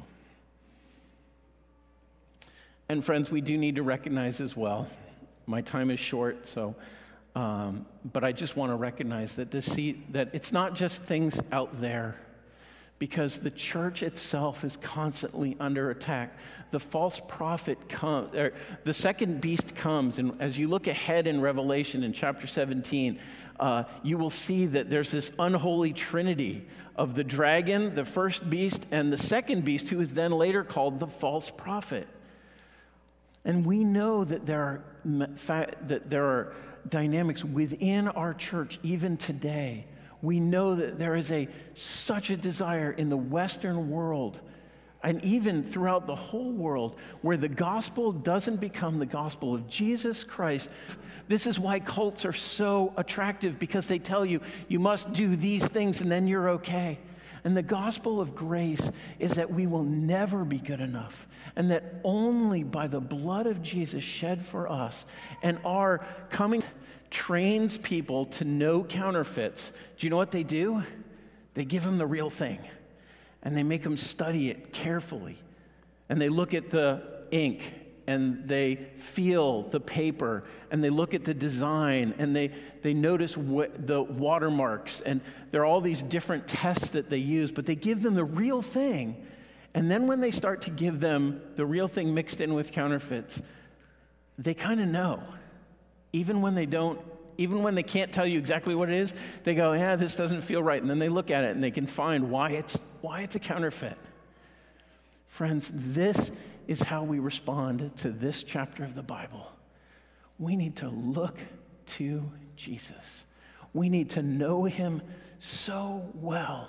And 2.89 3.05
friends, 3.05 3.31
we 3.31 3.41
do 3.41 3.57
need 3.59 3.77
to 3.77 3.83
recognize 3.83 4.41
as 4.41 4.57
well, 4.57 4.89
my 5.47 5.61
time 5.61 5.91
is 5.91 6.01
short, 6.01 6.47
so, 6.47 6.75
um, 7.35 7.85
but 8.13 8.25
I 8.25 8.33
just 8.33 8.57
want 8.57 8.73
to 8.73 8.77
recognize 8.77 9.37
that, 9.37 9.53
see, 9.63 10.03
that 10.11 10.31
it's 10.33 10.53
not 10.53 10.75
just 10.75 11.03
things 11.03 11.41
out 11.53 11.81
there 11.81 12.17
because 13.01 13.39
the 13.39 13.51
church 13.51 14.03
itself 14.03 14.63
is 14.63 14.77
constantly 14.77 15.57
under 15.59 15.91
attack. 15.91 16.37
The 16.71 16.79
false 16.79 17.19
prophet 17.27 17.89
comes, 17.89 18.35
er, 18.35 18.53
the 18.85 18.93
second 18.93 19.41
beast 19.41 19.75
comes, 19.75 20.19
and 20.19 20.37
as 20.39 20.59
you 20.59 20.69
look 20.69 20.87
ahead 20.87 21.27
in 21.27 21.41
Revelation 21.41 22.05
in 22.05 22.13
chapter 22.13 22.47
17, 22.47 23.19
uh, 23.59 23.85
you 24.03 24.19
will 24.19 24.31
see 24.31 24.67
that 24.67 24.91
there's 24.91 25.11
this 25.11 25.33
unholy 25.39 25.95
trinity 25.95 26.67
of 26.95 27.15
the 27.15 27.25
dragon, 27.25 27.95
the 27.95 28.05
first 28.05 28.49
beast, 28.51 28.87
and 28.91 29.11
the 29.11 29.19
second 29.19 29.65
beast, 29.65 29.89
who 29.89 29.99
is 30.01 30.13
then 30.13 30.31
later 30.31 30.63
called 30.63 31.01
the 31.01 31.07
false 31.07 31.51
prophet. 31.51 32.07
And 33.47 33.65
we 33.65 33.83
know 33.83 34.25
that 34.25 34.45
there 34.45 34.63
are, 34.63 34.85
that 35.05 36.11
there 36.11 36.25
are 36.27 36.53
dynamics 36.87 37.43
within 37.43 38.09
our 38.09 38.35
church, 38.35 38.79
even 38.83 39.17
today. 39.17 39.87
We 40.23 40.41
know 40.41 40.75
that 40.75 40.99
there 40.99 41.17
is 41.17 41.31
a, 41.31 41.49
such 41.75 42.31
a 42.31 42.37
desire 42.37 42.93
in 42.93 43.09
the 43.09 43.17
Western 43.17 43.91
world 43.91 44.41
and 45.03 45.25
even 45.25 45.63
throughout 45.63 46.07
the 46.07 46.15
whole 46.15 46.53
world 46.53 46.97
where 47.23 47.37
the 47.37 47.49
gospel 47.49 48.13
doesn't 48.13 48.57
become 48.57 48.99
the 48.99 49.07
gospel 49.07 49.55
of 49.55 49.67
Jesus 49.69 50.25
Christ. 50.25 50.69
This 51.29 51.47
is 51.47 51.59
why 51.59 51.81
cults 51.81 52.25
are 52.25 52.33
so 52.33 52.93
attractive 52.97 53.59
because 53.59 53.89
they 53.89 53.99
tell 53.99 54.27
you 54.27 54.41
you 54.69 54.79
must 54.79 55.13
do 55.13 55.37
these 55.37 55.67
things 55.67 56.01
and 56.01 56.13
then 56.13 56.27
you're 56.27 56.51
okay. 56.51 56.99
And 57.45 57.57
the 57.57 57.63
gospel 57.63 58.21
of 58.21 58.35
grace 58.35 58.91
is 59.19 59.37
that 59.37 59.51
we 59.51 59.67
will 59.67 59.85
never 59.85 60.45
be 60.45 60.59
good 60.59 60.81
enough, 60.81 61.27
and 61.57 61.71
that 61.71 61.95
only 62.05 62.65
by 62.65 62.87
the 62.87 63.01
blood 63.01 63.47
of 63.47 63.63
Jesus 63.63 64.05
shed 64.05 64.45
for 64.45 64.69
us 64.69 65.07
and 65.43 65.59
our 65.65 66.05
coming 66.29 66.63
trains 67.11 67.77
people 67.79 68.27
to 68.27 68.45
know 68.45 68.85
counterfeits. 68.85 69.73
Do 69.99 70.07
you 70.07 70.11
know 70.11 70.17
what 70.17 70.31
they 70.31 70.45
do? 70.45 70.83
They 71.55 71.65
give 71.65 71.85
them 71.85 71.99
the 71.99 72.07
real 72.07 72.31
thing, 72.31 72.61
and 73.43 73.57
they 73.57 73.63
make 73.63 73.83
them 73.83 73.97
study 73.97 74.51
it 74.51 74.73
carefully. 74.73 75.37
And 76.09 76.21
they 76.21 76.29
look 76.29 76.55
at 76.55 76.71
the 76.71 77.03
ink 77.31 77.75
and 78.07 78.49
they 78.49 78.75
feel 78.97 79.63
the 79.63 79.79
paper 79.79 80.43
and 80.73 80.83
they 80.83 80.91
look 80.91 81.15
at 81.15 81.23
the 81.23 81.33
design 81.33 82.13
and 82.19 82.35
they, 82.35 82.51
they 82.83 82.93
notice 82.93 83.37
what 83.37 83.87
the 83.87 84.03
watermarks 84.03 85.01
and 85.03 85.21
there 85.53 85.61
are 85.63 85.65
all 85.65 85.81
these 85.81 86.03
different 86.03 86.49
tests 86.49 86.91
that 86.91 87.09
they 87.09 87.19
use, 87.19 87.53
but 87.53 87.67
they 87.67 87.77
give 87.77 88.03
them 88.03 88.15
the 88.15 88.25
real 88.25 88.63
thing. 88.63 89.25
And 89.75 89.89
then 89.89 90.09
when 90.09 90.21
they 90.21 90.33
start 90.33 90.63
to 90.63 90.71
give 90.71 90.99
them 90.99 91.41
the 91.55 91.65
real 91.65 91.87
thing 91.87 92.13
mixed 92.13 92.41
in 92.41 92.55
with 92.55 92.73
counterfeits, 92.73 93.41
they 94.39 94.55
kind 94.55 94.81
of 94.81 94.89
know. 94.89 95.23
Even 96.13 96.43
when 96.43 96.55
they 96.55 96.67
don't, 96.67 97.01
even 97.39 97.63
when 97.63 97.75
they 97.75 97.83
can't 97.83 98.13
tell 98.13 98.27
you 98.27 98.39
exactly 98.39 98.75
what 98.75 98.89
it 98.89 98.97
is, 98.97 99.15
they 99.45 99.55
go, 99.55 99.73
yeah, 99.73 99.97
this 99.97 100.17
doesn't 100.17 100.43
feel 100.43 100.63
right. 100.63 100.81
And 100.81 100.91
then 100.91 100.99
they 100.99 101.09
look 101.09 101.31
at 101.31 101.45
it 101.45 101.51
and 101.51 101.63
they 101.63 101.71
can 101.71 101.87
find 101.87 102.31
why 102.31 102.51
it's, 102.51 102.81
why 103.01 103.23
it's 103.23 103.37
a 103.37 103.41
counterfeit. 103.41 103.97
Friends, 105.27 105.71
this 105.75 106.31
is 106.67 106.83
how 106.83 107.03
we 107.05 107.19
respond 107.19 107.97
to 107.97 108.11
this 108.11 108.43
chapter 108.43 108.85
of 108.85 108.95
the 108.95 109.03
Bible. 109.03 109.51
We 110.39 110.57
need 110.57 110.77
to 110.77 110.89
look 110.89 111.39
to 111.87 112.31
Jesus. 112.57 113.25
We 113.73 113.89
need 113.89 114.11
to 114.11 114.23
know 114.23 114.65
him 114.65 115.03
so 115.39 116.11
well 116.15 116.69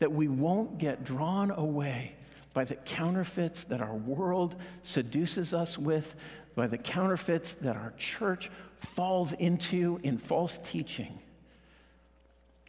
that 0.00 0.12
we 0.12 0.28
won't 0.28 0.78
get 0.78 1.04
drawn 1.04 1.50
away 1.50 2.16
by 2.52 2.64
the 2.64 2.74
counterfeits 2.74 3.64
that 3.64 3.80
our 3.80 3.94
world 3.94 4.56
seduces 4.82 5.54
us 5.54 5.78
with, 5.78 6.16
by 6.54 6.66
the 6.66 6.78
counterfeits 6.78 7.54
that 7.54 7.76
our 7.76 7.92
church 7.96 8.50
falls 8.76 9.32
into 9.34 10.00
in 10.02 10.18
false 10.18 10.58
teaching. 10.64 11.18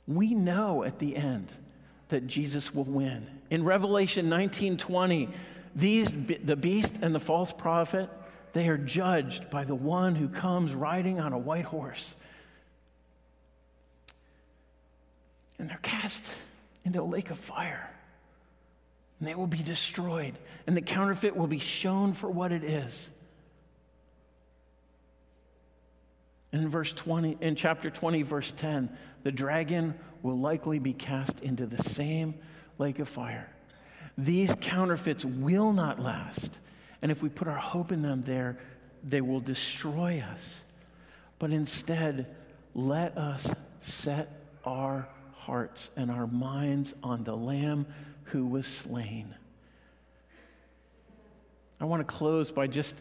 We 0.08 0.34
know 0.34 0.84
at 0.84 1.00
the 1.00 1.16
end 1.16 1.52
that 2.10 2.28
Jesus 2.28 2.74
will 2.74 2.84
win. 2.84 3.26
In 3.50 3.64
Revelation 3.64 4.30
19:20, 4.30 5.30
these, 5.76 6.12
the 6.12 6.56
beast 6.56 7.00
and 7.02 7.16
the 7.16 7.20
false 7.20 7.52
prophet, 7.52 8.10
they 8.54 8.68
are 8.68 8.78
judged 8.78 9.50
by 9.50 9.64
the 9.64 9.76
one 9.76 10.16
who 10.16 10.28
comes 10.28 10.76
riding 10.76 11.20
on 11.20 11.34
a 11.34 11.38
white 11.38 11.66
horse. 11.66 12.16
And 15.58 15.70
they're 15.70 15.80
cast 15.82 16.36
into 16.84 17.02
a 17.02 17.04
lake 17.04 17.30
of 17.30 17.38
fire. 17.38 17.91
And 19.22 19.28
they 19.28 19.36
will 19.36 19.46
be 19.46 19.62
destroyed. 19.62 20.34
And 20.66 20.76
the 20.76 20.82
counterfeit 20.82 21.36
will 21.36 21.46
be 21.46 21.60
shown 21.60 22.14
for 22.14 22.28
what 22.28 22.52
it 22.52 22.64
is. 22.64 23.12
In 26.52 26.68
verse 26.68 26.92
20, 26.92 27.38
in 27.40 27.56
chapter 27.56 27.92
20, 27.92 28.24
verse 28.24 28.52
10, 28.52 28.90
the 29.22 29.32
dragon 29.32 29.94
will 30.24 30.40
likely 30.40 30.80
be 30.80 30.92
cast 30.92 31.42
into 31.42 31.68
the 31.68 31.84
same 31.84 32.34
lake 32.80 32.98
of 32.98 33.08
fire. 33.08 33.48
These 34.18 34.56
counterfeits 34.60 35.24
will 35.24 35.72
not 35.72 36.00
last. 36.00 36.58
And 37.04 37.12
if 37.12 37.22
we 37.22 37.30
put 37.30 37.48
our 37.48 37.54
hope 37.54 37.92
in 37.92 38.02
them 38.02 38.24
there, 38.24 38.58
they 39.04 39.22
will 39.22 39.40
destroy 39.40 40.26
us. 40.34 40.64
But 41.38 41.52
instead, 41.52 42.26
let 42.74 43.16
us 43.20 43.54
set 43.82 44.32
our 44.66 45.08
hearts 45.34 45.92
and 45.96 46.10
our 46.10 46.26
minds 46.26 46.96
on 47.04 47.24
the 47.24 47.38
Lamb 47.38 47.86
who 48.32 48.46
was 48.46 48.66
slain. 48.66 49.36
I 51.80 51.86
want 51.86 52.00
to 52.00 52.16
close 52.16 52.52
by 52.52 52.68
just 52.68 52.96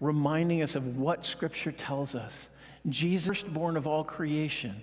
reminding 0.00 0.62
us 0.62 0.74
of 0.74 0.98
what 0.98 1.24
Scripture 1.24 1.72
tells 1.72 2.14
us. 2.14 2.48
Jesus, 2.88 3.42
born 3.42 3.76
of 3.76 3.86
all 3.86 4.04
creation, 4.04 4.82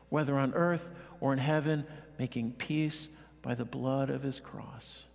whether 0.11 0.37
on 0.37 0.53
earth 0.53 0.91
or 1.19 1.33
in 1.33 1.39
heaven, 1.39 1.85
making 2.19 2.51
peace 2.51 3.09
by 3.41 3.55
the 3.55 3.65
blood 3.65 4.11
of 4.11 4.21
his 4.21 4.39
cross. 4.39 5.05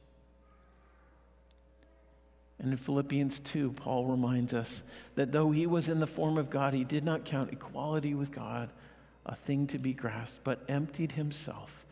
And 2.59 2.73
in 2.73 2.79
Philippians 2.79 3.39
2, 3.41 3.73
Paul 3.73 4.07
reminds 4.07 4.55
us 4.55 4.83
that 5.15 5.31
though 5.31 5.51
he 5.51 5.67
was 5.67 5.91
in 5.91 6.01
the 6.01 6.07
form 6.07 6.39
of 6.39 6.49
God, 6.49 6.73
he 6.73 6.85
did 6.85 7.05
not 7.05 7.27
count 7.27 7.53
equality 7.53 8.15
with 8.15 8.33
God 8.33 8.71
a 9.27 9.37
thing 9.37 9.67
to 9.69 9.79
be 9.79 9.93
grasped, 9.93 10.43
but 10.43 10.65
emptied 10.67 11.13
himself, 11.13 11.85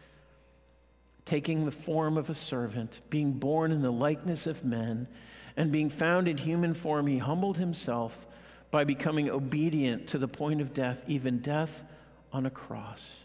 taking 1.26 1.66
the 1.66 1.70
form 1.70 2.16
of 2.16 2.30
a 2.30 2.34
servant, 2.34 3.02
being 3.10 3.32
born 3.32 3.70
in 3.70 3.82
the 3.82 3.92
likeness 3.92 4.46
of 4.46 4.64
men, 4.64 5.06
and 5.56 5.70
being 5.70 5.90
found 5.90 6.26
in 6.26 6.38
human 6.38 6.72
form, 6.72 7.06
he 7.06 7.18
humbled 7.18 7.58
himself 7.58 8.26
by 8.70 8.84
becoming 8.84 9.28
obedient 9.28 10.06
to 10.08 10.18
the 10.18 10.26
point 10.26 10.62
of 10.62 10.72
death, 10.72 11.04
even 11.06 11.40
death 11.40 11.84
on 12.34 12.46
a 12.46 12.50
cross. 12.50 13.20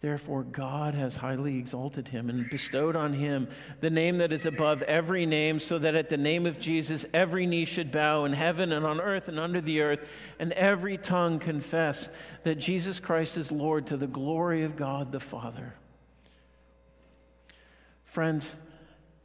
Therefore, 0.00 0.44
God 0.44 0.94
has 0.94 1.16
highly 1.16 1.58
exalted 1.58 2.06
him 2.06 2.30
and 2.30 2.48
bestowed 2.48 2.94
on 2.94 3.12
him 3.12 3.48
the 3.80 3.90
name 3.90 4.18
that 4.18 4.32
is 4.32 4.46
above 4.46 4.80
every 4.82 5.26
name, 5.26 5.58
so 5.58 5.76
that 5.76 5.96
at 5.96 6.08
the 6.08 6.16
name 6.16 6.46
of 6.46 6.60
Jesus 6.60 7.04
every 7.12 7.46
knee 7.46 7.64
should 7.64 7.90
bow 7.90 8.24
in 8.24 8.32
heaven 8.32 8.70
and 8.70 8.86
on 8.86 9.00
earth 9.00 9.26
and 9.26 9.40
under 9.40 9.60
the 9.60 9.80
earth, 9.80 10.08
and 10.38 10.52
every 10.52 10.96
tongue 10.96 11.40
confess 11.40 12.08
that 12.44 12.54
Jesus 12.54 13.00
Christ 13.00 13.36
is 13.36 13.50
Lord 13.50 13.88
to 13.88 13.96
the 13.96 14.06
glory 14.06 14.62
of 14.62 14.76
God 14.76 15.10
the 15.10 15.18
Father. 15.18 15.74
Friends, 18.04 18.54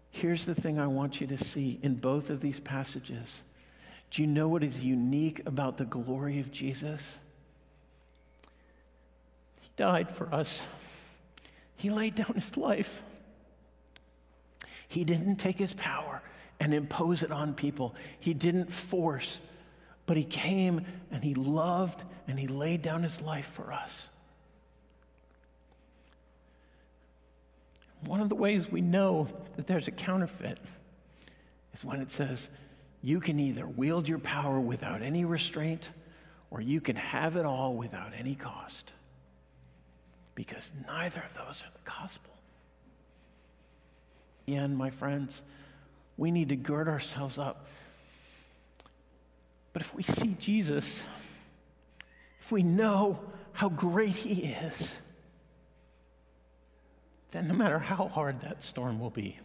here's 0.09 0.45
the 0.45 0.55
thing 0.55 0.79
I 0.79 0.87
want 0.87 1.21
you 1.21 1.27
to 1.27 1.37
see 1.37 1.79
in 1.83 1.93
both 1.93 2.31
of 2.31 2.41
these 2.41 2.59
passages. 2.59 3.43
Do 4.09 4.23
you 4.23 4.27
know 4.27 4.47
what 4.47 4.63
is 4.63 4.83
unique 4.83 5.43
about 5.45 5.77
the 5.77 5.85
glory 5.85 6.39
of 6.39 6.51
Jesus? 6.51 7.19
Died 9.75 10.11
for 10.11 10.33
us. 10.33 10.61
He 11.75 11.89
laid 11.89 12.15
down 12.15 12.33
his 12.35 12.55
life. 12.57 13.01
He 14.87 15.03
didn't 15.03 15.37
take 15.37 15.57
his 15.57 15.73
power 15.73 16.21
and 16.59 16.73
impose 16.73 17.23
it 17.23 17.31
on 17.31 17.53
people. 17.53 17.95
He 18.19 18.33
didn't 18.33 18.71
force, 18.71 19.39
but 20.05 20.17
he 20.17 20.23
came 20.23 20.85
and 21.11 21.23
he 21.23 21.33
loved 21.33 22.03
and 22.27 22.39
he 22.39 22.47
laid 22.47 22.81
down 22.81 23.03
his 23.03 23.21
life 23.21 23.47
for 23.47 23.73
us. 23.73 24.07
One 28.05 28.21
of 28.21 28.29
the 28.29 28.35
ways 28.35 28.69
we 28.71 28.81
know 28.81 29.27
that 29.55 29.65
there's 29.65 29.87
a 29.87 29.91
counterfeit 29.91 30.59
is 31.73 31.83
when 31.83 32.01
it 32.01 32.11
says, 32.11 32.49
you 33.01 33.19
can 33.19 33.39
either 33.39 33.65
wield 33.65 34.07
your 34.07 34.19
power 34.19 34.59
without 34.59 35.01
any 35.01 35.25
restraint 35.25 35.91
or 36.51 36.61
you 36.61 36.79
can 36.79 36.95
have 36.95 37.35
it 37.35 37.45
all 37.45 37.73
without 37.73 38.11
any 38.17 38.35
cost 38.35 38.91
because 40.35 40.71
neither 40.87 41.21
of 41.21 41.33
those 41.35 41.63
are 41.63 41.71
the 41.73 41.89
gospel. 41.89 42.31
Again, 44.47 44.75
my 44.75 44.89
friends, 44.89 45.41
we 46.17 46.31
need 46.31 46.49
to 46.49 46.55
gird 46.55 46.87
ourselves 46.87 47.37
up. 47.37 47.67
But 49.71 49.81
if 49.81 49.95
we 49.95 50.03
see 50.03 50.35
Jesus, 50.39 51.03
if 52.39 52.51
we 52.51 52.61
know 52.61 53.19
how 53.53 53.69
great 53.69 54.15
he 54.15 54.43
is, 54.45 54.95
then 57.31 57.47
no 57.47 57.53
matter 57.53 57.79
how 57.79 58.07
hard 58.07 58.41
that 58.41 58.61
storm 58.61 58.99
will 58.99 59.09
be, 59.09 59.39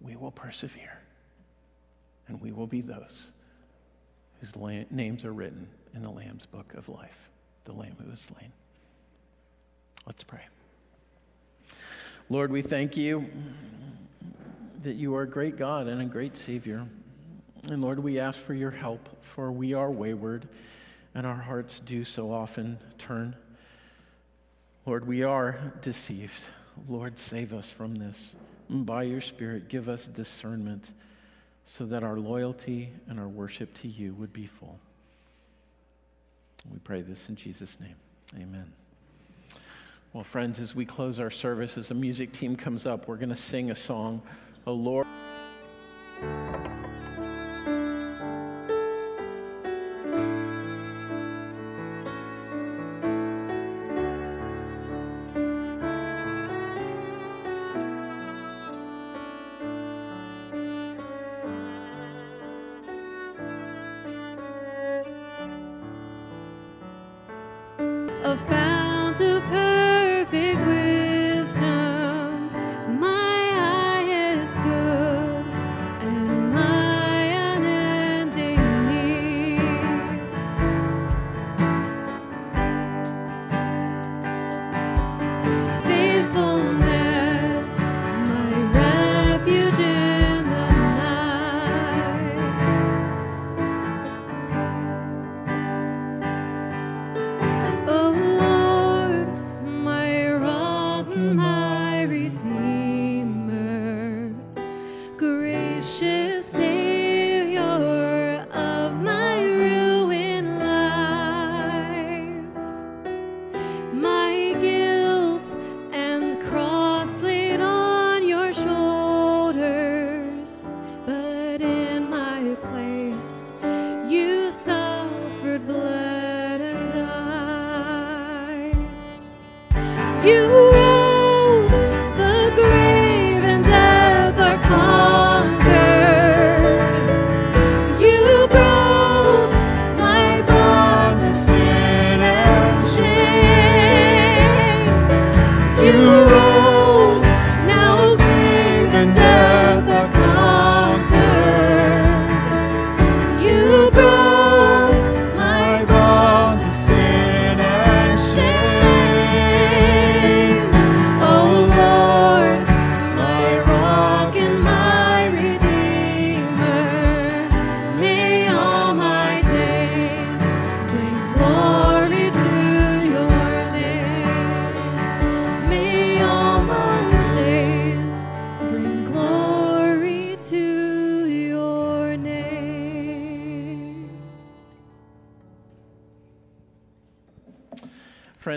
we 0.00 0.16
will 0.16 0.32
persevere. 0.32 0.98
And 2.26 2.40
we 2.40 2.52
will 2.52 2.66
be 2.66 2.80
those 2.80 3.30
whose 4.40 4.56
la- 4.56 4.84
names 4.90 5.24
are 5.24 5.32
written 5.32 5.68
in 5.94 6.02
the 6.02 6.10
Lamb's 6.10 6.46
book 6.46 6.74
of 6.74 6.88
life, 6.88 7.28
the 7.64 7.72
Lamb 7.72 7.96
who 8.02 8.10
was 8.10 8.20
slain. 8.20 8.52
Let's 10.06 10.22
pray. 10.22 10.42
Lord, 12.30 12.50
we 12.50 12.62
thank 12.62 12.96
you 12.96 13.26
that 14.82 14.96
you 14.96 15.14
are 15.14 15.22
a 15.22 15.28
great 15.28 15.56
God 15.56 15.86
and 15.86 16.00
a 16.00 16.04
great 16.04 16.36
Savior. 16.36 16.86
And 17.70 17.80
Lord, 17.82 17.98
we 17.98 18.18
ask 18.18 18.38
for 18.38 18.54
your 18.54 18.70
help, 18.70 19.08
for 19.22 19.50
we 19.50 19.72
are 19.72 19.90
wayward 19.90 20.46
and 21.14 21.26
our 21.26 21.36
hearts 21.36 21.80
do 21.80 22.04
so 22.04 22.32
often 22.32 22.78
turn. 22.98 23.36
Lord, 24.84 25.06
we 25.06 25.22
are 25.22 25.72
deceived. 25.80 26.42
Lord, 26.88 27.18
save 27.18 27.54
us 27.54 27.70
from 27.70 27.94
this. 27.94 28.34
And 28.68 28.84
by 28.84 29.04
your 29.04 29.20
Spirit, 29.20 29.68
give 29.68 29.88
us 29.88 30.06
discernment 30.06 30.90
so 31.66 31.86
that 31.86 32.02
our 32.02 32.18
loyalty 32.18 32.90
and 33.08 33.18
our 33.18 33.28
worship 33.28 33.72
to 33.74 33.88
you 33.88 34.12
would 34.14 34.32
be 34.32 34.46
full. 34.46 34.78
We 36.70 36.78
pray 36.78 37.02
this 37.02 37.28
in 37.28 37.36
Jesus' 37.36 37.78
name. 37.80 37.96
Amen. 38.34 38.83
Well, 40.14 40.22
friends, 40.22 40.60
as 40.60 40.76
we 40.76 40.84
close 40.84 41.18
our 41.18 41.28
service, 41.28 41.76
as 41.76 41.88
the 41.88 41.94
music 41.96 42.30
team 42.30 42.54
comes 42.54 42.86
up, 42.86 43.08
we're 43.08 43.16
going 43.16 43.30
to 43.30 43.36
sing 43.36 43.72
a 43.72 43.74
song, 43.74 44.22
O 44.64 44.72
Lord. 44.72 45.08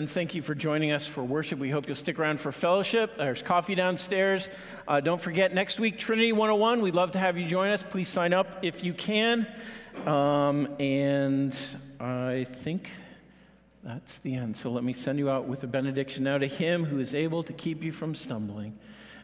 Thank 0.08 0.36
you 0.36 0.42
for 0.42 0.56
joining 0.56 0.92
us 0.92 1.06
for 1.06 1.24
worship. 1.24 1.60
We 1.60 1.70
hope 1.70 1.88
you'll 1.88 1.98
stick 1.98 2.18
around 2.18 2.40
for 2.40 2.52
fellowship. 2.52 3.18
There's 3.18 3.42
coffee 3.42 3.76
downstairs. 3.76 4.48
Uh, 4.88 5.02
don't 5.02 5.20
forget, 5.20 5.54
next 5.54 5.80
week, 5.80 5.98
Trinity 5.98 6.32
101. 6.32 6.82
We'd 6.82 6.96
love 6.96 7.12
to 7.12 7.20
have 7.20 7.38
you 7.38 7.46
join 7.46 7.70
us. 7.72 7.84
Please 7.84 8.08
sign 8.08 8.34
up 8.34 8.60
if 8.62 8.84
you 8.84 8.94
can. 8.94 9.46
Um, 10.06 10.74
and 10.80 11.58
I 12.00 12.46
think 12.46 12.90
that's 13.84 14.20
the 14.20 14.36
end. 14.36 14.56
So 14.56 14.72
let 14.72 14.84
me 14.84 14.94
send 14.94 15.20
you 15.20 15.30
out 15.30 15.48
with 15.48 15.64
a 15.64 15.68
benediction 15.68 16.24
now 16.24 16.38
to 16.38 16.48
Him 16.48 16.86
who 16.86 17.00
is 17.00 17.14
able 17.14 17.44
to 17.44 17.52
keep 17.52 17.84
you 17.84 17.92
from 17.92 18.16
stumbling 18.16 18.78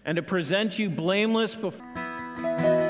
and 0.05 0.17
to 0.17 0.21
present 0.21 0.77
you 0.77 0.89
blameless 0.89 1.55
before. 1.55 2.82